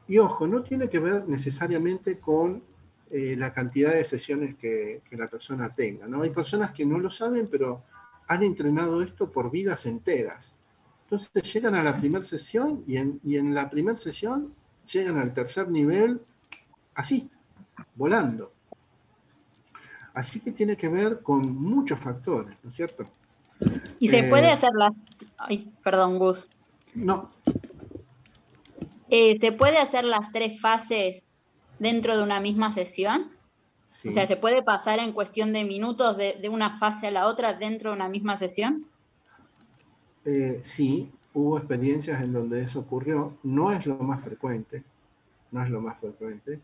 y 0.08 0.18
ojo, 0.18 0.48
no 0.48 0.64
tiene 0.64 0.90
que 0.90 1.00
ver 1.00 1.28
necesariamente 1.28 2.20
con 2.20 2.64
eh, 3.12 3.36
la 3.38 3.54
cantidad 3.54 3.94
de 3.94 4.04
sesiones 4.04 4.56
que, 4.56 5.04
la 5.12 5.30
persona 5.30 5.74
tenga. 5.76 6.08
¿no? 6.08 6.24
Hay 6.24 6.32
personas 6.32 6.72
que 6.72 6.86
no 6.86 6.98
lo 6.98 7.12
saben, 7.12 7.48
pero 7.48 7.84
han 8.28 8.42
entrenado 8.42 9.04
esto 9.04 9.32
por 9.32 9.52
vidas 9.52 9.86
enteras. 9.86 10.56
Entonces 11.04 11.54
llegan 11.54 11.76
a 11.76 11.84
la 11.84 11.96
primera 11.96 12.24
sesión 12.24 12.84
y 12.88 12.98
en, 12.98 13.20
y 13.24 13.38
en 13.38 13.54
la 13.54 13.70
primera 13.70 13.96
sesión 13.96 14.56
llegan 14.92 15.20
al 15.20 15.32
tercer 15.36 15.70
nivel 15.70 16.22
así, 16.96 17.30
volando. 17.94 18.55
Así 20.16 20.40
que 20.40 20.54
tiene 20.54 20.78
que 20.78 20.88
ver 20.88 21.22
con 21.22 21.54
muchos 21.62 22.00
factores, 22.00 22.56
¿no 22.64 22.70
es 22.70 22.76
cierto? 22.76 23.06
Y 24.00 24.08
se 24.08 24.24
puede 24.24 24.48
eh, 24.48 24.54
hacer 24.54 24.72
las... 24.74 24.94
Ay, 25.38 25.74
perdón, 25.84 26.18
Gus. 26.18 26.50
No. 26.94 27.30
Eh, 29.10 29.38
¿Se 29.42 29.52
puede 29.52 29.78
hacer 29.78 30.06
las 30.06 30.32
tres 30.32 30.60
fases 30.62 31.30
dentro 31.80 32.16
de 32.16 32.24
una 32.24 32.40
misma 32.40 32.72
sesión? 32.72 33.30
O 33.90 34.12
sea, 34.12 34.26
¿se 34.26 34.38
puede 34.38 34.64
pasar 34.64 35.00
en 35.00 35.12
cuestión 35.12 35.52
de 35.52 35.66
minutos 35.66 36.18
de, 36.18 36.50
una 36.50 36.80
fase 36.80 37.08
a 37.08 37.12
la 37.12 37.28
otra 37.28 37.54
dentro 37.54 37.92
de 37.92 37.98
una 37.98 38.10
misma 38.10 38.38
sesión? 38.38 38.86
Eh, 40.24 40.60
sí, 40.64 41.12
hubo 41.34 41.58
experiencias 41.58 42.22
en 42.22 42.32
donde 42.32 42.62
eso 42.62 42.80
ocurrió. 42.80 43.38
No 43.44 43.72
es 43.72 43.86
lo 43.86 43.96
más 43.98 44.24
frecuente, 44.24 44.84
no 45.52 45.62
es 45.62 45.70
lo 45.70 45.82
más 45.82 46.00
frecuente, 46.00 46.62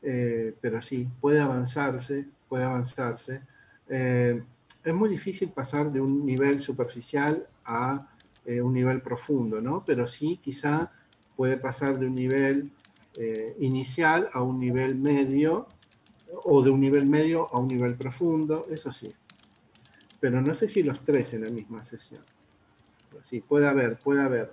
pero 0.00 0.80
sí, 0.80 1.08
puede 1.20 1.40
avanzarse 1.40 2.26
puede 2.48 2.64
avanzarse. 2.64 3.42
Eh, 3.88 4.42
es 4.84 4.94
muy 4.94 5.08
difícil 5.08 5.50
pasar 5.50 5.92
de 5.92 6.00
un 6.00 6.24
nivel 6.24 6.60
superficial 6.60 7.46
a 7.64 8.08
eh, 8.44 8.60
un 8.60 8.72
nivel 8.72 9.02
profundo, 9.02 9.60
¿no? 9.60 9.84
Pero 9.84 10.06
sí, 10.06 10.38
quizá 10.42 10.90
puede 11.36 11.58
pasar 11.58 11.98
de 11.98 12.06
un 12.06 12.14
nivel 12.14 12.70
eh, 13.14 13.54
inicial 13.60 14.28
a 14.32 14.42
un 14.42 14.58
nivel 14.58 14.94
medio 14.96 15.68
o 16.44 16.62
de 16.62 16.70
un 16.70 16.80
nivel 16.80 17.06
medio 17.06 17.52
a 17.52 17.58
un 17.58 17.68
nivel 17.68 17.94
profundo, 17.94 18.66
eso 18.70 18.90
sí. 18.90 19.14
Pero 20.20 20.40
no 20.40 20.54
sé 20.54 20.66
si 20.68 20.82
los 20.82 21.04
tres 21.04 21.34
en 21.34 21.44
la 21.44 21.50
misma 21.50 21.84
sesión. 21.84 22.24
sí, 23.24 23.40
puede 23.40 23.68
haber, 23.68 23.98
puede 23.98 24.22
haber 24.22 24.52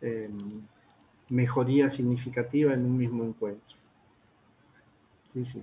em, 0.00 0.62
mejoría 1.30 1.88
significativa 1.90 2.74
en 2.74 2.84
un 2.84 2.96
mismo 2.96 3.24
encuentro. 3.24 3.76
Sí, 5.32 5.46
sí. 5.46 5.62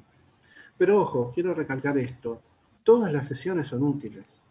Pero 0.78 1.02
ojo, 1.02 1.32
quiero 1.34 1.54
recalcar 1.54 1.98
esto, 1.98 2.42
todas 2.84 3.12
las 3.12 3.28
sesiones 3.28 3.68
son 3.68 3.84
útiles. 3.84 4.42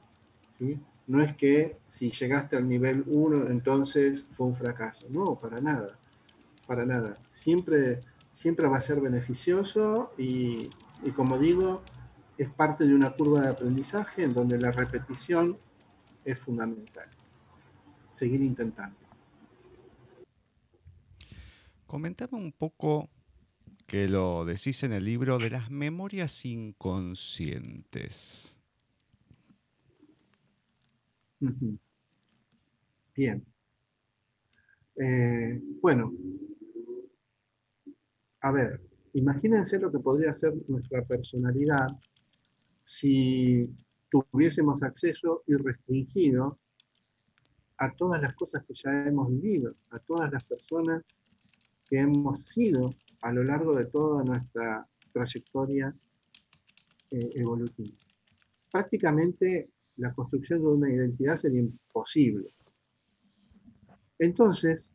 No 1.07 1.23
es 1.23 1.35
que 1.35 1.79
si 1.87 2.11
llegaste 2.11 2.57
al 2.57 2.69
nivel 2.69 3.05
1 3.07 3.49
entonces 3.49 4.27
fue 4.31 4.47
un 4.47 4.55
fracaso. 4.55 5.07
No, 5.09 5.37
para 5.37 5.61
nada, 5.61 5.97
para 6.67 6.85
nada. 6.85 7.19
Siempre, 7.31 8.01
siempre 8.33 8.69
va 8.69 8.77
a 8.77 8.81
ser 8.81 9.01
beneficioso 9.01 10.13
y, 10.19 10.71
y 11.03 11.11
como 11.13 11.39
digo, 11.39 11.83
es 12.37 12.49
parte 12.51 12.85
de 12.85 12.95
una 12.95 13.13
curva 13.13 13.43
de 13.43 13.49
aprendizaje 13.49 14.25
en 14.25 14.35
donde 14.35 14.59
la 14.59 14.73
repetición 14.73 15.57
es 16.25 16.39
fundamental. 16.39 17.09
Seguir 18.11 18.43
intentando. 18.43 19.06
Comentame 21.87 22.37
un 22.37 22.53
poco 22.53 23.09
que 23.87 24.09
lo 24.09 24.45
decís 24.45 24.83
en 24.83 24.93
el 24.93 25.05
libro 25.05 25.39
de 25.39 25.51
las 25.51 25.71
memorias 25.71 26.45
inconscientes. 26.45 28.59
Bien. 33.15 33.47
Eh, 34.97 35.63
bueno, 35.81 36.13
a 38.41 38.51
ver, 38.51 38.81
imagínense 39.13 39.79
lo 39.79 39.93
que 39.93 40.01
podría 40.01 40.35
ser 40.35 40.55
nuestra 40.69 41.05
personalidad 41.05 41.87
si 42.83 43.71
tuviésemos 44.11 44.83
acceso 44.83 45.45
irrestringido 45.47 46.59
a 47.79 47.95
todas 47.95 48.23
las 48.23 48.35
cosas 48.35 48.65
que 48.65 48.73
ya 48.75 49.07
hemos 49.07 49.29
vivido, 49.29 49.75
a 49.91 49.99
todas 49.99 50.33
las 50.33 50.43
personas 50.45 51.15
que 51.89 51.99
hemos 51.99 52.45
sido 52.45 52.95
a 53.23 53.33
lo 53.33 53.43
largo 53.45 53.75
de 53.75 53.87
toda 53.87 54.25
nuestra 54.25 54.87
trayectoria 55.13 55.95
eh, 57.11 57.31
evolutiva. 57.35 57.97
Prácticamente 58.71 59.71
la 59.97 60.13
construcción 60.13 60.61
de 60.61 60.67
una 60.67 60.93
identidad 60.93 61.37
sería 61.37 61.61
imposible. 61.61 62.53
Entonces, 64.19 64.93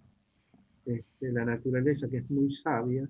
este, 0.86 1.32
la 1.32 1.46
naturaleza, 1.46 2.10
que 2.10 2.18
es 2.18 2.30
muy 2.30 2.54
sabia, 2.54 3.08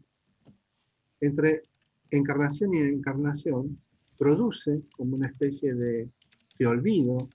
entre 1.20 1.64
encarnación 2.10 2.74
y 2.74 2.80
encarnación, 2.80 3.80
produce 4.18 4.84
como 4.96 5.16
una 5.16 5.28
especie 5.28 5.74
de, 5.74 6.10
olvido, 6.66 7.28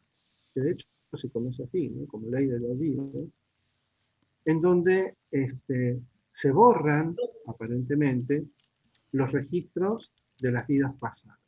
que 0.54 0.60
de 0.60 0.70
hecho 0.70 0.86
se 1.12 1.28
conoce 1.30 1.64
así, 1.64 1.92
como 2.08 2.30
ley 2.30 2.46
del 2.46 2.64
olvido, 2.64 3.10
en 4.44 4.60
donde 4.60 5.16
este, 5.32 6.00
se 6.36 6.50
borran, 6.50 7.16
aparentemente, 7.46 8.44
los 9.12 9.32
registros 9.32 10.12
de 10.38 10.52
las 10.52 10.66
vidas 10.66 10.92
pasadas. 11.00 11.38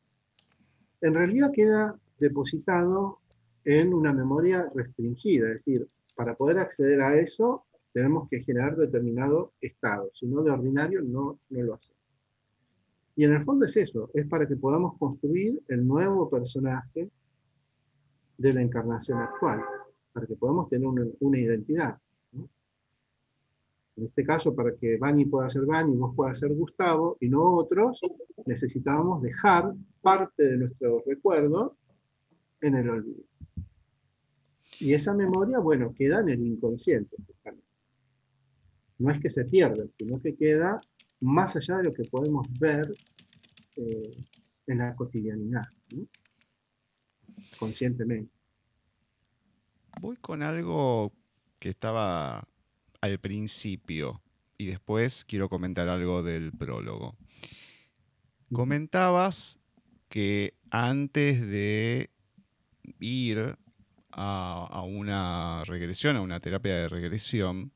En 1.03 1.12
realidad 1.12 1.51
queda 1.53 1.95
depositado 2.18 3.18
en 3.66 3.93
una 3.93 4.14
memoria 4.14 4.66
restringida, 4.74 5.49
es 5.49 5.57
decir, 5.57 5.86
para 6.16 6.34
poder 6.34 6.59
acceder 6.59 7.03
a 7.03 7.20
eso 7.20 7.66
tenemos 7.93 8.30
que 8.30 8.43
generar 8.43 8.76
determinado 8.76 9.53
estado, 9.61 10.11
si 10.14 10.26
no 10.26 10.43
de 10.43 10.53
ordinario 10.53 11.03
no, 11.03 11.39
no 11.51 11.62
lo 11.62 11.74
hacemos. 11.74 12.03
Y 13.14 13.24
en 13.24 13.34
el 13.34 13.45
fondo 13.45 13.66
es 13.66 13.76
eso, 13.76 14.11
es 14.14 14.26
para 14.26 14.49
que 14.49 14.57
podamos 14.57 14.97
construir 14.97 15.61
el 15.68 15.86
nuevo 15.86 16.30
personaje 16.30 17.11
de 18.39 18.55
la 18.55 18.62
encarnación 18.62 19.18
actual, 19.18 19.62
para 20.14 20.26
que 20.26 20.34
podamos 20.34 20.70
tener 20.70 20.89
una 21.20 21.39
identidad. 21.39 21.99
En 23.99 24.05
este 24.05 24.22
caso, 24.22 24.55
para 24.55 24.76
que 24.76 24.96
Bani 24.96 25.24
pueda 25.24 25.49
ser 25.49 25.66
Bani 25.66 25.92
y 25.92 25.96
vos 25.96 26.14
puedas 26.14 26.38
ser 26.38 26.55
Gustavo 26.55 27.16
y 27.20 27.28
no 27.28 27.57
otros, 27.57 28.01
necesitábamos 28.46 29.20
dejar 29.20 29.74
parte 30.01 30.44
de 30.44 30.57
nuestro 30.57 31.03
recuerdo 31.05 31.76
en 32.61 32.76
el 32.76 32.88
olvido. 32.88 33.24
Y 34.78 34.94
esa 34.94 35.12
memoria, 35.14 35.59
bueno, 35.59 35.92
queda 35.92 36.20
en 36.20 36.28
el 36.28 36.46
inconsciente. 36.46 37.16
No 38.99 39.11
es 39.11 39.18
que 39.18 39.30
se 39.30 39.44
pierda, 39.44 39.84
sino 39.99 40.20
que 40.20 40.36
queda 40.36 40.80
más 41.18 41.57
allá 41.57 41.78
de 41.78 41.84
lo 41.84 41.92
que 41.92 42.05
podemos 42.05 42.46
ver 42.61 42.94
eh, 43.74 44.24
en 44.68 44.78
la 44.78 44.94
cotidianidad, 44.94 45.64
conscientemente. 47.59 48.32
Voy 50.01 50.16
con 50.18 50.44
algo 50.44 51.12
que 51.59 51.70
estaba 51.70 52.46
al 53.01 53.18
principio 53.18 54.22
y 54.57 54.66
después 54.66 55.24
quiero 55.24 55.49
comentar 55.49 55.88
algo 55.88 56.22
del 56.22 56.53
prólogo. 56.53 57.16
Comentabas 58.53 59.61
que 60.09 60.55
antes 60.70 61.46
de 61.46 62.11
ir 62.99 63.57
a, 64.11 64.82
una 64.82 65.62
regresión, 65.64 66.16
a 66.16 66.20
una 66.20 66.40
terapia 66.40 66.74
de 66.74 66.88
regresión, 66.88 67.72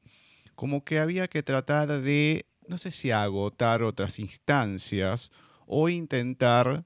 como 0.54 0.84
que 0.84 0.98
había 0.98 1.28
que 1.28 1.42
tratar 1.42 2.00
de, 2.00 2.46
no 2.66 2.78
sé 2.78 2.90
si 2.90 3.10
agotar 3.10 3.82
otras 3.82 4.18
instancias 4.18 5.30
o 5.66 5.88
intentar 5.88 6.84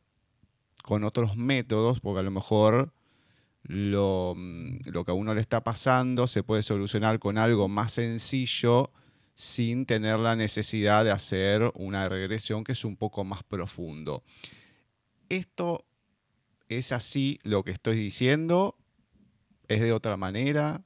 con 0.82 1.04
otros 1.04 1.36
métodos, 1.36 2.00
porque 2.00 2.20
a 2.20 2.22
lo 2.22 2.30
mejor 2.30 2.92
Mm, 3.68 4.78
lo, 4.86 5.04
que 5.04 5.10
a 5.10 5.14
uno 5.14 5.34
le 5.34 5.40
está 5.40 5.64
pasando 5.64 6.26
se 6.26 6.42
puede 6.42 6.62
solucionar 6.62 7.18
con 7.18 7.38
algo 7.38 7.68
más 7.68 7.92
sencillo 7.92 8.90
sin 9.34 9.86
tener 9.86 10.18
la 10.18 10.36
necesidad 10.36 11.04
de 11.04 11.10
hacer 11.10 11.70
una 11.74 12.08
regresión 12.08 12.64
que 12.64 12.72
es 12.72 12.84
un 12.84 12.96
poco 12.96 13.24
más 13.24 13.42
profundo. 13.42 14.22
Esto 15.28 15.84
es 16.68 16.92
así 16.92 17.38
lo 17.42 17.64
que 17.64 17.72
estoy 17.72 17.96
diciendo, 17.96 18.76
es 19.68 19.80
de 19.80 19.92
otra 19.92 20.16
manera. 20.16 20.82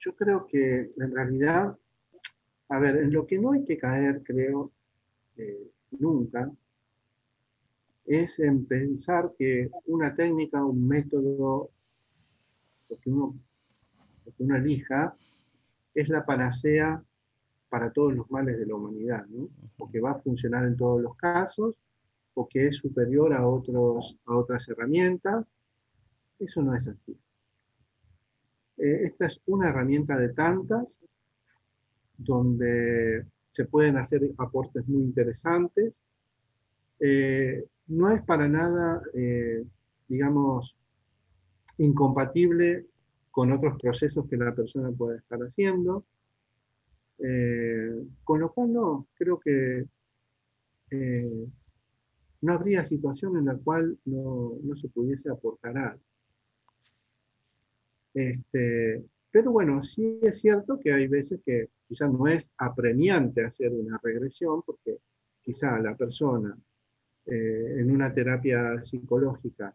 Yo 0.00 0.16
creo 0.16 0.46
que 0.46 0.90
en 0.96 1.14
realidad, 1.14 1.76
a 2.70 2.78
ver, 2.78 2.96
en 2.96 3.12
lo 3.12 3.26
que 3.26 3.38
no 3.38 3.52
hay 3.52 3.64
que 3.64 3.76
caer, 3.76 4.22
creo, 4.24 4.72
eh, 5.36 5.70
nunca, 5.90 6.50
es 8.08 8.38
en 8.38 8.64
pensar 8.64 9.34
que 9.38 9.70
una 9.86 10.14
técnica, 10.14 10.64
un 10.64 10.88
método, 10.88 11.70
lo 12.88 12.96
que 12.98 13.10
uno, 13.10 13.36
elija, 14.56 15.14
es 15.94 16.08
la 16.08 16.24
panacea 16.24 17.02
para 17.68 17.92
todos 17.92 18.14
los 18.14 18.30
males 18.30 18.58
de 18.58 18.66
la 18.66 18.76
humanidad, 18.76 19.26
¿no? 19.26 19.50
o 19.78 19.90
que 19.90 20.00
va 20.00 20.12
a 20.12 20.20
funcionar 20.20 20.64
en 20.64 20.76
todos 20.76 21.02
los 21.02 21.16
casos, 21.16 21.74
o 22.32 22.48
que 22.48 22.68
es 22.68 22.76
superior 22.76 23.34
a, 23.34 23.46
otros, 23.46 24.16
a 24.24 24.38
otras 24.38 24.66
herramientas. 24.68 25.52
Eso 26.38 26.62
no 26.62 26.74
es 26.74 26.88
así. 26.88 27.12
Eh, 28.78 29.00
esta 29.04 29.26
es 29.26 29.38
una 29.46 29.68
herramienta 29.68 30.16
de 30.16 30.30
tantas 30.30 30.98
donde 32.16 33.26
se 33.50 33.66
pueden 33.66 33.98
hacer 33.98 34.30
aportes 34.38 34.86
muy 34.88 35.02
interesantes. 35.02 36.00
Eh, 37.00 37.64
no 37.88 38.10
es 38.10 38.22
para 38.22 38.48
nada, 38.48 39.02
eh, 39.14 39.64
digamos, 40.08 40.76
incompatible 41.78 42.86
con 43.30 43.52
otros 43.52 43.78
procesos 43.80 44.26
que 44.28 44.36
la 44.36 44.54
persona 44.54 44.90
puede 44.90 45.18
estar 45.18 45.38
haciendo. 45.40 46.04
con 48.24 48.40
lo 48.40 48.52
cual 48.52 48.72
no, 48.72 49.08
creo 49.16 49.40
que 49.40 49.86
no 52.40 52.52
habría 52.52 52.84
situación 52.84 53.36
en 53.36 53.46
la 53.46 53.56
cual 53.56 53.98
no, 54.04 54.52
no 54.62 54.76
se 54.76 54.88
pudiese 54.88 55.30
aportar 55.30 55.76
algo. 55.76 56.02
Este, 58.14 59.04
pero 59.30 59.52
bueno, 59.52 59.82
sí 59.82 60.18
es 60.22 60.40
cierto 60.40 60.78
que 60.80 60.92
hay 60.92 61.06
veces 61.06 61.40
que 61.44 61.68
quizás 61.86 62.10
no 62.12 62.26
es 62.26 62.52
apremiante 62.56 63.44
hacer 63.44 63.72
una 63.72 63.98
regresión, 64.02 64.62
porque 64.62 64.98
quizá 65.42 65.78
la 65.78 65.96
persona 65.96 66.56
eh, 67.30 67.80
en 67.80 67.90
una 67.90 68.12
terapia 68.14 68.82
psicológica 68.82 69.74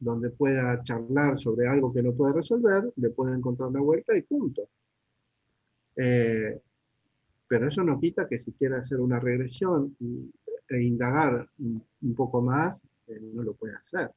donde 0.00 0.30
pueda 0.30 0.82
charlar 0.82 1.38
sobre 1.38 1.68
algo 1.68 1.92
que 1.92 2.02
no 2.02 2.12
puede 2.12 2.32
resolver, 2.32 2.92
le 2.96 3.10
puede 3.10 3.36
encontrar 3.36 3.68
una 3.68 3.80
vuelta 3.80 4.16
y 4.16 4.22
punto. 4.22 4.68
Eh, 5.94 6.60
pero 7.46 7.68
eso 7.68 7.84
no 7.84 8.00
quita 8.00 8.26
que 8.28 8.38
si 8.38 8.52
quiere 8.52 8.76
hacer 8.76 9.00
una 9.00 9.20
regresión 9.20 9.96
e 10.68 10.82
indagar 10.82 11.48
un, 11.58 12.14
poco 12.16 12.42
más, 12.42 12.82
eh, 13.06 13.20
no 13.32 13.42
lo 13.44 13.54
puede 13.54 13.76
hacer. 13.76 14.10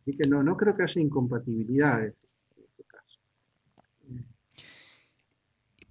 Así 0.00 0.14
que 0.14 0.28
no, 0.28 0.42
no 0.42 0.56
creo 0.58 0.76
que 0.76 0.82
haya 0.82 1.00
incompatibilidades 1.00 2.22
en 2.56 2.64
ese 2.64 2.84
caso. 2.84 3.18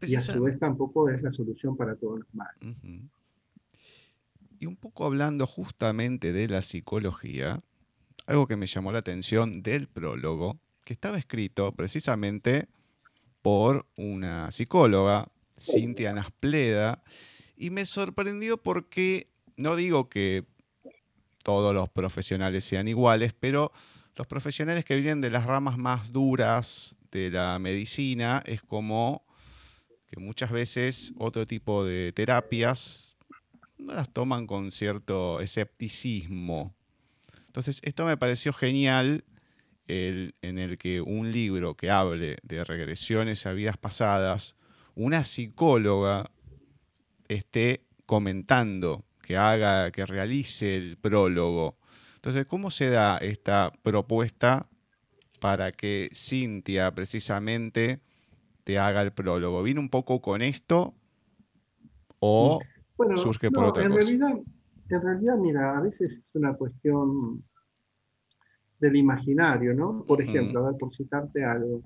Y 0.02 0.16
a 0.16 0.22
su 0.22 0.44
vez 0.44 0.60
tampoco 0.60 1.10
es 1.10 1.24
la 1.24 1.32
solución 1.32 1.76
para 1.76 1.96
todos 1.96 2.20
los 2.20 2.36
males. 2.36 2.78
Y 4.62 4.68
un 4.68 4.76
poco 4.76 5.08
hablando 5.08 5.48
justamente 5.48 6.34
de 6.34 6.48
la 6.48 6.62
psicología, 6.62 7.64
algo 8.28 8.46
que 8.46 8.56
me 8.56 8.68
llamó 8.68 8.92
la 8.92 9.00
atención 9.00 9.64
del 9.64 9.88
prólogo, 9.88 10.60
que 10.84 10.94
estaba 10.94 11.18
escrito 11.18 11.72
precisamente 11.72 12.68
por 13.42 13.88
una 13.96 14.52
psicóloga, 14.52 15.32
Cintia 15.60 16.14
Naspleda, 16.14 17.04
y 17.58 17.72
me 17.72 17.88
sorprendió 17.88 18.62
porque, 18.62 19.32
no 19.58 19.76
digo 19.76 20.10
que 20.10 20.46
todos 21.44 21.74
los 21.74 21.90
profesionales 21.90 22.64
sean 22.64 22.88
iguales, 22.88 23.34
pero 23.34 23.72
los 24.16 24.28
profesionales 24.28 24.86
que 24.86 24.96
vienen 24.96 25.22
de 25.22 25.32
las 25.32 25.48
ramas 25.48 25.80
más 25.80 26.12
duras 26.12 26.96
de 27.12 27.32
la 27.32 27.58
medicina 27.58 28.44
es 28.46 28.62
como 28.62 29.26
que 30.06 30.20
muchas 30.20 30.52
veces 30.52 31.16
otro 31.18 31.48
tipo 31.48 31.84
de 31.84 32.12
terapias 32.12 33.12
las 33.88 34.12
toman 34.12 34.48
con 34.48 34.72
cierto 34.72 35.40
escepticismo. 35.40 36.76
Entonces, 37.48 37.82
esto 37.84 38.06
me 38.06 38.18
pareció 38.18 38.54
genial 38.54 39.26
en 39.88 40.58
el 40.58 40.78
que 40.78 41.02
un 41.02 41.34
libro 41.34 41.76
que 41.76 41.90
hable 41.90 42.38
de 42.44 42.64
regresiones 42.64 43.46
a 43.46 43.52
vidas 43.52 43.78
pasadas, 43.78 44.56
una 44.96 45.26
psicóloga 45.26 46.32
esté 47.28 47.84
comentando, 48.06 49.04
que 49.22 49.36
haga, 49.36 49.92
que 49.92 50.06
realice 50.06 50.78
el 50.78 50.98
prólogo 50.98 51.78
entonces, 52.22 52.46
¿cómo 52.46 52.70
se 52.70 52.92
da 52.92 53.18
esta 53.18 53.74
propuesta 53.82 54.68
para 55.40 55.72
que 55.72 56.12
Cintia 56.14 56.94
precisamente 56.94 58.00
te 58.64 58.78
haga 58.78 59.02
el 59.02 59.12
prólogo? 59.12 59.64
¿Viene 59.64 59.80
un 59.80 59.90
poco 59.90 60.22
con 60.22 60.44
esto 60.44 60.94
o 62.20 62.62
surge 63.16 63.52
por 63.52 63.66
otra 63.66 63.84
en 63.84 63.92
cosa? 63.92 64.02
Realidad, 64.02 64.42
en 64.90 65.02
realidad, 65.02 65.38
mira, 65.38 65.78
a 65.78 65.82
veces 65.82 66.18
es 66.18 66.36
una 66.36 66.54
cuestión 66.54 67.44
del 68.80 68.96
imaginario, 68.96 69.74
¿no? 69.74 70.04
Por 70.06 70.22
ejemplo, 70.22 70.66
a 70.66 70.72
ver, 70.72 70.80
por 70.80 70.94
citarte 70.94 71.44
algo, 71.44 71.84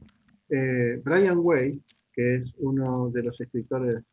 eh, 0.49 1.01
Brian 1.03 1.39
Weiss, 1.39 1.83
que 2.13 2.35
es 2.35 2.53
uno 2.57 3.09
de 3.09 3.23
los 3.23 3.39
escritores 3.41 4.03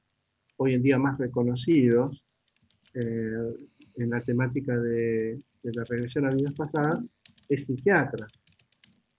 hoy 0.56 0.74
en 0.74 0.82
día 0.82 0.98
más 0.98 1.18
reconocidos 1.18 2.24
eh, 2.94 3.54
en 3.96 4.10
la 4.10 4.20
temática 4.20 4.76
de 4.76 5.40
de 5.62 5.72
la 5.72 5.84
regresión 5.84 6.26
a 6.26 6.30
vidas 6.30 6.54
pasadas, 6.54 7.08
es 7.48 7.66
psiquiatra. 7.66 8.26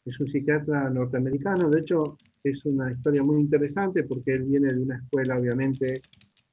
Es 0.06 0.20
un 0.20 0.28
psiquiatra 0.28 0.90
norteamericano, 0.90 1.70
de 1.70 1.80
hecho 1.80 2.18
es 2.44 2.66
una 2.66 2.92
historia 2.92 3.24
muy 3.24 3.40
interesante 3.40 4.04
porque 4.04 4.34
él 4.34 4.44
viene 4.44 4.74
de 4.74 4.82
una 4.82 4.98
escuela 4.98 5.40
obviamente 5.40 6.02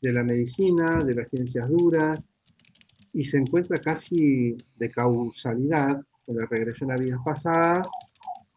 de 0.01 0.13
la 0.13 0.23
medicina, 0.23 1.03
de 1.05 1.15
las 1.15 1.29
ciencias 1.31 1.69
duras, 1.69 2.21
y 3.13 3.25
se 3.25 3.39
encuentra 3.39 3.79
casi 3.79 4.57
de 4.77 4.91
causalidad 4.91 6.01
con 6.25 6.37
la 6.37 6.47
regresión 6.47 6.93
a 6.93 6.97
vidas 6.97 7.21
pasadas 7.25 7.91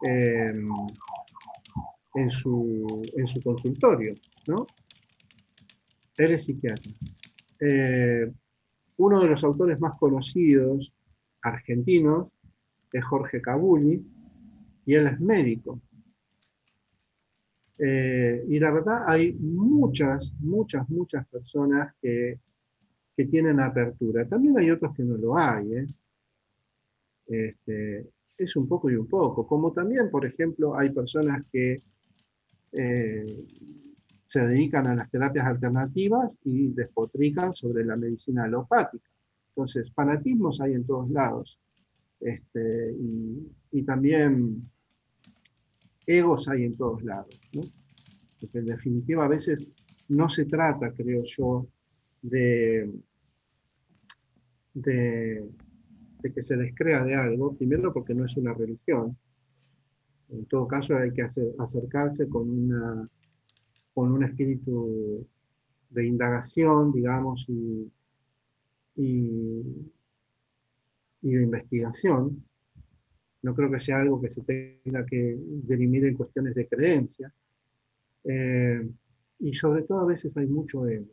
em, 0.02 0.70
en, 2.16 2.30
su, 2.30 3.04
en 3.16 3.28
su 3.28 3.42
consultorio. 3.42 4.14
¿no? 4.48 4.68
Él 6.18 6.34
es 6.34 6.46
psiquiatra. 6.46 6.92
Eh, 7.60 8.32
uno 8.98 9.22
de 9.22 9.28
los 9.28 9.44
autores 9.44 9.80
más 9.80 9.98
conocidos 9.98 10.94
argentinos, 11.42 12.28
es 12.92 13.04
Jorge 13.04 13.42
Cabuli, 13.42 14.06
y 14.86 14.94
él 14.94 15.08
es 15.08 15.20
médico. 15.20 15.82
Eh, 17.78 18.46
y 18.48 18.60
la 18.60 18.72
verdad 18.72 19.04
hay 19.08 19.34
muchas, 19.34 20.34
muchas, 20.40 20.88
muchas 20.90 21.28
personas 21.28 21.94
que, 22.02 22.40
tienen 23.30 23.60
apertura. 23.60 24.28
También 24.28 24.58
hay 24.58 24.72
otros 24.72 24.96
que 24.96 25.04
no 25.04 25.16
lo 25.18 25.38
hay. 25.38 25.74
¿eh? 25.76 25.88
Este, 27.28 28.10
es 28.38 28.56
un 28.56 28.68
poco 28.68 28.90
y 28.90 28.96
un 28.96 29.08
poco. 29.08 29.48
Como 29.48 29.72
también, 29.72 30.10
por 30.10 30.26
ejemplo, 30.26 30.78
hay 30.78 30.90
personas 30.90 31.46
que 31.52 31.84
eh, 32.72 33.46
se 34.26 34.48
dedican 34.48 34.88
a 34.88 34.96
las 34.96 35.12
terapias 35.12 35.46
alternativas 35.46 36.40
y 36.44 36.70
despotrican 36.70 37.54
sobre 37.54 37.86
la 37.86 37.96
medicina 37.96 38.46
alopática. 38.46 39.08
Entonces, 39.50 39.92
fanatismos 39.94 40.60
hay 40.62 40.74
en 40.74 40.86
todos 40.86 41.10
lados. 41.12 41.60
Este, 42.20 42.96
y, 43.72 43.84
también 43.84 44.72
egos 46.06 46.48
hay 46.48 46.64
en 46.64 46.76
todos 46.76 47.04
lados. 47.04 47.40
Porque 48.40 48.60
en 48.60 48.66
definitiva 48.66 49.26
a 49.26 49.30
veces 49.30 49.68
no 50.10 50.30
se 50.30 50.46
trata, 50.46 50.92
creo 50.94 51.24
yo, 51.24 51.68
de, 52.22 52.92
que 54.74 56.42
se 56.42 56.58
les 56.58 56.74
crea 56.76 57.04
de 57.04 57.16
algo, 57.16 57.56
primero 57.56 57.94
porque 57.94 58.14
no 58.14 58.26
es 58.26 58.36
una 58.38 58.54
religión. 58.54 59.18
En 60.30 60.46
todo 60.46 60.68
caso 60.68 60.98
hay 60.98 61.12
que 61.12 61.22
acercarse 61.22 62.28
con, 62.28 63.10
un 63.96 64.24
espíritu 64.24 65.28
de 65.90 66.08
indagación, 66.08 66.92
digamos, 66.92 67.46
y, 67.48 67.92
de 71.22 71.44
investigación. 71.44 72.44
No 73.44 73.54
creo 73.54 73.70
que 73.70 73.80
sea 73.80 74.00
algo 74.00 74.22
que 74.22 74.30
se 74.30 74.42
tenga 74.44 75.06
que 75.06 75.38
derimir 75.38 76.06
en 76.06 76.16
cuestiones 76.16 76.56
de 76.56 76.68
creencias. 76.68 77.32
Eh, 78.24 78.90
y 79.40 79.54
sobre 79.54 79.84
todo 79.84 80.00
a 80.00 80.06
veces 80.06 80.36
hay 80.38 80.48
mucho 80.48 80.88
ego. 80.88 81.08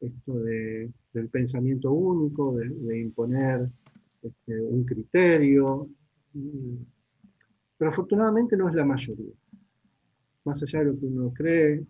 Esto 0.00 0.38
de, 0.40 0.90
del 1.12 1.28
pensamiento 1.28 1.92
único, 1.92 2.56
de, 2.56 3.00
imponer 3.00 3.68
este, 4.22 4.60
un 4.60 4.84
criterio. 4.84 5.88
Pero 7.76 7.90
afortunadamente 7.90 8.56
no 8.56 8.68
es 8.68 8.74
la 8.74 8.84
mayoría. 8.84 9.34
Más 10.44 10.62
allá 10.62 10.78
de 10.80 10.84
lo 10.86 10.98
que 10.98 11.06
uno 11.06 11.32
cree 11.34 11.84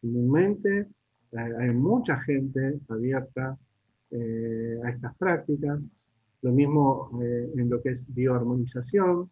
comúnmente, 0.00 0.88
hay 1.32 1.70
mucha 1.70 2.20
gente 2.20 2.80
abierta 2.88 3.58
eh, 4.10 4.80
a 4.84 4.90
estas 4.90 5.16
prácticas. 5.16 5.88
Lo 6.46 6.52
mismo 6.52 7.10
eh, 7.20 7.50
en 7.56 7.68
lo 7.68 7.82
que 7.82 7.88
es 7.88 8.06
bioarmonización. 8.14 9.28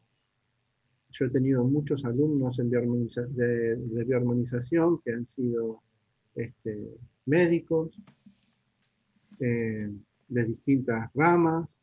Yo 1.11 1.27
he 1.27 1.31
tenido 1.31 1.63
muchos 1.63 2.05
alumnos 2.05 2.59
en 2.59 2.69
de, 2.71 4.05
bioarmonización 4.05 4.99
que 4.99 5.13
han 5.13 5.25
sido 5.25 5.81
este, 6.35 6.99
médicos 7.27 7.97
eh, 9.39 9.93
de 10.27 10.45
distintas 10.45 11.09
ramas. 11.15 11.79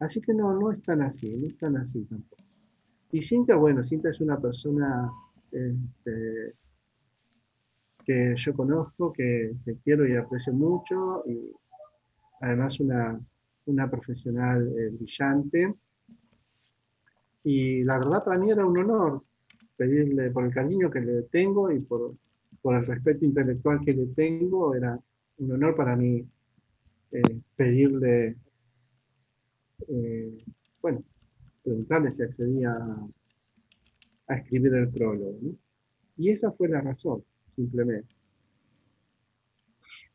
Así 0.00 0.20
que 0.20 0.34
no, 0.34 0.58
no 0.58 0.72
es 0.72 0.82
tan 0.82 1.02
así, 1.02 1.30
no 1.36 1.46
es 1.46 1.56
tan 1.56 1.76
así 1.76 2.02
tampoco. 2.06 2.42
Y 3.12 3.22
Cinta, 3.22 3.54
bueno, 3.54 3.84
Cinta 3.84 4.10
es 4.10 4.20
una 4.20 4.40
persona 4.40 5.08
este, 5.52 6.56
que 8.04 8.34
yo 8.36 8.54
conozco, 8.54 9.12
que, 9.12 9.54
quiero 9.84 10.04
y 10.04 10.16
aprecio 10.16 10.52
mucho, 10.52 11.22
y 11.28 11.52
además 12.40 12.80
una, 12.80 13.20
una 13.66 13.90
profesional 13.90 14.68
eh, 14.76 14.90
brillante. 14.90 15.74
Y 17.44 17.82
la 17.84 17.98
verdad 17.98 18.24
para 18.24 18.38
mí 18.38 18.50
era 18.50 18.64
un 18.64 18.78
honor 18.78 19.22
pedirle 19.76 20.30
por 20.30 20.44
el 20.44 20.52
cariño 20.52 20.90
que 20.90 21.00
le 21.00 21.22
tengo 21.22 21.70
y 21.70 21.80
por, 21.80 22.14
por 22.60 22.76
el 22.76 22.86
respeto 22.86 23.24
intelectual 23.24 23.80
que 23.84 23.94
le 23.94 24.06
tengo, 24.06 24.74
era 24.74 24.98
un 25.38 25.52
honor 25.52 25.74
para 25.74 25.96
mí 25.96 26.24
eh, 27.10 27.40
pedirle, 27.56 28.36
eh, 29.88 30.44
bueno, 30.80 31.02
preguntarle 31.62 32.10
si 32.10 32.22
accedía 32.22 32.72
a, 34.28 34.34
escribir 34.36 34.74
el 34.74 34.88
prólogo. 34.88 35.38
Y 36.16 36.30
esa 36.30 36.52
fue 36.52 36.68
la 36.68 36.80
razón, 36.80 37.22
simplemente. 37.50 38.14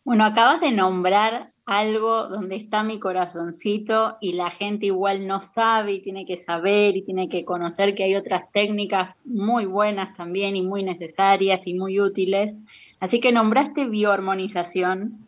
Bueno, 0.08 0.24
acabas 0.24 0.62
de 0.62 0.72
nombrar 0.72 1.52
algo 1.66 2.30
donde 2.30 2.56
está 2.56 2.82
mi 2.82 2.98
corazoncito 2.98 4.16
y 4.22 4.32
la 4.32 4.50
gente 4.52 4.86
igual 4.86 5.28
no 5.28 5.42
sabe 5.42 5.92
y 5.92 6.02
tiene 6.02 6.26
que 6.26 6.38
saber 6.38 6.96
y 6.96 7.02
tiene 7.02 7.28
que 7.28 7.44
conocer 7.44 7.94
que 7.94 8.06
hay 8.06 8.16
otras 8.16 8.50
técnicas 8.54 9.20
muy 9.26 9.66
buenas 9.66 10.16
también 10.16 10.56
y 10.56 10.62
muy 10.62 10.82
necesarias 10.82 11.68
y 11.68 11.74
muy 11.74 12.00
útiles. 12.00 12.56
Así 13.02 13.20
que 13.20 13.34
nombraste 13.34 13.84
bioarmonización. 13.84 15.28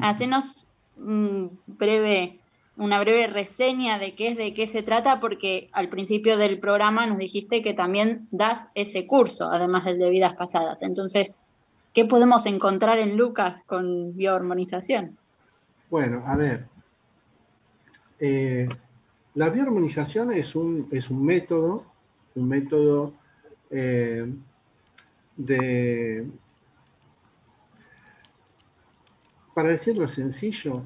Hacenos 0.00 0.66
breve, 0.96 2.40
una 2.76 2.98
breve 2.98 3.28
reseña 3.28 4.00
de 4.00 4.16
qué 4.16 4.30
es, 4.30 4.36
de 4.36 4.54
qué 4.54 4.66
se 4.66 4.82
trata, 4.82 5.20
porque 5.20 5.70
al 5.70 5.88
principio 5.88 6.36
del 6.36 6.58
programa 6.58 7.06
nos 7.06 7.18
dijiste 7.18 7.62
que 7.62 7.74
también 7.74 8.26
das 8.32 8.66
ese 8.74 9.06
curso, 9.06 9.48
además 9.52 9.84
del 9.84 10.00
de 10.00 10.10
vidas 10.10 10.34
pasadas. 10.34 10.82
Entonces, 10.82 11.42
¿Qué 11.96 12.04
podemos 12.04 12.44
encontrar 12.44 12.98
en 12.98 13.16
Lucas 13.16 13.62
con 13.62 14.14
biohormonización? 14.14 15.16
Bueno, 15.88 16.22
a 16.26 16.36
ver. 16.36 16.66
Eh, 18.20 18.68
la 19.32 19.48
biohormonización 19.48 20.30
es 20.32 20.54
un, 20.54 20.88
es 20.90 21.08
un 21.08 21.24
método, 21.24 21.86
un 22.34 22.48
método 22.48 23.14
eh, 23.70 24.30
de, 25.38 26.26
para 29.54 29.70
decirlo 29.70 30.06
sencillo, 30.06 30.82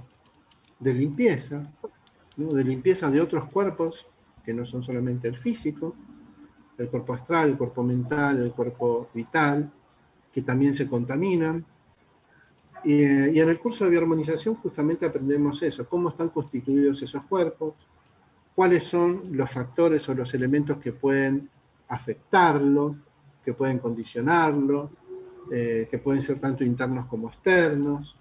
de 0.78 0.94
limpieza, 0.94 1.72
de 2.36 2.62
limpieza 2.62 3.10
de 3.10 3.20
otros 3.20 3.46
cuerpos 3.46 4.06
que 4.44 4.54
no 4.54 4.64
son 4.64 4.84
solamente 4.84 5.26
el 5.26 5.36
físico, 5.36 5.92
el 6.78 6.88
cuerpo 6.88 7.14
astral, 7.14 7.50
el 7.50 7.58
cuerpo 7.58 7.82
mental, 7.82 8.44
el 8.44 8.52
cuerpo 8.52 9.08
vital, 9.12 9.72
que 10.32 10.42
también 10.42 10.74
se 10.74 10.88
contaminan. 10.88 11.64
Y, 12.84 13.02
en 13.02 13.48
el 13.48 13.58
curso 13.58 13.84
de 13.84 13.90
bioarmonización 13.90 14.54
justamente 14.56 15.04
aprendemos 15.04 15.62
eso, 15.62 15.88
cómo 15.88 16.08
están 16.10 16.30
constituidos 16.30 17.02
esos 17.02 17.22
cuerpos, 17.24 17.74
cuáles 18.54 18.84
son 18.84 19.24
los 19.32 19.50
factores 19.50 20.08
o 20.08 20.14
los 20.14 20.32
elementos 20.34 20.78
que 20.78 20.92
pueden 20.92 21.48
afectarlo, 21.88 22.96
que 23.44 23.52
pueden 23.52 23.78
condicionarlo, 23.78 24.90
eh, 25.52 25.88
que 25.90 25.98
pueden 25.98 26.22
ser 26.22 26.38
tanto 26.38 26.64
internos 26.64 27.06
como 27.06 27.28
externos. 27.28 28.16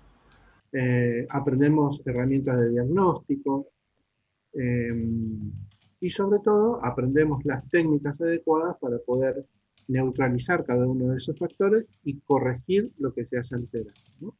Eh, 0.71 1.25
aprendemos 1.29 2.01
herramientas 2.05 2.59
de 2.59 2.69
diagnóstico 2.69 3.67
eh, 4.53 5.07
y 5.99 6.09
sobre 6.09 6.39
todo 6.39 6.83
aprendemos 6.83 7.43
las 7.45 7.67
técnicas 7.69 8.21
adecuadas 8.21 8.77
para 8.79 8.97
poder 8.99 9.45
neutralizar 9.89 10.63
cada 10.63 10.87
uno 10.87 11.09
de 11.09 11.17
esos 11.17 11.37
factores 11.37 11.91
y 12.03 12.19
corregir 12.19 12.91
lo 12.99 13.13
que 13.13 13.25
se 13.25 13.37
haya 13.37 13.57
alterado. 13.57 14.35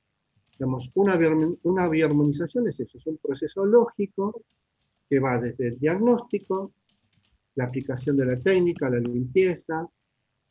Digamos, 0.58 0.92
una, 0.94 1.18
una 1.64 1.90
biarmonización 1.90 2.68
es 2.68 2.80
eso, 2.80 2.98
es 2.98 3.08
un 3.08 3.18
proceso 3.18 3.66
lógico 3.66 4.44
que 5.10 5.20
va 5.20 5.40
desde 5.40 5.70
el 5.70 5.80
diagnóstico, 5.80 6.74
la 7.56 7.66
aplicación 7.66 8.16
de 8.16 8.26
la 8.26 8.40
técnica, 8.40 8.90
la 8.90 9.00
limpieza, 9.00 9.88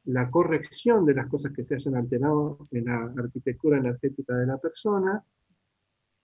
la 0.06 0.30
corrección 0.30 1.04
de 1.04 1.14
las 1.14 1.28
cosas 1.28 1.52
que 1.52 1.64
se 1.64 1.76
hayan 1.76 1.94
alterado 1.94 2.66
en 2.72 2.86
la 2.86 3.12
arquitectura 3.16 3.78
energética 3.78 4.34
de 4.34 4.46
la 4.46 4.58
persona, 4.58 5.22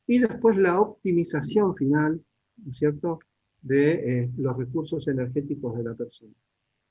y 0.07 0.18
después 0.18 0.57
la 0.57 0.81
optimización 0.81 1.77
final, 1.77 2.20
¿no 2.57 2.75
cierto?, 2.75 3.20
de 3.62 3.93
eh, 3.93 4.31
los 4.37 4.57
recursos 4.57 5.07
energéticos 5.09 5.77
de 5.77 5.85
la 5.85 5.95
persona. 5.95 6.35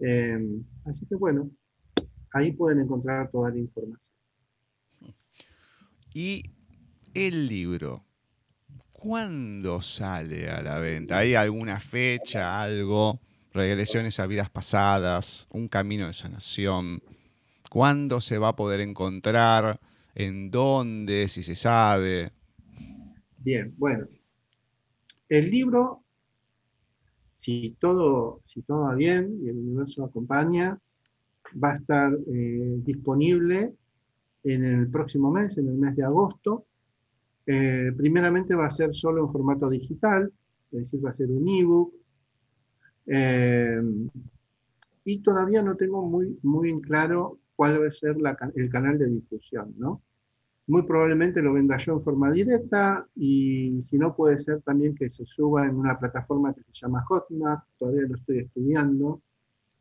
eh, 0.00 0.60
así 0.86 1.06
que 1.06 1.14
bueno, 1.14 1.50
ahí 2.32 2.50
pueden 2.52 2.80
encontrar 2.80 3.30
toda 3.30 3.50
la 3.50 3.58
información. 3.58 4.07
Y 6.14 6.42
el 7.14 7.48
libro, 7.48 8.04
¿cuándo 8.92 9.80
sale 9.80 10.48
a 10.48 10.62
la 10.62 10.78
venta? 10.78 11.18
¿Hay 11.18 11.34
alguna 11.34 11.80
fecha, 11.80 12.62
algo? 12.62 13.20
Regresiones 13.52 14.18
a 14.18 14.26
vidas 14.26 14.50
pasadas, 14.50 15.46
un 15.50 15.68
camino 15.68 16.06
de 16.06 16.12
sanación. 16.12 17.02
¿Cuándo 17.70 18.20
se 18.20 18.38
va 18.38 18.48
a 18.48 18.56
poder 18.56 18.80
encontrar? 18.80 19.80
¿En 20.14 20.50
dónde? 20.50 21.28
Si 21.28 21.42
se 21.42 21.54
sabe. 21.54 22.32
Bien, 23.38 23.74
bueno. 23.76 24.06
El 25.28 25.50
libro, 25.50 26.02
si 27.32 27.76
todo, 27.78 28.40
si 28.46 28.62
todo 28.62 28.84
va 28.84 28.94
bien 28.94 29.38
y 29.42 29.48
el 29.48 29.58
universo 29.58 30.04
acompaña, 30.04 30.78
va 31.62 31.70
a 31.70 31.74
estar 31.74 32.12
eh, 32.12 32.76
disponible 32.78 33.74
en 34.52 34.64
el 34.64 34.90
próximo 34.90 35.30
mes, 35.30 35.58
en 35.58 35.68
el 35.68 35.74
mes 35.74 35.96
de 35.96 36.04
agosto. 36.04 36.66
Eh, 37.46 37.92
primeramente 37.96 38.54
va 38.54 38.66
a 38.66 38.70
ser 38.70 38.94
solo 38.94 39.22
en 39.22 39.28
formato 39.28 39.68
digital, 39.70 40.30
es 40.70 40.78
decir, 40.78 41.04
va 41.04 41.10
a 41.10 41.14
ser 41.14 41.30
un 41.30 41.48
ebook. 41.48 41.94
Eh, 43.06 43.80
y 45.04 45.18
todavía 45.20 45.62
no 45.62 45.74
tengo 45.76 46.06
muy, 46.06 46.38
muy 46.42 46.78
claro 46.82 47.38
cuál 47.56 47.82
va 47.82 47.88
a 47.88 47.90
ser 47.90 48.16
el 48.54 48.70
canal 48.70 48.98
de 48.98 49.06
difusión, 49.06 49.74
¿no? 49.78 50.02
Muy 50.66 50.82
probablemente 50.82 51.40
lo 51.40 51.54
venda 51.54 51.78
yo 51.78 51.94
en 51.94 52.02
forma 52.02 52.30
directa 52.30 53.08
y 53.16 53.80
si 53.80 53.96
no 53.96 54.14
puede 54.14 54.36
ser 54.36 54.60
también 54.60 54.94
que 54.94 55.08
se 55.08 55.24
suba 55.24 55.64
en 55.64 55.74
una 55.74 55.98
plataforma 55.98 56.52
que 56.52 56.62
se 56.62 56.72
llama 56.74 57.02
Hotmart, 57.08 57.64
todavía 57.78 58.02
lo 58.02 58.16
estoy 58.16 58.40
estudiando. 58.40 59.22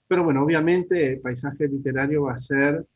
Pero 0.08 0.24
bueno, 0.24 0.44
obviamente 0.44 1.14
el 1.14 1.20
paisaje 1.20 1.68
literario 1.68 2.24
va 2.24 2.34
a 2.34 2.38
ser 2.38 2.88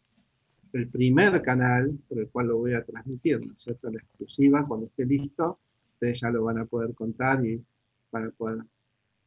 el 0.74 0.88
primer 0.90 1.42
canal 1.42 1.98
por 2.08 2.20
el 2.20 2.30
cual 2.30 2.48
lo 2.48 2.58
voy 2.58 2.74
a 2.74 2.84
transmitir, 2.84 3.46
¿no 3.46 3.54
es 3.54 3.62
cierto? 3.62 3.90
La 3.90 4.00
exclusiva, 4.00 4.66
cuando 4.68 4.88
esté 4.88 5.06
listo, 5.06 5.60
ustedes 5.94 6.20
ya 6.22 6.30
lo 6.30 6.44
van 6.44 6.60
a 6.60 6.66
poder 6.66 6.94
contar 6.94 7.46
y, 7.46 7.64
para 8.10 8.30
poder 8.32 8.64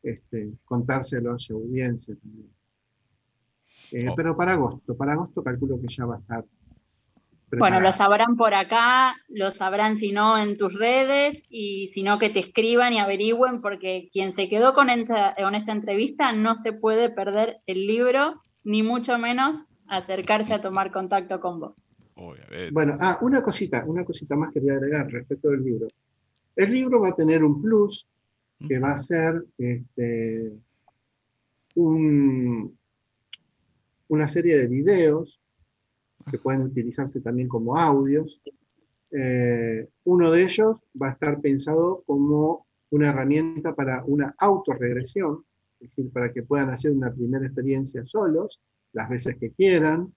este, 0.03 0.53
contárselo 0.65 1.35
a 1.35 1.39
su 1.39 1.55
audiencia 1.55 2.15
también. 2.17 2.51
Eh, 3.93 4.09
oh. 4.09 4.15
Pero 4.15 4.37
para 4.37 4.55
agosto, 4.55 4.97
para 4.97 5.13
agosto 5.13 5.43
calculo 5.43 5.81
que 5.81 5.89
ya 5.89 6.05
va 6.05 6.17
a 6.17 6.19
estar. 6.19 6.45
Bueno, 7.57 7.81
lo 7.81 7.93
sabrán 7.93 8.37
por 8.37 8.53
acá, 8.53 9.15
lo 9.29 9.53
sabrán 9.53 9.97
si 9.97 10.11
no 10.11 10.37
en 10.39 10.57
tus 10.57 10.75
redes 10.75 11.41
y 11.49 11.91
si 11.93 12.03
no 12.03 12.19
que 12.19 12.31
te 12.31 12.41
escriban 12.41 12.93
y 12.93 12.99
averigüen 12.99 13.61
porque 13.61 14.09
quien 14.13 14.35
se 14.35 14.49
quedó 14.49 14.75
con, 14.75 14.89
con 14.89 15.55
esta 15.55 15.73
entrevista 15.73 16.33
no 16.33 16.57
se 16.57 16.73
puede 16.73 17.11
perder 17.11 17.59
el 17.67 17.87
libro, 17.87 18.43
ni 18.65 18.83
mucho 18.83 19.19
menos 19.19 19.67
acercarse 19.89 20.53
a 20.55 20.61
tomar 20.61 20.91
contacto 20.91 21.41
con 21.41 21.61
vos. 21.61 21.85
Bueno, 22.73 22.97
ah, 23.01 23.19
una 23.23 23.43
cosita, 23.43 23.85
una 23.87 24.05
cosita 24.05 24.37
más 24.37 24.53
quería 24.53 24.75
agregar 24.75 25.11
respecto 25.11 25.51
del 25.51 25.65
libro. 25.65 25.89
El 26.55 26.73
libro 26.73 27.01
va 27.01 27.09
a 27.09 27.17
tener 27.17 27.43
un 27.43 27.61
plus 27.61 28.07
que 28.67 28.79
va 28.79 28.93
a 28.93 28.99
ser 28.99 29.45
este, 29.59 30.53
una 31.75 32.69
serie 34.29 34.57
de 34.59 34.69
videos 34.69 35.41
que 36.31 36.39
pueden 36.39 36.63
utilizarse 36.63 37.21
también 37.21 37.49
como 37.49 37.77
audios. 37.77 38.41
Eh, 39.11 39.89
uno 40.05 40.31
de 40.31 40.43
ellos 40.43 40.83
va 41.01 41.09
a 41.09 41.13
estar 41.13 41.41
pensado 41.41 42.03
como 42.07 42.67
una 42.91 43.11
herramienta 43.11 43.75
para 43.75 44.05
una 44.05 44.35
autorregresión, 44.39 45.45
es 45.81 45.89
decir, 45.89 46.11
para 46.13 46.33
que 46.33 46.45
puedan 46.45 46.71
hacer 46.71 46.93
una 46.93 47.13
primera 47.13 47.45
experiencia 47.45 48.05
solos, 48.07 48.61
las 48.95 49.09
veces 49.09 49.37
que 49.37 49.51
quieran. 49.51 50.13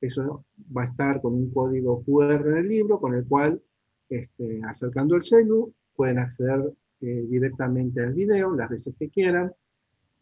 Eso 0.00 0.44
va 0.74 0.82
a 0.82 0.86
estar 0.86 1.20
con 1.20 1.34
un 1.34 1.50
código 1.50 2.02
QR 2.04 2.48
en 2.48 2.56
el 2.58 2.68
libro, 2.68 3.00
con 3.00 3.14
el 3.14 3.26
cual, 3.26 3.60
este, 4.08 4.60
acercando 4.64 5.16
el 5.16 5.24
celu, 5.24 5.72
pueden 5.94 6.18
acceder 6.18 6.72
eh, 7.00 7.26
directamente 7.28 8.00
al 8.02 8.14
video 8.14 8.54
las 8.54 8.70
veces 8.70 8.94
que 8.98 9.08
quieran. 9.10 9.52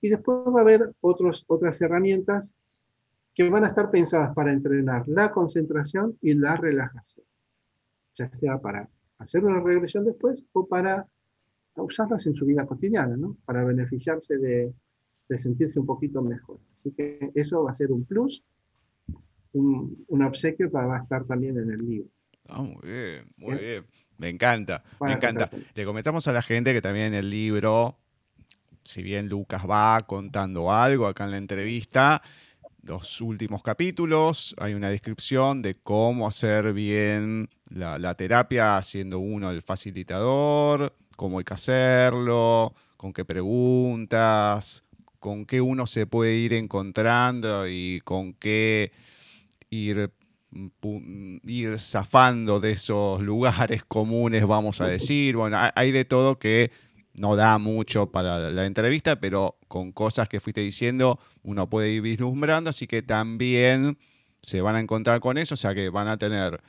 Y 0.00 0.08
después 0.08 0.38
va 0.54 0.60
a 0.60 0.62
haber 0.62 0.94
otros, 1.00 1.44
otras 1.48 1.80
herramientas 1.80 2.54
que 3.34 3.48
van 3.48 3.64
a 3.64 3.68
estar 3.68 3.90
pensadas 3.90 4.34
para 4.34 4.52
entrenar 4.52 5.06
la 5.06 5.30
concentración 5.30 6.16
y 6.20 6.34
la 6.34 6.56
relajación, 6.56 7.24
ya 8.14 8.32
sea 8.32 8.58
para 8.58 8.88
hacer 9.18 9.44
una 9.44 9.60
regresión 9.60 10.04
después 10.04 10.44
o 10.52 10.66
para 10.66 11.06
usarlas 11.76 12.26
en 12.26 12.34
su 12.34 12.44
vida 12.46 12.66
cotidiana, 12.66 13.16
¿no? 13.16 13.36
para 13.44 13.62
beneficiarse 13.64 14.38
de, 14.38 14.72
de 15.28 15.38
sentirse 15.38 15.78
un 15.78 15.86
poquito 15.86 16.22
mejor. 16.22 16.58
Así 16.72 16.92
que 16.92 17.30
eso 17.34 17.64
va 17.64 17.72
a 17.72 17.74
ser 17.74 17.92
un 17.92 18.04
plus, 18.04 18.44
un, 19.52 20.04
un 20.08 20.22
obsequio 20.22 20.70
para 20.70 20.86
va 20.86 20.96
a 20.98 21.02
estar 21.02 21.24
también 21.24 21.58
en 21.58 21.70
el 21.70 21.86
libro. 21.86 22.08
Ah, 22.46 22.62
muy 22.62 22.80
bien, 22.82 23.32
muy 23.36 23.56
bien. 23.56 23.86
Me 24.16 24.28
encanta, 24.28 24.82
me 25.00 25.12
encanta. 25.12 25.48
Le 25.74 25.84
comentamos 25.84 26.26
a 26.26 26.32
la 26.32 26.42
gente 26.42 26.72
que 26.72 26.82
también 26.82 27.06
en 27.08 27.14
el 27.14 27.30
libro, 27.30 27.98
si 28.82 29.02
bien 29.02 29.28
Lucas 29.28 29.62
va 29.68 30.02
contando 30.06 30.72
algo 30.72 31.06
acá 31.06 31.24
en 31.24 31.30
la 31.30 31.36
entrevista, 31.36 32.20
los 32.82 33.20
últimos 33.20 33.62
capítulos 33.62 34.56
hay 34.58 34.74
una 34.74 34.88
descripción 34.88 35.62
de 35.62 35.76
cómo 35.76 36.26
hacer 36.26 36.72
bien 36.72 37.48
la, 37.68 38.14
terapia 38.14 38.80
siendo 38.82 39.18
uno 39.18 39.50
el 39.50 39.62
facilitador, 39.62 40.96
cómo 41.14 41.38
hay 41.38 41.44
que 41.44 41.54
hacerlo, 41.54 42.74
con 42.96 43.12
qué 43.12 43.24
preguntas, 43.24 44.84
con 45.18 45.46
qué 45.46 45.60
uno 45.60 45.86
se 45.86 46.06
puede 46.06 46.36
ir 46.36 46.52
encontrando 46.52 47.68
y 47.68 48.00
con 48.04 48.34
qué 48.34 48.92
ir 49.70 50.10
ir 51.44 51.78
zafando 51.78 52.58
de 52.60 52.72
esos 52.72 53.20
lugares 53.22 53.84
comunes, 53.84 54.46
vamos 54.46 54.80
a 54.80 54.86
decir. 54.86 55.36
Bueno, 55.36 55.58
hay 55.74 55.92
de 55.92 56.04
todo 56.04 56.38
que 56.38 56.70
no 57.14 57.36
da 57.36 57.58
mucho 57.58 58.10
para 58.10 58.50
la 58.50 58.66
entrevista, 58.66 59.20
pero 59.20 59.58
con 59.66 59.92
cosas 59.92 60.28
que 60.28 60.40
fuiste 60.40 60.60
diciendo 60.60 61.18
uno 61.42 61.68
puede 61.68 61.90
ir 61.90 62.02
vislumbrando, 62.02 62.70
así 62.70 62.86
que 62.86 63.02
también 63.02 63.98
se 64.42 64.60
van 64.60 64.76
a 64.76 64.80
encontrar 64.80 65.20
con 65.20 65.36
eso, 65.36 65.54
o 65.54 65.56
sea 65.56 65.74
que 65.74 65.88
van 65.90 66.08
a 66.08 66.16
tener 66.16 66.62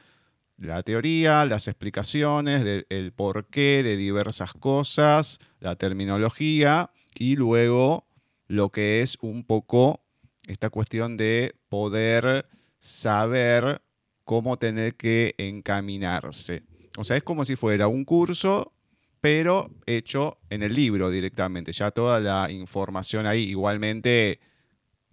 la 0.58 0.84
teoría, 0.84 1.46
las 1.46 1.68
explicaciones 1.68 2.64
del 2.64 3.14
porqué 3.14 3.82
de 3.84 3.96
diversas 3.96 4.54
cosas, 4.54 5.40
la 5.60 5.76
terminología 5.76 6.92
y 7.16 7.36
luego 7.36 8.09
lo 8.50 8.70
que 8.72 9.02
es 9.02 9.18
un 9.22 9.46
poco 9.46 10.04
esta 10.48 10.70
cuestión 10.70 11.16
de 11.16 11.56
poder 11.70 12.48
saber 12.80 13.82
cómo 14.26 14.58
tener 14.58 14.96
que 14.96 15.36
encaminarse. 15.38 16.64
O 16.98 17.04
sea, 17.04 17.16
es 17.16 17.24
como 17.24 17.46
si 17.46 17.56
fuera 17.56 17.88
un 17.88 18.04
curso, 18.04 18.74
pero 19.22 19.70
hecho 19.86 20.40
en 20.50 20.64
el 20.64 20.74
libro 20.74 21.12
directamente. 21.12 21.72
Ya 21.72 21.92
toda 21.92 22.20
la 22.20 22.52
información 22.52 23.28
ahí. 23.28 23.44
Igualmente, 23.44 24.40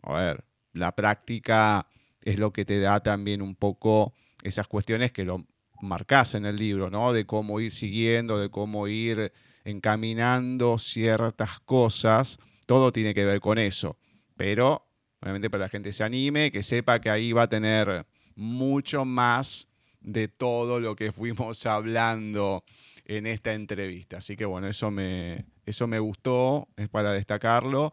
a 0.02 0.18
ver, 0.18 0.44
la 0.72 0.96
práctica 0.96 1.86
es 2.22 2.38
lo 2.38 2.52
que 2.52 2.64
te 2.64 2.80
da 2.80 3.00
también 3.00 3.42
un 3.42 3.54
poco 3.54 4.14
esas 4.42 4.66
cuestiones 4.66 5.12
que 5.12 5.24
lo 5.24 5.44
marcas 5.82 6.34
en 6.34 6.46
el 6.46 6.56
libro, 6.56 6.88
¿no? 6.88 7.12
De 7.12 7.26
cómo 7.26 7.60
ir 7.60 7.70
siguiendo, 7.70 8.38
de 8.38 8.48
cómo 8.48 8.88
ir 8.88 9.30
encaminando 9.64 10.78
ciertas 10.78 11.60
cosas. 11.60 12.38
Todo 12.66 12.92
tiene 12.92 13.14
que 13.14 13.24
ver 13.24 13.40
con 13.40 13.58
eso. 13.58 13.96
Pero 14.36 14.86
obviamente 15.20 15.50
para 15.50 15.64
la 15.64 15.68
gente 15.68 15.92
se 15.92 16.04
anime, 16.04 16.52
que 16.52 16.62
sepa 16.62 17.00
que 17.00 17.10
ahí 17.10 17.32
va 17.32 17.42
a 17.42 17.48
tener 17.48 18.06
mucho 18.34 19.04
más 19.04 19.68
de 20.00 20.28
todo 20.28 20.78
lo 20.80 20.94
que 20.94 21.12
fuimos 21.12 21.64
hablando 21.66 22.64
en 23.04 23.26
esta 23.26 23.54
entrevista. 23.54 24.18
Así 24.18 24.36
que 24.36 24.44
bueno, 24.44 24.68
eso 24.68 24.90
me, 24.90 25.46
eso 25.64 25.86
me 25.86 25.98
gustó, 25.98 26.68
es 26.76 26.88
para 26.88 27.12
destacarlo. 27.12 27.92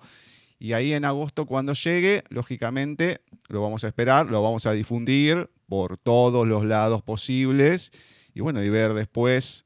Y 0.59 0.73
ahí 0.73 0.93
en 0.93 1.05
agosto 1.05 1.45
cuando 1.45 1.73
llegue, 1.73 2.23
lógicamente 2.29 3.21
lo 3.49 3.61
vamos 3.61 3.83
a 3.83 3.87
esperar, 3.87 4.29
lo 4.29 4.41
vamos 4.41 4.65
a 4.65 4.71
difundir 4.71 5.49
por 5.67 5.97
todos 5.97 6.47
los 6.47 6.63
lados 6.65 7.01
posibles 7.01 7.91
y 8.33 8.41
bueno, 8.41 8.63
y 8.63 8.69
ver 8.69 8.93
después 8.93 9.65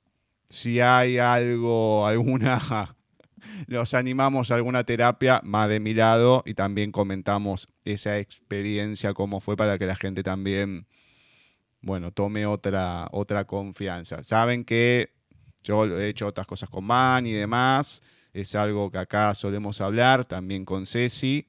si 0.49 0.79
hay 0.79 1.17
algo, 1.17 2.05
alguna 2.07 2.96
los 3.65 3.93
animamos 3.93 4.51
a 4.51 4.55
alguna 4.55 4.83
terapia 4.83 5.41
más 5.43 5.69
de 5.69 5.79
mi 5.79 5.93
lado 5.93 6.43
y 6.45 6.53
también 6.53 6.91
comentamos 6.91 7.67
esa 7.85 8.19
experiencia, 8.19 9.13
cómo 9.13 9.39
fue 9.39 9.57
para 9.57 9.77
que 9.77 9.85
la 9.85 9.95
gente 9.95 10.23
también, 10.23 10.87
bueno, 11.81 12.11
tome 12.11 12.45
otra, 12.45 13.07
otra 13.11 13.45
confianza. 13.45 14.23
Saben 14.23 14.63
que 14.63 15.13
yo 15.63 15.85
he 15.99 16.09
hecho 16.09 16.27
otras 16.27 16.47
cosas 16.47 16.69
con 16.69 16.85
Man 16.85 17.25
y 17.25 17.33
demás, 17.33 18.03
es 18.33 18.55
algo 18.55 18.91
que 18.91 18.99
acá 18.99 19.33
solemos 19.33 19.81
hablar, 19.81 20.25
también 20.25 20.65
con 20.65 20.85
Ceci, 20.85 21.47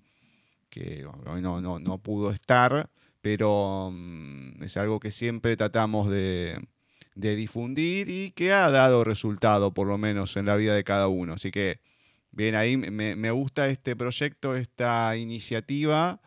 que 0.70 1.06
hoy 1.26 1.42
no, 1.42 1.60
no, 1.60 1.78
no 1.78 1.98
pudo 1.98 2.30
estar, 2.30 2.90
pero 3.20 3.90
mm, 3.92 4.62
es 4.62 4.76
algo 4.76 5.00
que 5.00 5.10
siempre 5.10 5.56
tratamos 5.56 6.10
de, 6.10 6.58
de 7.18 7.34
difundir 7.34 8.08
y 8.08 8.30
que 8.30 8.52
ha 8.52 8.70
dado 8.70 9.02
resultado, 9.02 9.74
por 9.74 9.88
lo 9.88 9.98
menos 9.98 10.36
en 10.36 10.46
la 10.46 10.56
vida 10.56 10.74
de 10.74 10.84
cada 10.84 11.08
uno. 11.08 11.34
Así 11.34 11.50
que 11.50 11.80
Bien, 12.38 12.54
ahí 12.54 12.76
me, 12.76 13.30
gusta 13.32 13.66
este 13.66 13.96
proyecto, 13.96 14.54
esta 14.54 15.16
iniciativa. 15.16 16.20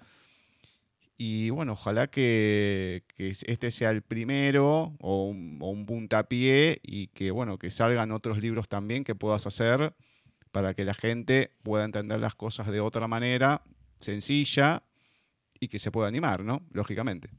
Y 1.18 1.52
bueno, 1.52 1.72
ojalá 1.72 2.08
que, 2.08 3.06
este 3.18 3.72
sea 3.72 3.92
el 3.92 4.02
primero 4.02 4.94
o 5.00 5.28
un, 5.30 5.86
puntapié 5.86 6.82
y 6.84 7.08
que 7.08 7.32
bueno, 7.32 7.58
que 7.58 7.70
salgan 7.70 8.12
otros 8.12 8.42
libros 8.42 8.68
también 8.68 9.06
que 9.06 9.16
puedas 9.16 9.48
hacer 9.48 9.94
para 10.52 10.74
que 10.74 10.84
la 10.84 10.96
gente 10.96 11.54
pueda 11.64 11.86
entender 11.86 12.20
las 12.20 12.36
cosas 12.36 12.68
de 12.68 12.82
otra 12.82 13.08
manera, 13.08 13.64
sencilla, 14.02 14.84
y 15.62 15.70
que 15.70 15.80
se 15.80 15.92
pueda 15.92 16.10
animar, 16.10 16.44
¿no? 16.44 16.68
Lógicamente. 16.74 17.30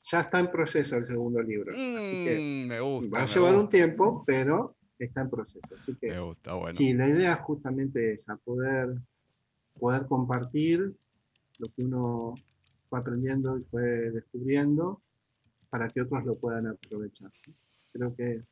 Ya 0.00 0.20
está 0.20 0.40
en 0.40 0.50
proceso 0.50 0.96
el 0.96 1.04
segundo 1.04 1.42
libro. 1.42 1.74
así 1.98 2.24
que 2.24 2.38
mm, 2.38 2.68
me 2.68 2.80
gusta, 2.80 3.18
va 3.18 3.22
a 3.24 3.26
llevar 3.26 3.54
un 3.54 3.68
tiempo, 3.68 4.24
pero 4.26 4.76
está 5.04 5.22
en 5.22 5.30
proceso. 5.30 5.68
Así 5.76 5.94
que, 5.96 6.08
Me 6.08 6.20
gusta, 6.20 6.54
bueno. 6.54 6.72
Sí, 6.72 6.92
la 6.92 7.08
idea 7.08 7.36
justamente 7.36 8.14
es 8.14 8.28
a 8.28 8.36
poder, 8.36 8.94
poder 9.78 10.06
compartir 10.06 10.94
lo 11.58 11.68
que 11.68 11.84
uno 11.84 12.34
fue 12.84 12.98
aprendiendo 12.98 13.58
y 13.58 13.64
fue 13.64 13.82
descubriendo 14.10 15.02
para 15.70 15.88
que 15.88 16.02
otros 16.02 16.24
lo 16.24 16.36
puedan 16.36 16.66
aprovechar. 16.66 17.30
Creo 17.92 18.14
que 18.14 18.42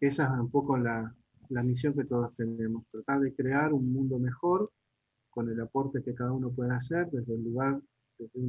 esa 0.00 0.24
es 0.24 0.40
un 0.40 0.50
poco 0.50 0.76
la, 0.76 1.14
la 1.48 1.62
misión 1.62 1.94
que 1.94 2.04
todos 2.04 2.34
tenemos, 2.36 2.84
tratar 2.90 3.20
de 3.20 3.34
crear 3.34 3.72
un 3.72 3.92
mundo 3.92 4.18
mejor 4.18 4.70
con 5.30 5.48
el 5.48 5.60
aporte 5.60 6.02
que 6.02 6.14
cada 6.14 6.32
uno 6.32 6.50
pueda 6.50 6.76
hacer 6.76 7.08
desde 7.10 7.34
el 7.34 7.44
lugar 7.44 7.80
desde 8.18 8.40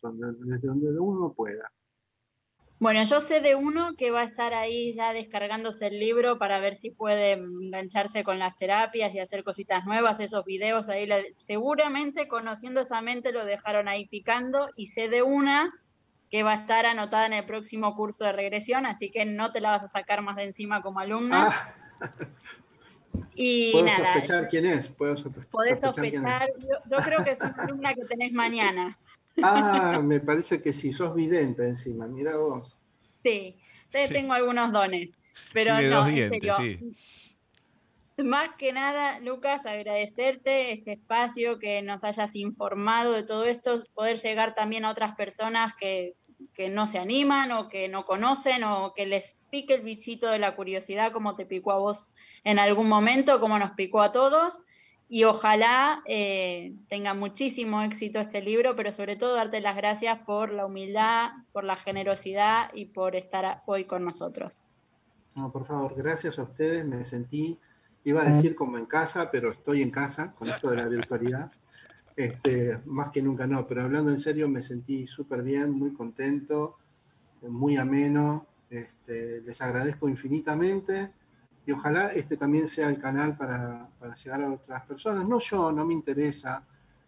donde, 0.00 0.32
desde 0.44 0.66
donde 0.66 0.98
uno 0.98 1.32
pueda. 1.32 1.70
Bueno, 2.78 3.02
yo 3.04 3.22
sé 3.22 3.40
de 3.40 3.54
uno 3.54 3.94
que 3.96 4.10
va 4.10 4.20
a 4.20 4.24
estar 4.24 4.52
ahí 4.52 4.92
ya 4.92 5.12
descargándose 5.14 5.86
el 5.86 5.98
libro 5.98 6.38
para 6.38 6.60
ver 6.60 6.76
si 6.76 6.90
puede 6.90 7.32
engancharse 7.32 8.22
con 8.22 8.38
las 8.38 8.54
terapias 8.58 9.14
y 9.14 9.18
hacer 9.18 9.44
cositas 9.44 9.86
nuevas, 9.86 10.20
esos 10.20 10.44
videos 10.44 10.88
ahí. 10.90 11.08
Seguramente 11.38 12.28
conociendo 12.28 12.82
esa 12.82 13.00
mente 13.00 13.32
lo 13.32 13.46
dejaron 13.46 13.88
ahí 13.88 14.06
picando 14.08 14.68
y 14.76 14.88
sé 14.88 15.08
de 15.08 15.22
una 15.22 15.72
que 16.30 16.42
va 16.42 16.52
a 16.52 16.56
estar 16.56 16.84
anotada 16.84 17.24
en 17.26 17.32
el 17.32 17.46
próximo 17.46 17.94
curso 17.96 18.24
de 18.24 18.32
regresión, 18.32 18.84
así 18.84 19.10
que 19.10 19.24
no 19.24 19.52
te 19.52 19.60
la 19.60 19.70
vas 19.70 19.84
a 19.84 19.88
sacar 19.88 20.20
más 20.22 20.36
de 20.36 20.44
encima 20.44 20.82
como 20.82 21.00
alumna. 21.00 21.48
Ah. 21.48 22.10
Y 23.34 23.72
Puedo 23.72 23.86
nada, 23.86 24.12
sospechar 24.14 24.48
quién 24.48 24.66
es. 24.66 24.88
Puedo 24.90 25.14
sospe- 25.14 25.46
podés 25.50 25.80
sospechar 25.80 26.10
quién 26.10 26.26
es. 26.26 26.38
sospechar. 26.38 26.48
Yo, 26.90 26.96
yo 26.96 27.04
creo 27.04 27.24
que 27.24 27.30
es 27.30 27.40
una 27.40 27.54
columna 27.54 27.94
que 27.94 28.04
tenés 28.04 28.32
mañana. 28.32 28.98
Ah, 29.42 30.00
me 30.02 30.20
parece 30.20 30.62
que 30.62 30.72
sí, 30.72 30.92
sos 30.92 31.14
vidente 31.14 31.66
encima, 31.66 32.06
mira 32.06 32.36
vos. 32.36 32.76
Sí, 33.22 33.56
te- 33.90 34.06
Sí. 34.06 34.12
tengo 34.14 34.32
algunos 34.32 34.72
dones. 34.72 35.10
Pero 35.52 35.74
Tiene 35.76 35.90
no, 35.90 36.00
dos 36.00 36.08
en 36.10 36.30
serio, 36.30 36.54
sí. 36.56 36.78
Más 38.18 38.50
que 38.56 38.72
nada, 38.72 39.20
Lucas, 39.20 39.66
agradecerte 39.66 40.72
este 40.72 40.92
espacio, 40.94 41.58
que 41.58 41.82
nos 41.82 42.02
hayas 42.02 42.34
informado 42.34 43.12
de 43.12 43.24
todo 43.24 43.44
esto, 43.44 43.84
poder 43.92 44.18
llegar 44.18 44.54
también 44.54 44.86
a 44.86 44.90
otras 44.90 45.14
personas 45.16 45.74
que, 45.78 46.14
que 46.54 46.70
no 46.70 46.86
se 46.86 46.98
animan 46.98 47.52
o 47.52 47.68
que 47.68 47.88
no 47.88 48.06
conocen 48.06 48.64
o 48.64 48.94
que 48.96 49.04
les 49.04 49.36
pique 49.50 49.74
el 49.74 49.82
bichito 49.82 50.30
de 50.30 50.38
la 50.38 50.56
curiosidad 50.56 51.12
como 51.12 51.36
te 51.36 51.44
picó 51.44 51.72
a 51.72 51.78
vos 51.78 52.10
en 52.44 52.58
algún 52.58 52.88
momento, 52.88 53.38
como 53.38 53.58
nos 53.58 53.72
picó 53.72 54.00
a 54.00 54.12
todos. 54.12 54.60
Y 55.08 55.22
ojalá 55.24 56.02
eh, 56.06 56.74
tenga 56.88 57.14
muchísimo 57.14 57.80
éxito 57.82 58.18
este 58.18 58.42
libro, 58.42 58.74
pero 58.74 58.92
sobre 58.92 59.16
todo 59.16 59.34
darte 59.34 59.60
las 59.60 59.76
gracias 59.76 60.18
por 60.20 60.52
la 60.52 60.66
humildad, 60.66 61.30
por 61.52 61.62
la 61.62 61.76
generosidad 61.76 62.70
y 62.74 62.86
por 62.86 63.14
estar 63.14 63.62
hoy 63.66 63.84
con 63.84 64.04
nosotros. 64.04 64.64
No, 65.36 65.52
por 65.52 65.64
favor, 65.64 65.94
gracias 65.94 66.38
a 66.38 66.42
ustedes, 66.42 66.84
me 66.84 67.04
sentí, 67.04 67.56
iba 68.04 68.22
a 68.22 68.30
decir 68.30 68.56
como 68.56 68.78
en 68.78 68.86
casa, 68.86 69.30
pero 69.30 69.52
estoy 69.52 69.82
en 69.82 69.90
casa 69.90 70.32
con 70.32 70.48
esto 70.48 70.70
de 70.70 70.76
la 70.76 70.88
virtualidad. 70.88 71.52
Este, 72.16 72.80
más 72.86 73.10
que 73.10 73.22
nunca 73.22 73.46
no, 73.46 73.66
pero 73.66 73.84
hablando 73.84 74.10
en 74.10 74.18
serio, 74.18 74.48
me 74.48 74.62
sentí 74.62 75.06
súper 75.06 75.42
bien, 75.42 75.70
muy 75.70 75.92
contento, 75.92 76.78
muy 77.42 77.76
ameno. 77.76 78.46
Este, 78.70 79.42
les 79.42 79.62
agradezco 79.62 80.08
infinitamente 80.08 81.10
y 81.66 81.72
ojalá 81.72 82.12
este 82.12 82.36
también 82.36 82.68
sea 82.68 82.88
el 82.88 82.98
canal 82.98 83.36
para, 83.36 83.90
para 83.98 84.14
llegar 84.14 84.40
a 84.42 84.52
otras 84.52 84.86
personas. 84.86 85.28
No 85.28 85.40
yo, 85.40 85.72
no 85.72 85.84
me 85.84 85.94
interesa, 85.94 86.64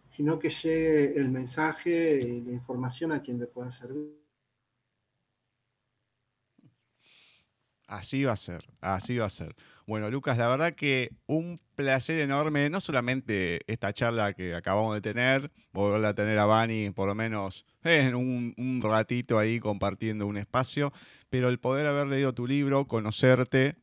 sino 0.09 0.37
que 0.37 0.49
llegue 0.49 1.17
el 1.17 1.29
mensaje 1.29 2.19
y 2.19 2.41
la 2.41 2.51
información 2.51 3.13
a 3.13 3.21
quien 3.21 3.39
le 3.39 3.47
pueda 3.47 3.71
servir. 3.71 4.19
Así 7.87 8.23
va 8.23 8.33
a 8.33 8.37
ser, 8.37 8.69
así 8.81 9.17
va 9.17 9.25
a 9.25 9.29
ser. 9.29 9.55
Bueno, 9.87 10.11
Lucas, 10.11 10.37
la 10.37 10.47
verdad 10.47 10.75
que 10.75 11.09
un 11.25 11.59
placer 11.73 12.19
enorme, 12.19 12.69
no 12.69 12.81
solamente 12.81 13.61
esta 13.65 13.93
charla 13.93 14.33
que 14.33 14.53
acabamos 14.53 14.93
de 14.93 15.01
tener, 15.01 15.51
volverla 15.71 16.09
a 16.09 16.13
tener 16.13 16.37
a 16.37 16.45
Bani 16.45 16.91
por 16.91 17.07
lo 17.07 17.15
menos 17.15 17.65
en 17.83 18.13
un, 18.13 18.53
un 18.57 18.81
ratito 18.81 19.39
ahí 19.39 19.59
compartiendo 19.59 20.27
un 20.27 20.37
espacio, 20.37 20.93
pero 21.29 21.47
el 21.49 21.59
poder 21.59 21.87
haber 21.87 22.07
leído 22.07 22.33
tu 22.33 22.45
libro, 22.45 22.87
conocerte, 22.87 23.75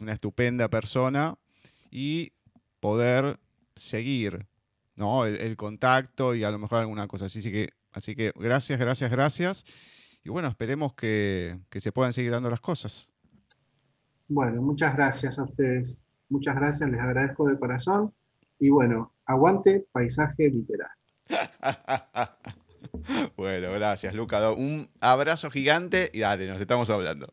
una 0.00 0.12
estupenda 0.12 0.68
persona 0.68 1.36
y 1.90 2.32
poder 2.80 3.38
seguir 3.74 4.46
¿no? 4.96 5.26
el, 5.26 5.36
el 5.36 5.56
contacto 5.56 6.34
y 6.34 6.44
a 6.44 6.50
lo 6.50 6.58
mejor 6.58 6.80
alguna 6.80 7.08
cosa 7.08 7.26
así. 7.26 7.40
Así 7.40 7.52
que, 7.52 7.70
así 7.92 8.16
que 8.16 8.32
gracias, 8.36 8.78
gracias, 8.78 9.10
gracias. 9.10 9.64
Y 10.24 10.30
bueno, 10.30 10.48
esperemos 10.48 10.94
que, 10.94 11.58
que 11.70 11.80
se 11.80 11.92
puedan 11.92 12.12
seguir 12.12 12.32
dando 12.32 12.50
las 12.50 12.60
cosas. 12.60 13.10
Bueno, 14.28 14.60
muchas 14.60 14.94
gracias 14.94 15.38
a 15.38 15.44
ustedes. 15.44 16.04
Muchas 16.28 16.56
gracias, 16.56 16.90
les 16.90 17.00
agradezco 17.00 17.48
de 17.48 17.58
corazón. 17.58 18.12
Y 18.58 18.68
bueno, 18.70 19.14
aguante 19.24 19.86
paisaje 19.92 20.50
literal. 20.50 20.90
bueno, 23.36 23.72
gracias, 23.72 24.14
Luca. 24.14 24.50
Un 24.52 24.90
abrazo 25.00 25.50
gigante 25.50 26.10
y 26.12 26.20
dale, 26.20 26.48
nos 26.48 26.60
estamos 26.60 26.90
hablando. 26.90 27.32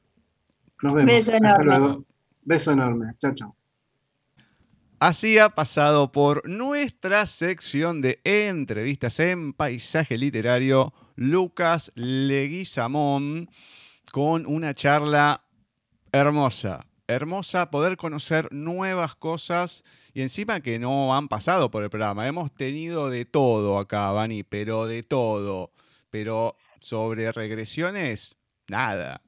Nos 0.81 0.93
vemos. 0.93 1.05
Beso 1.05 1.33
Hasta 1.33 1.37
enorme. 1.37 1.65
luego. 1.65 2.05
Beso 2.45 2.71
enorme. 2.71 3.13
Chao, 3.19 3.33
chao. 3.33 3.55
Así 4.99 5.37
ha 5.37 5.49
pasado 5.49 6.11
por 6.11 6.47
nuestra 6.47 7.25
sección 7.25 8.01
de 8.01 8.21
entrevistas 8.23 9.19
en 9.19 9.51
paisaje 9.51 10.17
literario 10.17 10.93
Lucas 11.15 11.91
Leguizamón 11.95 13.49
con 14.11 14.45
una 14.45 14.73
charla 14.73 15.43
hermosa. 16.11 16.85
Hermosa 17.07 17.69
poder 17.71 17.97
conocer 17.97 18.47
nuevas 18.51 19.15
cosas 19.15 19.83
y 20.13 20.21
encima 20.21 20.61
que 20.61 20.79
no 20.79 21.15
han 21.15 21.27
pasado 21.27 21.69
por 21.69 21.83
el 21.83 21.89
programa. 21.89 22.27
Hemos 22.27 22.53
tenido 22.55 23.09
de 23.09 23.25
todo 23.25 23.77
acá, 23.77 24.11
Vani, 24.11 24.43
pero 24.43 24.87
de 24.87 25.03
todo. 25.03 25.71
Pero 26.09 26.55
sobre 26.79 27.31
regresiones, 27.31 28.37
nada. 28.67 29.21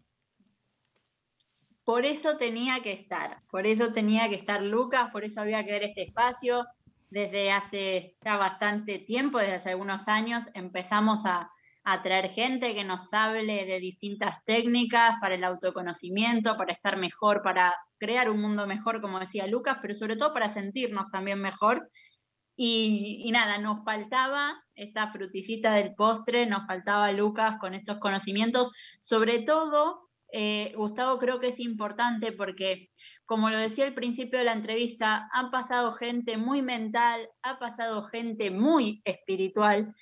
Por 1.88 2.06
eso 2.06 2.36
tenía 2.36 2.82
que 2.82 2.92
estar, 2.92 3.42
por 3.50 3.66
eso 3.66 3.94
tenía 3.94 4.28
que 4.28 4.36
estar 4.36 4.62
Lucas, 4.62 5.10
por 5.10 5.24
eso 5.24 5.40
había 5.40 5.64
que 5.64 5.72
ver 5.72 5.84
este 5.84 6.02
espacio. 6.02 6.66
Desde 7.10 7.50
hace 7.50 8.18
ya 8.22 8.36
bastante 8.36 9.00
tiempo, 9.00 9.38
desde 9.38 9.54
hace 9.54 9.70
algunos 9.70 10.10
años, 10.10 10.44
empezamos 10.54 11.26
a, 11.26 11.50
a 11.86 12.04
traer 12.04 12.30
gente 12.30 12.76
que 12.76 12.84
nos 12.84 13.14
hable 13.14 13.66
de 13.66 13.80
distintas 13.80 14.44
técnicas 14.44 15.16
para 15.22 15.36
el 15.36 15.46
autoconocimiento, 15.46 16.58
para 16.58 16.74
estar 16.74 16.98
mejor, 16.98 17.42
para 17.42 17.74
crear 17.98 18.30
un 18.30 18.42
mundo 18.42 18.68
mejor, 18.68 19.00
como 19.00 19.22
decía 19.22 19.48
Lucas, 19.48 19.78
pero 19.82 19.96
sobre 19.96 20.18
todo 20.18 20.34
para 20.34 20.52
sentirnos 20.52 21.10
también 21.10 21.40
mejor. 21.40 21.90
Y, 22.58 23.30
nada, 23.32 23.60
nos 23.60 23.86
faltaba 23.86 24.62
esta 24.76 25.10
frutillita 25.14 25.72
del 25.72 25.96
postre, 25.96 26.48
nos 26.48 26.68
faltaba 26.68 27.14
Lucas 27.14 27.56
con 27.62 27.74
estos 27.76 27.98
conocimientos, 28.00 28.74
sobre 29.02 29.44
todo 29.44 30.07
eh, 30.32 30.74
Gustavo, 30.76 31.18
creo 31.20 31.40
que 31.40 31.50
es 31.50 31.60
importante 31.60 32.32
porque, 32.32 32.90
como 33.26 33.50
lo 33.50 33.58
decía 33.58 33.86
al 33.86 33.94
principio 33.94 34.40
de 34.40 34.46
la 34.46 34.54
entrevista, 34.54 35.30
han 35.32 35.52
pasado 35.52 35.92
gente 35.92 36.38
muy 36.38 36.62
mental, 36.62 37.30
ha 37.42 37.60
pasado 37.60 38.04
gente 38.04 38.52
muy 38.52 39.02
espiritual, 39.06 39.94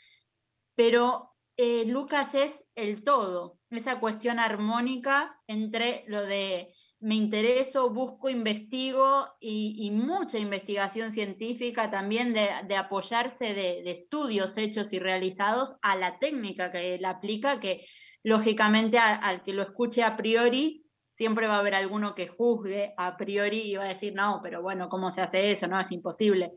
pero 0.75 1.31
eh, 1.57 1.85
Lucas 1.85 2.33
es 2.35 2.63
el 2.75 3.03
todo, 3.03 3.59
esa 3.69 3.99
cuestión 3.99 4.39
armónica 4.39 5.39
entre 5.47 6.03
lo 6.07 6.23
de 6.23 6.73
me 6.99 7.15
intereso, 7.15 7.91
busco, 7.91 8.29
investigo 8.29 9.27
y, 9.39 9.91
mucha 9.91 10.39
investigación 10.39 11.11
científica 11.11 11.91
también 11.91 12.33
de, 12.33 12.75
apoyarse 12.75 13.53
de, 13.53 13.83
de, 13.83 13.91
estudios 13.91 14.57
hechos 14.57 14.91
y 14.91 14.97
realizados 14.97 15.75
a 15.83 15.95
la 15.97 16.17
técnica 16.17 16.71
que 16.71 16.95
él 16.95 17.05
aplica, 17.05 17.59
que 17.59 17.85
lógicamente 18.25 18.97
al 18.97 19.43
que 19.43 19.53
lo 19.53 19.61
escuche 19.61 20.01
a 20.01 20.17
priori, 20.17 20.83
siempre 21.13 21.45
va 21.47 21.57
a 21.57 21.59
haber 21.59 21.75
alguno 21.75 22.15
que 22.15 22.27
juzgue 22.27 22.95
a 22.97 23.17
priori 23.17 23.61
y 23.61 23.75
va 23.75 23.83
a 23.83 23.89
decir, 23.89 24.15
no, 24.15 24.39
pero 24.41 24.63
bueno, 24.63 24.89
¿cómo 24.89 25.11
se 25.11 25.21
hace 25.21 25.51
eso? 25.51 25.67
No, 25.67 25.79
es 25.79 25.91
imposible. 25.91 26.51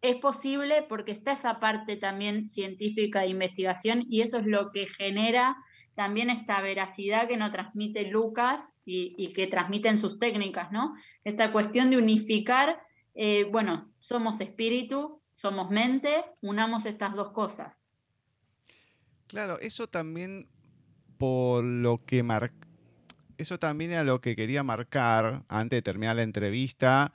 Es 0.00 0.16
posible 0.16 0.84
porque 0.88 1.12
está 1.12 1.32
esa 1.32 1.60
parte 1.60 1.96
también 1.96 2.48
científica 2.48 3.20
de 3.20 3.28
investigación 3.28 4.04
y 4.10 4.22
eso 4.22 4.38
es 4.38 4.46
lo 4.46 4.72
que 4.72 4.88
genera 4.88 5.56
también 5.94 6.28
esta 6.28 6.60
veracidad 6.60 7.28
que 7.28 7.36
nos 7.36 7.52
transmite 7.52 8.10
Lucas 8.10 8.60
y, 8.84 9.14
y 9.16 9.32
que 9.32 9.46
transmiten 9.46 10.00
sus 10.00 10.18
técnicas, 10.18 10.72
¿no? 10.72 10.96
Esta 11.22 11.52
cuestión 11.52 11.90
de 11.90 11.98
unificar, 11.98 12.82
eh, 13.14 13.44
bueno, 13.44 13.92
somos 14.00 14.40
espíritu, 14.40 15.22
somos 15.36 15.70
mente, 15.70 16.24
unamos 16.40 16.84
estas 16.84 17.14
dos 17.14 17.30
cosas. 17.30 17.72
Claro, 19.28 19.60
eso 19.60 19.86
también 19.86 20.48
por 21.22 21.62
lo 21.62 21.98
que 21.98 22.24
mar... 22.24 22.50
eso 23.38 23.56
también 23.56 23.92
era 23.92 24.02
lo 24.02 24.20
que 24.20 24.34
quería 24.34 24.64
marcar 24.64 25.44
antes 25.46 25.76
de 25.76 25.82
terminar 25.82 26.16
la 26.16 26.24
entrevista, 26.24 27.14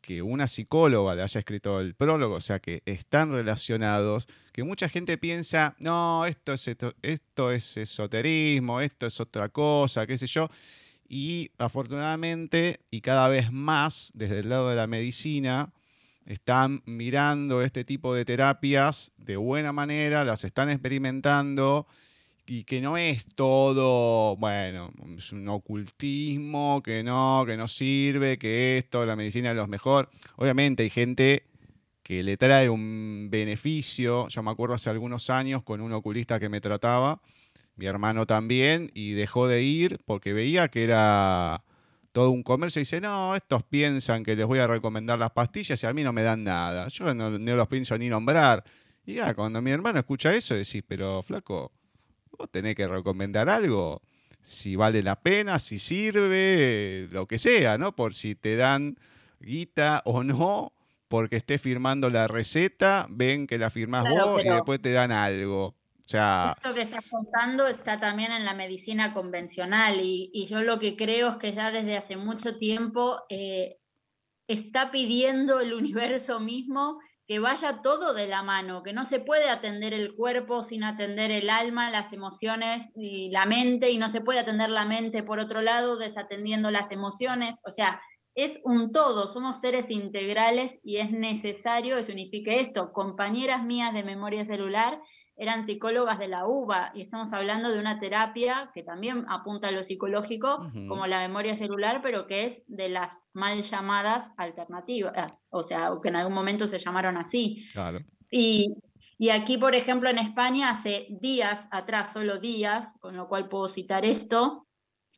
que 0.00 0.22
una 0.22 0.46
psicóloga 0.46 1.14
le 1.14 1.20
haya 1.20 1.38
escrito 1.38 1.78
el 1.78 1.94
prólogo, 1.94 2.36
o 2.36 2.40
sea 2.40 2.60
que 2.60 2.82
están 2.86 3.30
relacionados, 3.30 4.26
que 4.54 4.64
mucha 4.64 4.88
gente 4.88 5.18
piensa, 5.18 5.76
no, 5.80 6.24
esto 6.24 6.54
es, 6.54 6.66
esto, 6.66 6.94
esto 7.02 7.52
es 7.52 7.76
esoterismo, 7.76 8.80
esto 8.80 9.04
es 9.04 9.20
otra 9.20 9.50
cosa, 9.50 10.06
qué 10.06 10.16
sé 10.16 10.26
yo, 10.28 10.48
y 11.06 11.50
afortunadamente, 11.58 12.80
y 12.90 13.02
cada 13.02 13.28
vez 13.28 13.52
más 13.52 14.12
desde 14.14 14.38
el 14.38 14.48
lado 14.48 14.70
de 14.70 14.76
la 14.76 14.86
medicina, 14.86 15.74
están 16.24 16.82
mirando 16.86 17.60
este 17.60 17.84
tipo 17.84 18.14
de 18.14 18.24
terapias 18.24 19.12
de 19.18 19.36
buena 19.36 19.74
manera, 19.74 20.24
las 20.24 20.42
están 20.42 20.70
experimentando 20.70 21.86
y 22.46 22.64
que 22.64 22.80
no 22.80 22.96
es 22.96 23.26
todo, 23.34 24.36
bueno, 24.36 24.90
es 25.16 25.32
un 25.32 25.48
ocultismo, 25.48 26.82
que 26.82 27.02
no, 27.02 27.44
que 27.46 27.56
no 27.56 27.68
sirve, 27.68 28.38
que 28.38 28.78
esto, 28.78 29.06
la 29.06 29.16
medicina 29.16 29.50
es 29.50 29.56
lo 29.56 29.66
mejor. 29.68 30.10
Obviamente 30.36 30.82
hay 30.82 30.90
gente 30.90 31.46
que 32.02 32.22
le 32.22 32.36
trae 32.36 32.68
un 32.68 33.28
beneficio. 33.30 34.28
Yo 34.28 34.42
me 34.42 34.50
acuerdo 34.50 34.74
hace 34.74 34.90
algunos 34.90 35.30
años 35.30 35.62
con 35.62 35.80
un 35.80 35.92
oculista 35.92 36.40
que 36.40 36.48
me 36.48 36.60
trataba, 36.60 37.22
mi 37.76 37.86
hermano 37.86 38.26
también, 38.26 38.90
y 38.92 39.12
dejó 39.12 39.46
de 39.46 39.62
ir 39.62 40.00
porque 40.04 40.32
veía 40.32 40.68
que 40.68 40.84
era 40.84 41.64
todo 42.12 42.30
un 42.30 42.42
comercio 42.42 42.80
dice, 42.80 43.00
no, 43.00 43.34
estos 43.34 43.62
piensan 43.62 44.22
que 44.22 44.36
les 44.36 44.46
voy 44.46 44.58
a 44.58 44.66
recomendar 44.66 45.18
las 45.18 45.30
pastillas 45.30 45.82
y 45.82 45.86
a 45.86 45.94
mí 45.94 46.02
no 46.02 46.12
me 46.12 46.22
dan 46.22 46.44
nada. 46.44 46.88
Yo 46.88 47.14
no, 47.14 47.30
no 47.30 47.56
los 47.56 47.68
pienso 47.68 47.96
ni 47.96 48.08
nombrar. 48.08 48.64
Y 49.06 49.14
ya, 49.14 49.32
cuando 49.34 49.62
mi 49.62 49.70
hermano 49.70 50.00
escucha 50.00 50.34
eso, 50.34 50.54
decís, 50.54 50.84
pero 50.86 51.22
flaco, 51.22 51.72
vos 52.38 52.50
tenés 52.50 52.74
que 52.74 52.88
recomendar 52.88 53.48
algo, 53.48 54.02
si 54.40 54.76
vale 54.76 55.02
la 55.02 55.20
pena, 55.20 55.58
si 55.58 55.78
sirve, 55.78 57.08
lo 57.10 57.26
que 57.26 57.38
sea, 57.38 57.78
¿no? 57.78 57.94
Por 57.94 58.14
si 58.14 58.34
te 58.34 58.56
dan 58.56 58.98
guita 59.40 60.02
o 60.04 60.24
no, 60.24 60.72
porque 61.08 61.36
estés 61.36 61.60
firmando 61.60 62.10
la 62.10 62.26
receta, 62.26 63.06
ven 63.10 63.46
que 63.46 63.58
la 63.58 63.70
firmás 63.70 64.04
vos 64.08 64.44
y 64.44 64.48
después 64.48 64.80
te 64.80 64.92
dan 64.92 65.12
algo. 65.12 65.66
O 65.66 66.08
sea, 66.12 66.54
esto 66.56 66.74
que 66.74 66.82
estás 66.82 67.04
contando 67.08 67.66
está 67.68 68.00
también 68.00 68.32
en 68.32 68.44
la 68.44 68.54
medicina 68.54 69.14
convencional 69.14 70.00
y, 70.02 70.46
yo 70.48 70.62
lo 70.62 70.78
que 70.80 70.96
creo 70.96 71.30
es 71.30 71.36
que 71.36 71.52
ya 71.52 71.70
desde 71.70 71.96
hace 71.96 72.16
mucho 72.16 72.58
tiempo 72.58 73.20
eh, 73.28 73.78
está 74.48 74.90
pidiendo 74.90 75.60
el 75.60 75.72
universo 75.72 76.40
mismo 76.40 76.98
que 77.32 77.38
vaya 77.38 77.80
todo 77.80 78.12
de 78.12 78.26
la 78.26 78.42
mano, 78.42 78.82
que 78.82 78.92
no 78.92 79.06
se 79.06 79.18
puede 79.18 79.48
atender 79.48 79.94
el 79.94 80.14
cuerpo 80.14 80.64
sin 80.64 80.84
atender 80.84 81.30
el 81.30 81.48
alma, 81.48 81.88
las 81.88 82.12
emociones 82.12 82.92
y 82.94 83.30
la 83.30 83.46
mente, 83.46 83.90
y 83.90 83.96
no 83.96 84.10
se 84.10 84.20
puede 84.20 84.40
atender 84.40 84.68
la 84.68 84.84
mente 84.84 85.22
por 85.22 85.38
otro 85.38 85.62
lado 85.62 85.96
desatendiendo 85.96 86.70
las 86.70 86.90
emociones. 86.90 87.58
O 87.64 87.70
sea, 87.70 88.02
es 88.34 88.60
un 88.64 88.92
todo, 88.92 89.32
somos 89.32 89.62
seres 89.62 89.90
integrales 89.90 90.78
y 90.82 90.98
es 90.98 91.10
necesario 91.10 91.96
que 91.96 92.02
se 92.02 92.12
unifique 92.12 92.60
esto. 92.60 92.92
Compañeras 92.92 93.64
mías 93.64 93.94
de 93.94 94.04
memoria 94.04 94.44
celular 94.44 95.00
eran 95.36 95.64
psicólogas 95.64 96.18
de 96.18 96.28
la 96.28 96.46
UBA 96.46 96.92
y 96.94 97.02
estamos 97.02 97.32
hablando 97.32 97.70
de 97.70 97.78
una 97.78 97.98
terapia 97.98 98.70
que 98.74 98.82
también 98.82 99.24
apunta 99.28 99.68
a 99.68 99.72
lo 99.72 99.82
psicológico, 99.82 100.70
como 100.88 101.06
la 101.06 101.20
memoria 101.20 101.54
celular, 101.54 102.00
pero 102.02 102.26
que 102.26 102.44
es 102.44 102.62
de 102.66 102.88
las 102.88 103.20
mal 103.32 103.62
llamadas 103.62 104.30
alternativas, 104.36 105.42
o 105.50 105.62
sea, 105.62 105.90
que 106.02 106.08
en 106.08 106.16
algún 106.16 106.34
momento 106.34 106.68
se 106.68 106.78
llamaron 106.78 107.16
así. 107.16 107.66
Y, 108.30 108.74
y 109.18 109.30
aquí, 109.30 109.56
por 109.56 109.74
ejemplo, 109.74 110.10
en 110.10 110.18
España, 110.18 110.70
hace 110.70 111.06
días 111.10 111.66
atrás, 111.70 112.12
solo 112.12 112.38
días, 112.38 112.94
con 113.00 113.16
lo 113.16 113.28
cual 113.28 113.48
puedo 113.48 113.68
citar 113.68 114.04
esto, 114.04 114.66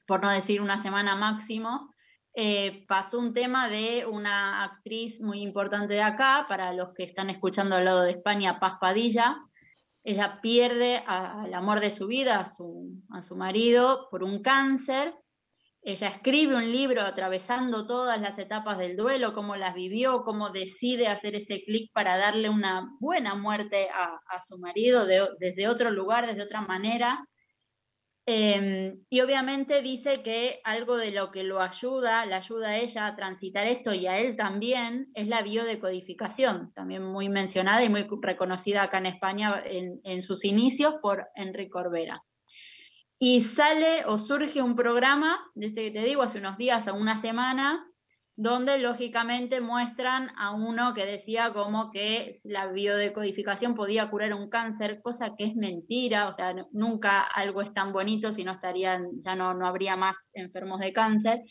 por 0.06 0.22
no 0.22 0.30
decir 0.30 0.60
una 0.60 0.82
semana 0.82 1.16
máximo, 1.16 1.94
eh, 2.36 2.84
pasó 2.88 3.18
un 3.18 3.32
tema 3.32 3.68
de 3.68 4.06
una 4.06 4.64
actriz 4.64 5.20
muy 5.20 5.40
importante 5.40 5.94
de 5.94 6.02
acá, 6.02 6.44
para 6.48 6.72
los 6.72 6.92
que 6.94 7.04
están 7.04 7.30
escuchando 7.30 7.76
al 7.76 7.84
lado 7.84 8.02
de 8.02 8.10
España, 8.10 8.58
Paz 8.58 8.74
Padilla. 8.80 9.36
Ella 10.04 10.40
pierde 10.42 11.02
al 11.06 11.52
amor 11.54 11.80
de 11.80 11.90
su 11.90 12.06
vida, 12.06 12.40
a 12.40 12.46
su, 12.46 13.36
marido, 13.36 14.08
por 14.10 14.22
un 14.22 14.42
cáncer. 14.42 15.14
Ella 15.80 16.08
escribe 16.08 16.54
un 16.54 16.70
libro 16.70 17.02
atravesando 17.02 17.86
todas 17.86 18.20
las 18.20 18.38
etapas 18.38 18.78
del 18.78 18.96
duelo, 18.96 19.32
cómo 19.32 19.56
las 19.56 19.74
vivió, 19.74 20.22
cómo 20.22 20.50
decide 20.50 21.08
hacer 21.08 21.34
ese 21.34 21.62
clic 21.64 21.90
para 21.92 22.18
darle 22.18 22.50
una 22.50 22.86
buena 23.00 23.34
muerte 23.34 23.88
a 23.90 24.42
su 24.46 24.58
marido 24.58 25.06
desde 25.06 25.68
otro 25.68 25.90
lugar, 25.90 26.26
desde 26.26 26.42
otra 26.42 26.60
manera. 26.60 27.26
Em, 28.26 29.04
y 29.10 29.20
obviamente 29.20 29.82
dice 29.82 30.22
que 30.22 30.60
algo 30.64 30.96
de 30.96 31.10
lo 31.10 31.30
que 31.30 31.42
lo 31.42 31.60
ayuda, 31.60 32.24
le 32.24 32.34
ayuda 32.34 32.68
a 32.68 32.76
ella 32.78 33.06
a 33.06 33.16
transitar 33.16 33.66
esto 33.66 33.92
y 33.92 34.06
a 34.06 34.18
él 34.18 34.34
también, 34.34 35.10
es 35.14 35.28
la 35.28 35.42
biodecodificación, 35.42 36.72
también 36.74 37.04
muy 37.04 37.28
mencionada 37.28 37.84
y 37.84 37.90
muy 37.90 38.06
reconocida 38.22 38.82
acá 38.82 38.96
en 38.98 39.06
España 39.06 39.62
en, 39.66 40.22
sus 40.22 40.44
inicios 40.46 40.94
por 41.02 41.26
Enrique 41.34 41.70
Corbera. 41.70 42.22
Y 43.18 43.42
sale 43.42 44.06
o 44.06 44.18
surge 44.18 44.62
un 44.62 44.74
programa, 44.74 45.38
desde 45.54 45.84
que 45.84 45.90
te 45.90 46.04
digo, 46.04 46.22
hace 46.22 46.38
unos 46.38 46.56
días, 46.56 46.88
a 46.88 46.94
una 46.94 47.18
semana, 47.18 47.86
donde 48.36 48.78
lógicamente 48.78 49.60
muestran 49.60 50.30
a 50.36 50.52
uno 50.52 50.92
que 50.92 51.06
decía 51.06 51.52
como 51.52 51.92
que 51.92 52.40
la 52.42 52.66
biodecodificación 52.66 53.74
podía 53.74 54.10
curar 54.10 54.34
un 54.34 54.50
cáncer, 54.50 55.00
cosa 55.02 55.36
que 55.36 55.44
es 55.44 55.54
mentira, 55.54 56.28
o 56.28 56.32
sea, 56.32 56.54
nunca 56.72 57.22
algo 57.22 57.62
es 57.62 57.72
tan 57.72 57.92
bonito 57.92 58.32
si 58.32 58.42
no 58.42 58.52
estarían, 58.52 59.20
ya 59.20 59.36
no, 59.36 59.54
no 59.54 59.66
habría 59.66 59.96
más 59.96 60.16
enfermos 60.32 60.80
de 60.80 60.92
cáncer. 60.92 61.42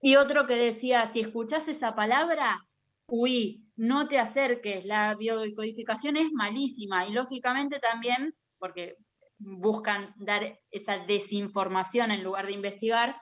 Y 0.00 0.16
otro 0.16 0.46
que 0.46 0.54
decía, 0.54 1.10
si 1.12 1.20
escuchas 1.20 1.66
esa 1.66 1.96
palabra, 1.96 2.64
uy, 3.06 3.64
no 3.76 4.06
te 4.06 4.18
acerques, 4.18 4.84
la 4.84 5.16
biodecodificación 5.16 6.16
es 6.16 6.30
malísima 6.32 7.06
y 7.08 7.12
lógicamente 7.12 7.80
también, 7.80 8.34
porque 8.58 8.96
buscan 9.38 10.14
dar 10.16 10.60
esa 10.70 10.98
desinformación 10.98 12.12
en 12.12 12.22
lugar 12.22 12.46
de 12.46 12.52
investigar, 12.52 13.20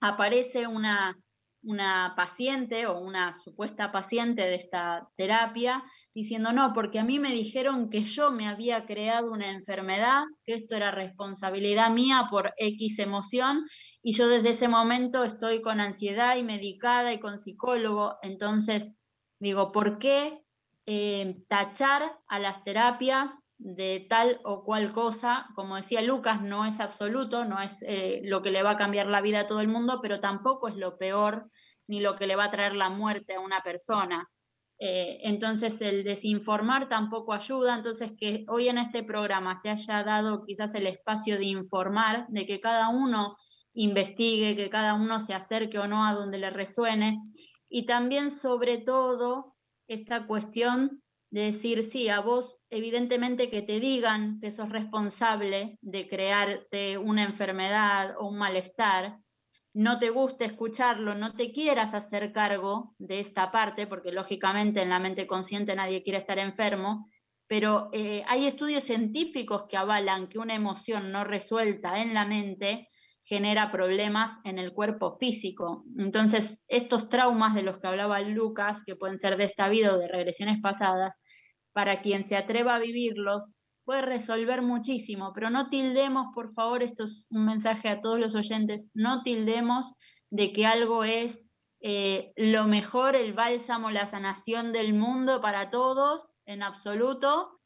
aparece 0.00 0.66
una 0.66 1.18
una 1.66 2.14
paciente 2.16 2.86
o 2.86 2.98
una 2.98 3.32
supuesta 3.42 3.92
paciente 3.92 4.42
de 4.42 4.54
esta 4.54 5.08
terapia 5.16 5.82
diciendo, 6.14 6.52
no, 6.52 6.72
porque 6.72 6.98
a 6.98 7.04
mí 7.04 7.18
me 7.18 7.32
dijeron 7.32 7.90
que 7.90 8.02
yo 8.02 8.30
me 8.30 8.48
había 8.48 8.86
creado 8.86 9.30
una 9.30 9.50
enfermedad, 9.52 10.22
que 10.44 10.54
esto 10.54 10.74
era 10.74 10.90
responsabilidad 10.90 11.90
mía 11.90 12.28
por 12.30 12.54
X 12.56 12.98
emoción, 13.00 13.66
y 14.02 14.12
yo 14.12 14.26
desde 14.26 14.50
ese 14.50 14.68
momento 14.68 15.24
estoy 15.24 15.60
con 15.60 15.78
ansiedad 15.78 16.36
y 16.36 16.42
medicada 16.42 17.12
y 17.12 17.20
con 17.20 17.38
psicólogo. 17.38 18.16
Entonces, 18.22 18.94
digo, 19.40 19.72
¿por 19.72 19.98
qué 19.98 20.40
eh, 20.86 21.36
tachar 21.48 22.16
a 22.28 22.38
las 22.38 22.64
terapias 22.64 23.32
de 23.58 24.06
tal 24.08 24.40
o 24.44 24.64
cual 24.64 24.92
cosa, 24.92 25.48
como 25.54 25.76
decía 25.76 26.00
Lucas, 26.00 26.40
no 26.42 26.64
es 26.64 26.78
absoluto, 26.80 27.44
no 27.44 27.60
es 27.60 27.82
eh, 27.82 28.20
lo 28.24 28.42
que 28.42 28.50
le 28.50 28.62
va 28.62 28.72
a 28.72 28.76
cambiar 28.76 29.06
la 29.06 29.20
vida 29.20 29.40
a 29.40 29.46
todo 29.46 29.60
el 29.60 29.68
mundo, 29.68 30.00
pero 30.00 30.20
tampoco 30.20 30.68
es 30.68 30.76
lo 30.76 30.96
peor 30.98 31.50
ni 31.88 32.00
lo 32.00 32.16
que 32.16 32.26
le 32.26 32.36
va 32.36 32.44
a 32.44 32.50
traer 32.50 32.74
la 32.74 32.88
muerte 32.88 33.34
a 33.34 33.40
una 33.40 33.62
persona. 33.62 34.28
Eh, 34.78 35.20
entonces 35.22 35.80
el 35.80 36.04
desinformar 36.04 36.88
tampoco 36.88 37.32
ayuda, 37.32 37.76
entonces 37.76 38.12
que 38.18 38.44
hoy 38.48 38.68
en 38.68 38.78
este 38.78 39.02
programa 39.02 39.58
se 39.62 39.70
haya 39.70 40.04
dado 40.04 40.44
quizás 40.44 40.74
el 40.74 40.86
espacio 40.86 41.38
de 41.38 41.46
informar, 41.46 42.26
de 42.28 42.44
que 42.44 42.60
cada 42.60 42.90
uno 42.90 43.36
investigue, 43.72 44.56
que 44.56 44.68
cada 44.68 44.94
uno 44.94 45.20
se 45.20 45.34
acerque 45.34 45.78
o 45.78 45.86
no 45.86 46.06
a 46.06 46.12
donde 46.12 46.38
le 46.38 46.50
resuene, 46.50 47.18
y 47.68 47.86
también 47.86 48.30
sobre 48.30 48.78
todo 48.78 49.54
esta 49.88 50.26
cuestión 50.26 51.02
de 51.30 51.52
decir, 51.52 51.82
sí, 51.82 52.08
a 52.08 52.20
vos 52.20 52.58
evidentemente 52.70 53.50
que 53.50 53.62
te 53.62 53.80
digan 53.80 54.40
que 54.40 54.50
sos 54.50 54.68
responsable 54.70 55.78
de 55.80 56.08
crearte 56.08 56.98
una 56.98 57.24
enfermedad 57.24 58.14
o 58.18 58.28
un 58.28 58.38
malestar, 58.38 59.18
no 59.76 59.98
te 59.98 60.08
guste 60.08 60.46
escucharlo, 60.46 61.14
no 61.14 61.34
te 61.34 61.52
quieras 61.52 61.92
hacer 61.92 62.32
cargo 62.32 62.94
de 62.98 63.20
esta 63.20 63.52
parte, 63.52 63.86
porque 63.86 64.10
lógicamente 64.10 64.80
en 64.80 64.88
la 64.88 64.98
mente 64.98 65.26
consciente 65.26 65.76
nadie 65.76 66.02
quiere 66.02 66.18
estar 66.18 66.38
enfermo, 66.38 67.10
pero 67.46 67.90
eh, 67.92 68.24
hay 68.26 68.46
estudios 68.46 68.84
científicos 68.84 69.66
que 69.68 69.76
avalan 69.76 70.28
que 70.28 70.38
una 70.38 70.54
emoción 70.54 71.12
no 71.12 71.24
resuelta 71.24 72.00
en 72.00 72.14
la 72.14 72.24
mente 72.24 72.88
genera 73.22 73.70
problemas 73.70 74.38
en 74.44 74.58
el 74.58 74.72
cuerpo 74.72 75.18
físico. 75.18 75.84
Entonces, 75.98 76.64
estos 76.68 77.10
traumas 77.10 77.54
de 77.54 77.62
los 77.62 77.78
que 77.78 77.88
hablaba 77.88 78.22
Lucas, 78.22 78.82
que 78.86 78.96
pueden 78.96 79.18
ser 79.18 79.36
de 79.36 79.44
esta 79.44 79.68
vida 79.68 79.92
o 79.92 79.98
de 79.98 80.08
regresiones 80.08 80.58
pasadas, 80.62 81.12
para 81.74 82.00
quien 82.00 82.24
se 82.24 82.38
atreva 82.38 82.76
a 82.76 82.78
vivirlos, 82.78 83.50
puede 83.86 84.02
resolver 84.02 84.62
muchísimo, 84.62 85.32
pero 85.32 85.48
no 85.48 85.70
tildemos, 85.70 86.34
por 86.34 86.52
favor, 86.52 86.82
esto 86.82 87.04
es 87.04 87.24
un 87.30 87.46
mensaje 87.46 87.88
a 87.88 88.00
todos 88.00 88.18
los 88.18 88.34
oyentes, 88.34 88.90
no 88.94 89.22
tildemos 89.22 89.92
de 90.28 90.52
que 90.52 90.66
algo 90.66 91.04
es 91.04 91.48
eh, 91.80 92.32
lo 92.36 92.64
mejor, 92.64 93.14
el 93.14 93.32
bálsamo, 93.32 93.92
la 93.92 94.06
sanación 94.06 94.72
del 94.72 94.92
mundo 94.92 95.40
para 95.40 95.70
todos, 95.70 96.34
en 96.46 96.64
absoluto, 96.64 97.60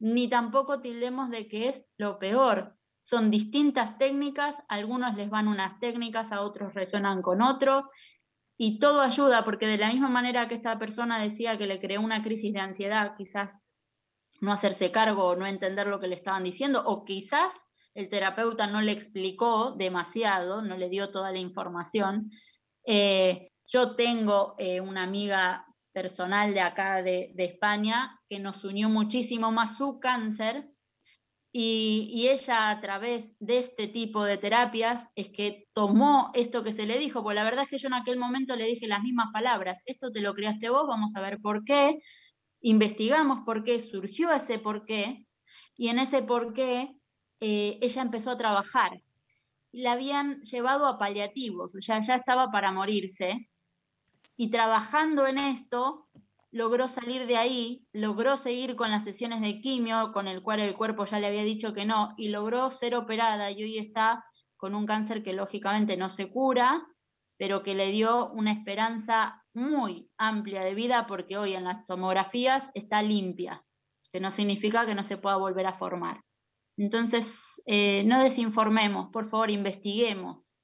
ni 0.00 0.28
tampoco 0.28 0.80
tildemos 0.80 1.28
de 1.28 1.46
que 1.46 1.68
es 1.68 1.84
lo 1.98 2.18
peor. 2.18 2.74
Son 3.02 3.30
distintas 3.30 3.98
técnicas, 3.98 4.56
a 4.68 4.76
algunos 4.76 5.14
les 5.14 5.28
van 5.28 5.46
unas 5.46 5.78
técnicas, 5.78 6.32
a 6.32 6.40
otros 6.40 6.72
resuenan 6.72 7.20
con 7.20 7.42
otros, 7.42 7.84
y 8.56 8.78
todo 8.78 9.02
ayuda, 9.02 9.44
porque 9.44 9.66
de 9.66 9.76
la 9.76 9.92
misma 9.92 10.08
manera 10.08 10.48
que 10.48 10.54
esta 10.54 10.78
persona 10.78 11.18
decía 11.18 11.58
que 11.58 11.66
le 11.66 11.80
creó 11.80 12.00
una 12.00 12.22
crisis 12.22 12.54
de 12.54 12.60
ansiedad, 12.60 13.14
quizás 13.18 13.65
no 14.40 14.52
hacerse 14.52 14.90
cargo 14.90 15.24
o 15.24 15.36
no 15.36 15.46
entender 15.46 15.86
lo 15.86 16.00
que 16.00 16.08
le 16.08 16.14
estaban 16.14 16.44
diciendo, 16.44 16.82
o 16.84 17.04
quizás 17.04 17.52
el 17.94 18.10
terapeuta 18.10 18.66
no 18.66 18.82
le 18.82 18.92
explicó 18.92 19.72
demasiado, 19.72 20.60
no 20.62 20.76
le 20.76 20.90
dio 20.90 21.10
toda 21.10 21.32
la 21.32 21.38
información. 21.38 22.30
Eh, 22.84 23.50
yo 23.66 23.96
tengo 23.96 24.54
eh, 24.58 24.80
una 24.80 25.02
amiga 25.02 25.66
personal 25.92 26.52
de 26.52 26.60
acá 26.60 27.02
de, 27.02 27.32
España 27.38 28.20
que 28.28 28.38
nos 28.38 28.62
unió 28.64 28.90
muchísimo 28.90 29.50
más 29.50 29.78
su 29.78 29.98
cáncer 29.98 30.68
y, 31.50 32.10
y, 32.12 32.28
ella 32.28 32.68
a 32.68 32.80
través 32.82 33.34
de 33.40 33.58
este 33.58 33.88
tipo 33.88 34.24
de 34.24 34.36
terapias 34.36 35.08
es 35.14 35.30
que 35.30 35.64
tomó 35.72 36.30
esto 36.34 36.62
que 36.62 36.72
se 36.72 36.84
le 36.84 36.98
dijo, 36.98 37.22
porque 37.22 37.36
la 37.36 37.44
verdad 37.44 37.64
es 37.64 37.70
que 37.70 37.78
yo 37.78 37.88
en 37.88 37.94
aquel 37.94 38.18
momento 38.18 38.56
le 38.56 38.66
dije 38.66 38.86
las 38.86 39.02
mismas 39.02 39.32
palabras, 39.32 39.80
esto 39.86 40.12
te 40.12 40.20
lo 40.20 40.34
creaste 40.34 40.68
vos, 40.68 40.86
vamos 40.86 41.16
a 41.16 41.22
ver 41.22 41.38
por 41.40 41.64
qué, 41.64 41.98
investigamos 42.60 43.40
por 43.44 43.64
qué, 43.64 43.78
surgió 43.78 44.32
ese 44.32 44.58
por 44.58 44.84
qué, 44.86 45.26
y 45.76 45.88
en 45.88 45.98
ese 45.98 46.22
por 46.22 46.52
qué 46.54 46.96
eh, 47.40 47.78
ella 47.80 48.02
empezó 48.02 48.30
a 48.30 48.38
trabajar. 48.38 49.02
La 49.72 49.92
habían 49.92 50.40
llevado 50.42 50.86
a 50.86 50.98
paliativos, 50.98 51.72
ya, 51.80 52.00
ya 52.00 52.14
estaba 52.14 52.50
para 52.50 52.72
morirse, 52.72 53.48
y 54.36 54.50
trabajando 54.50 55.26
en 55.26 55.38
esto, 55.38 56.06
logró 56.50 56.88
salir 56.88 57.26
de 57.26 57.36
ahí, 57.36 57.86
logró 57.92 58.36
seguir 58.36 58.76
con 58.76 58.90
las 58.90 59.04
sesiones 59.04 59.40
de 59.40 59.60
quimio, 59.60 60.12
con 60.12 60.28
el 60.28 60.42
cual 60.42 60.60
el 60.60 60.74
cuerpo 60.74 61.04
ya 61.04 61.20
le 61.20 61.26
había 61.26 61.42
dicho 61.42 61.72
que 61.74 61.84
no, 61.84 62.14
y 62.16 62.28
logró 62.28 62.70
ser 62.70 62.94
operada 62.94 63.50
y 63.50 63.62
hoy 63.62 63.78
está 63.78 64.24
con 64.56 64.74
un 64.74 64.86
cáncer 64.86 65.22
que 65.22 65.32
lógicamente 65.32 65.96
no 65.96 66.08
se 66.08 66.30
cura, 66.30 66.86
pero 67.36 67.62
que 67.62 67.74
le 67.74 67.90
dio 67.90 68.30
una 68.30 68.52
esperanza 68.52 69.44
muy 69.56 70.08
amplia 70.18 70.62
de 70.62 70.74
vida 70.74 71.06
porque 71.06 71.38
hoy 71.38 71.54
en 71.54 71.64
las 71.64 71.84
tomografías 71.86 72.68
está 72.74 73.02
limpia, 73.02 73.64
que 74.12 74.20
no 74.20 74.30
significa 74.30 74.84
que 74.86 74.94
no 74.94 75.02
se 75.02 75.16
pueda 75.16 75.36
volver 75.36 75.66
a 75.66 75.72
formar. 75.72 76.20
Entonces, 76.76 77.26
eh, 77.64 78.04
no 78.04 78.22
desinformemos, 78.22 79.10
por 79.10 79.30
favor, 79.30 79.50
investiguemos. 79.50 80.54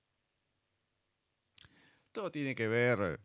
Todo 2.13 2.31
tiene 2.31 2.55
que 2.55 2.69
ver 2.69 3.19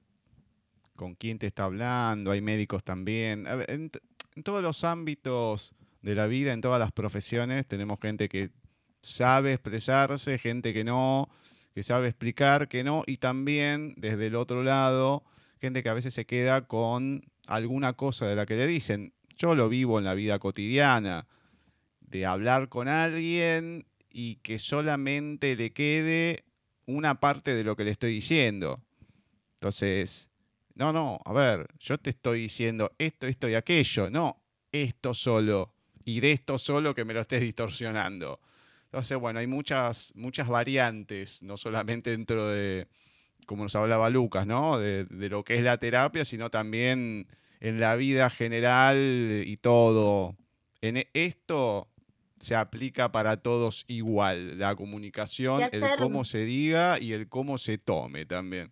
con 0.96 1.16
quién 1.16 1.38
te 1.38 1.48
está 1.48 1.66
hablando, 1.66 2.32
hay 2.32 2.40
médicos 2.40 2.84
también. 2.86 3.46
En 3.68 3.92
todos 4.44 4.64
los 4.64 4.86
ámbitos 4.86 5.76
de 6.02 6.16
la 6.16 6.28
vida, 6.28 6.54
en 6.54 6.62
todas 6.62 6.80
las 6.80 6.94
profesiones, 6.94 7.68
tenemos 7.68 8.00
gente 8.00 8.30
que 8.30 8.52
sabe 9.02 9.54
expresarse, 9.54 10.38
gente 10.38 10.74
que 10.74 10.86
no, 10.86 11.30
que 11.74 11.84
sabe 11.84 12.08
explicar, 12.08 12.70
que 12.70 12.86
no, 12.86 13.04
y 13.06 13.18
también 13.18 13.94
desde 13.98 14.28
el 14.28 14.36
otro 14.36 14.64
lado, 14.64 15.24
gente 15.60 15.84
que 15.84 15.90
a 15.90 15.94
veces 15.94 16.14
se 16.14 16.26
queda 16.26 16.68
con 16.68 17.24
alguna 17.46 17.94
cosa 17.94 18.28
de 18.28 18.36
la 18.36 18.46
que 18.46 18.56
le 18.56 18.68
dicen. 18.68 19.14
Yo 19.38 19.56
lo 19.56 19.70
vivo 19.70 20.00
en 20.00 20.06
la 20.06 20.14
vida 20.14 20.40
cotidiana, 20.40 21.28
de 22.02 22.26
hablar 22.26 22.70
con 22.70 22.88
alguien 22.88 23.86
y 24.10 24.36
que 24.38 24.60
solamente 24.60 25.56
le 25.56 25.74
quede 25.74 26.46
una 26.86 27.20
parte 27.20 27.54
de 27.54 27.64
lo 27.64 27.76
que 27.76 27.84
le 27.84 27.92
estoy 27.92 28.14
diciendo. 28.14 28.82
Entonces, 29.56 30.32
no, 30.76 30.94
no, 30.94 31.20
a 31.26 31.34
ver, 31.34 31.68
yo 31.80 31.98
te 31.98 32.12
estoy 32.12 32.42
diciendo 32.42 32.92
esto, 32.98 33.28
esto 33.28 33.50
y 33.50 33.56
aquello, 33.56 34.10
no, 34.10 34.42
esto 34.72 35.14
solo, 35.14 35.74
y 36.06 36.20
de 36.20 36.32
esto 36.32 36.58
solo 36.58 36.96
que 36.96 37.04
me 37.04 37.14
lo 37.14 37.22
estés 37.22 37.42
distorsionando. 37.42 38.40
Entonces, 38.86 39.18
bueno, 39.20 39.40
hay 39.40 39.48
muchas, 39.48 40.14
muchas 40.16 40.48
variantes, 40.48 41.44
no 41.44 41.58
solamente 41.58 42.12
dentro 42.12 42.48
de, 42.48 42.88
como 43.48 43.64
nos 43.64 43.76
hablaba 43.76 44.12
Lucas, 44.12 44.46
¿no? 44.46 44.78
De, 44.78 45.06
de, 45.06 45.30
lo 45.30 45.44
que 45.44 45.56
es 45.56 45.64
la 45.64 45.80
terapia, 45.80 46.24
sino 46.26 46.52
también 46.52 47.28
en 47.60 47.80
la 47.80 47.96
vida 47.96 48.30
general 48.30 49.44
y 49.46 49.58
todo. 49.58 50.36
En 50.82 50.98
e, 50.98 51.10
esto 51.14 51.88
se 52.40 52.56
aplica 52.56 53.12
para 53.12 53.38
todos 53.38 53.86
igual, 53.88 54.60
la 54.60 54.76
comunicación, 54.76 55.62
el 55.72 55.84
cómo 55.98 56.24
se 56.24 56.46
diga 56.46 57.00
y 57.00 57.14
el 57.14 57.28
cómo 57.30 57.58
se 57.58 57.80
tome 57.80 58.26
también. 58.26 58.72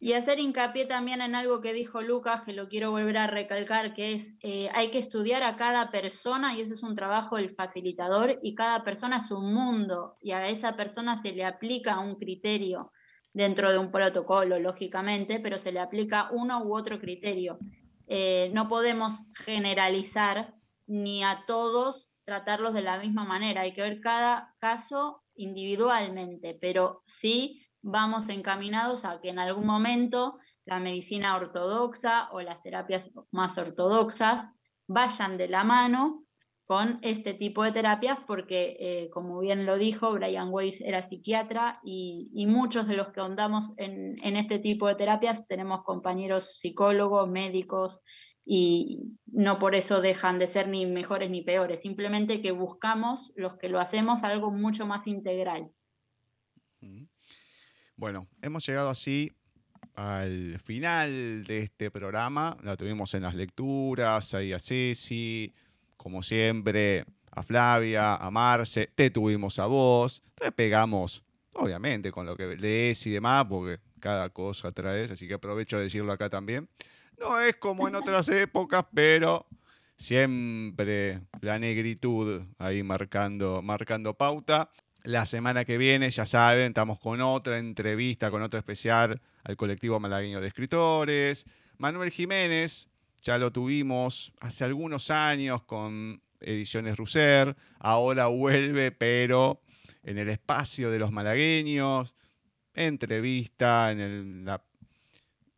Y 0.00 0.14
hacer 0.14 0.40
hincapié 0.40 0.86
también 0.86 1.20
en 1.20 1.36
algo 1.36 1.60
que 1.60 1.72
dijo 1.72 2.02
Lucas, 2.02 2.42
que 2.42 2.52
lo 2.52 2.68
quiero 2.68 2.90
volver 2.90 3.18
a 3.18 3.28
recalcar, 3.28 3.94
que 3.94 4.14
es 4.14 4.34
eh, 4.40 4.68
hay 4.74 4.90
que 4.90 4.98
estudiar 4.98 5.44
a 5.44 5.54
cada 5.54 5.92
persona 5.92 6.56
y 6.56 6.60
ese 6.60 6.74
es 6.74 6.82
un 6.82 6.96
trabajo 6.96 7.36
del 7.36 7.50
facilitador 7.50 8.40
y 8.42 8.56
cada 8.56 8.82
persona 8.82 9.18
es 9.18 9.30
un 9.30 9.54
mundo 9.54 10.16
y 10.20 10.32
a 10.32 10.48
esa 10.48 10.74
persona 10.74 11.18
se 11.18 11.30
le 11.30 11.44
aplica 11.44 12.00
un 12.00 12.16
criterio 12.16 12.90
dentro 13.32 13.70
de 13.70 13.78
un 13.78 13.90
protocolo, 13.90 14.58
lógicamente, 14.58 15.40
pero 15.40 15.58
se 15.58 15.72
le 15.72 15.80
aplica 15.80 16.28
uno 16.32 16.62
u 16.64 16.76
otro 16.76 16.98
criterio. 17.00 17.58
Eh, 18.06 18.50
no 18.52 18.68
podemos 18.68 19.14
generalizar 19.34 20.54
ni 20.86 21.24
a 21.24 21.44
todos 21.46 22.10
tratarlos 22.24 22.74
de 22.74 22.82
la 22.82 22.98
misma 22.98 23.24
manera, 23.24 23.62
hay 23.62 23.72
que 23.72 23.82
ver 23.82 24.00
cada 24.00 24.54
caso 24.58 25.22
individualmente, 25.34 26.56
pero 26.60 27.02
sí 27.06 27.66
vamos 27.80 28.28
encaminados 28.28 29.04
a 29.04 29.20
que 29.20 29.30
en 29.30 29.38
algún 29.38 29.66
momento 29.66 30.38
la 30.64 30.78
medicina 30.78 31.36
ortodoxa 31.36 32.28
o 32.32 32.40
las 32.40 32.62
terapias 32.62 33.10
más 33.30 33.58
ortodoxas 33.58 34.46
vayan 34.86 35.36
de 35.36 35.48
la 35.48 35.64
mano 35.64 36.24
con 36.66 36.98
este 37.02 37.34
tipo 37.34 37.64
de 37.64 37.72
terapias 37.72 38.18
porque, 38.26 38.76
eh, 38.78 39.10
como 39.10 39.40
bien 39.40 39.66
lo 39.66 39.76
dijo, 39.76 40.12
Brian 40.12 40.48
Weiss 40.50 40.80
era 40.80 41.02
psiquiatra 41.02 41.80
y, 41.84 42.30
muchos 42.46 42.86
de 42.86 42.96
los 42.96 43.12
que 43.12 43.20
andamos 43.20 43.72
en, 43.76 44.16
en, 44.22 44.36
este 44.36 44.58
tipo 44.58 44.88
de 44.88 44.94
terapias 44.94 45.46
tenemos 45.48 45.82
compañeros 45.84 46.58
psicólogos, 46.58 47.28
médicos 47.28 48.00
y 48.44 49.00
no 49.26 49.58
por 49.58 49.74
eso 49.74 50.00
dejan 50.00 50.38
de 50.38 50.46
ser 50.46 50.68
ni 50.68 50.86
mejores 50.86 51.30
ni 51.30 51.42
peores, 51.42 51.80
simplemente 51.80 52.40
que 52.40 52.52
buscamos 52.52 53.32
los 53.36 53.56
que 53.56 53.68
lo 53.68 53.80
hacemos 53.80 54.24
algo 54.24 54.50
mucho 54.50 54.86
más 54.86 55.06
integral. 55.06 55.70
Bueno, 57.96 58.26
hemos 58.40 58.66
llegado 58.66 58.90
así 58.90 59.30
al 59.94 60.58
final 60.58 61.44
de 61.44 61.60
este 61.60 61.90
programa. 61.90 62.56
La 62.62 62.76
tuvimos 62.76 63.14
en 63.14 63.22
las 63.22 63.34
lecturas, 63.34 64.34
ahí 64.34 64.52
a 64.52 64.58
Ceci, 64.58 65.52
como 66.02 66.20
siempre, 66.24 67.04
a 67.30 67.44
Flavia, 67.44 68.16
a 68.16 68.28
Marce, 68.32 68.90
te 68.92 69.10
tuvimos 69.10 69.60
a 69.60 69.66
vos, 69.66 70.24
te 70.34 70.50
pegamos, 70.50 71.22
obviamente, 71.54 72.10
con 72.10 72.26
lo 72.26 72.36
que 72.36 72.56
lees 72.56 73.06
y 73.06 73.10
demás, 73.10 73.46
porque 73.48 73.80
cada 74.00 74.28
cosa 74.30 74.72
traes, 74.72 75.12
así 75.12 75.28
que 75.28 75.34
aprovecho 75.34 75.76
de 75.78 75.84
decirlo 75.84 76.10
acá 76.10 76.28
también. 76.28 76.68
No 77.20 77.38
es 77.38 77.54
como 77.54 77.86
en 77.86 77.94
otras 77.94 78.28
épocas, 78.30 78.84
pero 78.92 79.46
siempre 79.94 81.20
la 81.40 81.60
negritud 81.60 82.42
ahí 82.58 82.82
marcando, 82.82 83.62
marcando 83.62 84.14
pauta. 84.14 84.72
La 85.04 85.24
semana 85.24 85.64
que 85.64 85.78
viene, 85.78 86.10
ya 86.10 86.26
saben, 86.26 86.68
estamos 86.68 86.98
con 86.98 87.20
otra 87.20 87.58
entrevista, 87.58 88.32
con 88.32 88.42
otro 88.42 88.58
especial 88.58 89.20
al 89.44 89.56
colectivo 89.56 90.00
malagueño 90.00 90.40
de 90.40 90.48
escritores. 90.48 91.46
Manuel 91.78 92.10
Jiménez, 92.10 92.88
ya 93.22 93.38
lo 93.38 93.52
tuvimos 93.52 94.32
hace 94.40 94.64
algunos 94.64 95.10
años 95.10 95.62
con 95.62 96.22
Ediciones 96.40 96.96
Russer, 96.96 97.56
ahora 97.78 98.26
vuelve, 98.26 98.90
pero 98.92 99.62
en 100.02 100.18
el 100.18 100.28
espacio 100.28 100.90
de 100.90 100.98
los 100.98 101.12
malagueños, 101.12 102.16
entrevista 102.74 103.92
en 103.92 104.44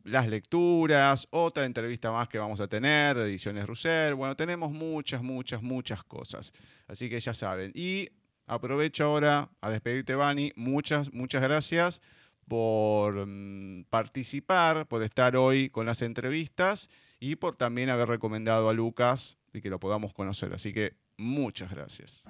las 0.03 0.27
lecturas, 0.27 1.27
otra 1.31 1.65
entrevista 1.65 2.11
más 2.11 2.29
que 2.29 2.37
vamos 2.37 2.61
a 2.61 2.67
tener 2.67 3.17
de 3.17 3.25
Ediciones 3.25 3.65
Russer. 3.65 4.13
Bueno, 4.13 4.35
tenemos 4.35 4.71
muchas, 4.71 5.23
muchas, 5.23 5.63
muchas 5.63 6.03
cosas. 6.03 6.53
Así 6.87 7.09
que 7.09 7.19
ya 7.19 7.33
saben. 7.33 7.71
Y 7.73 8.09
Aprovecho 8.47 9.05
ahora 9.05 9.49
a 9.59 9.71
despedirte, 9.71 10.13
Vani. 10.13 10.53
Muchas, 10.55 11.11
muchas 11.13 11.41
gracias 11.41 12.01
por 12.47 13.25
mm, 13.27 13.85
participar, 13.89 14.87
por 14.87 15.03
estar 15.03 15.35
hoy 15.35 15.69
con 15.69 15.85
las 15.85 16.01
entrevistas 16.01 16.89
y 17.19 17.35
por 17.35 17.55
también 17.55 17.89
haber 17.89 18.07
recomendado 18.07 18.69
a 18.69 18.73
Lucas 18.73 19.37
y 19.53 19.61
que 19.61 19.69
lo 19.69 19.79
podamos 19.79 20.13
conocer. 20.13 20.53
Así 20.53 20.73
que 20.73 20.93
muchas 21.17 21.71
gracias. 21.71 22.25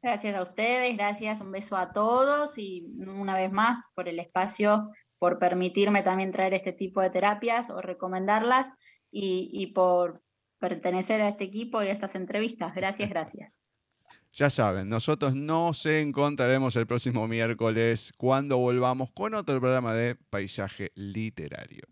Gracias 0.00 0.36
a 0.36 0.42
ustedes, 0.42 0.96
gracias, 0.96 1.40
un 1.40 1.50
beso 1.50 1.76
a 1.76 1.92
todos 1.92 2.56
y 2.56 2.86
una 2.98 3.36
vez 3.36 3.50
más 3.50 3.84
por 3.94 4.08
el 4.08 4.20
espacio, 4.20 4.92
por 5.18 5.38
permitirme 5.40 6.02
también 6.02 6.30
traer 6.30 6.54
este 6.54 6.72
tipo 6.72 7.00
de 7.00 7.10
terapias 7.10 7.68
o 7.70 7.82
recomendarlas 7.82 8.68
y, 9.10 9.50
y 9.52 9.68
por 9.68 10.22
pertenecer 10.60 11.20
a 11.20 11.28
este 11.28 11.44
equipo 11.44 11.82
y 11.82 11.88
a 11.88 11.92
estas 11.92 12.14
entrevistas. 12.14 12.74
Gracias, 12.74 13.10
gracias. 13.10 13.52
Ya 14.32 14.50
saben, 14.50 14.88
nosotros 14.88 15.34
nos 15.34 15.84
encontraremos 15.86 16.76
el 16.76 16.86
próximo 16.86 17.26
miércoles 17.26 18.12
cuando 18.16 18.58
volvamos 18.58 19.10
con 19.12 19.34
otro 19.34 19.58
programa 19.58 19.94
de 19.94 20.14
Paisaje 20.16 20.92
Literario. 20.94 21.88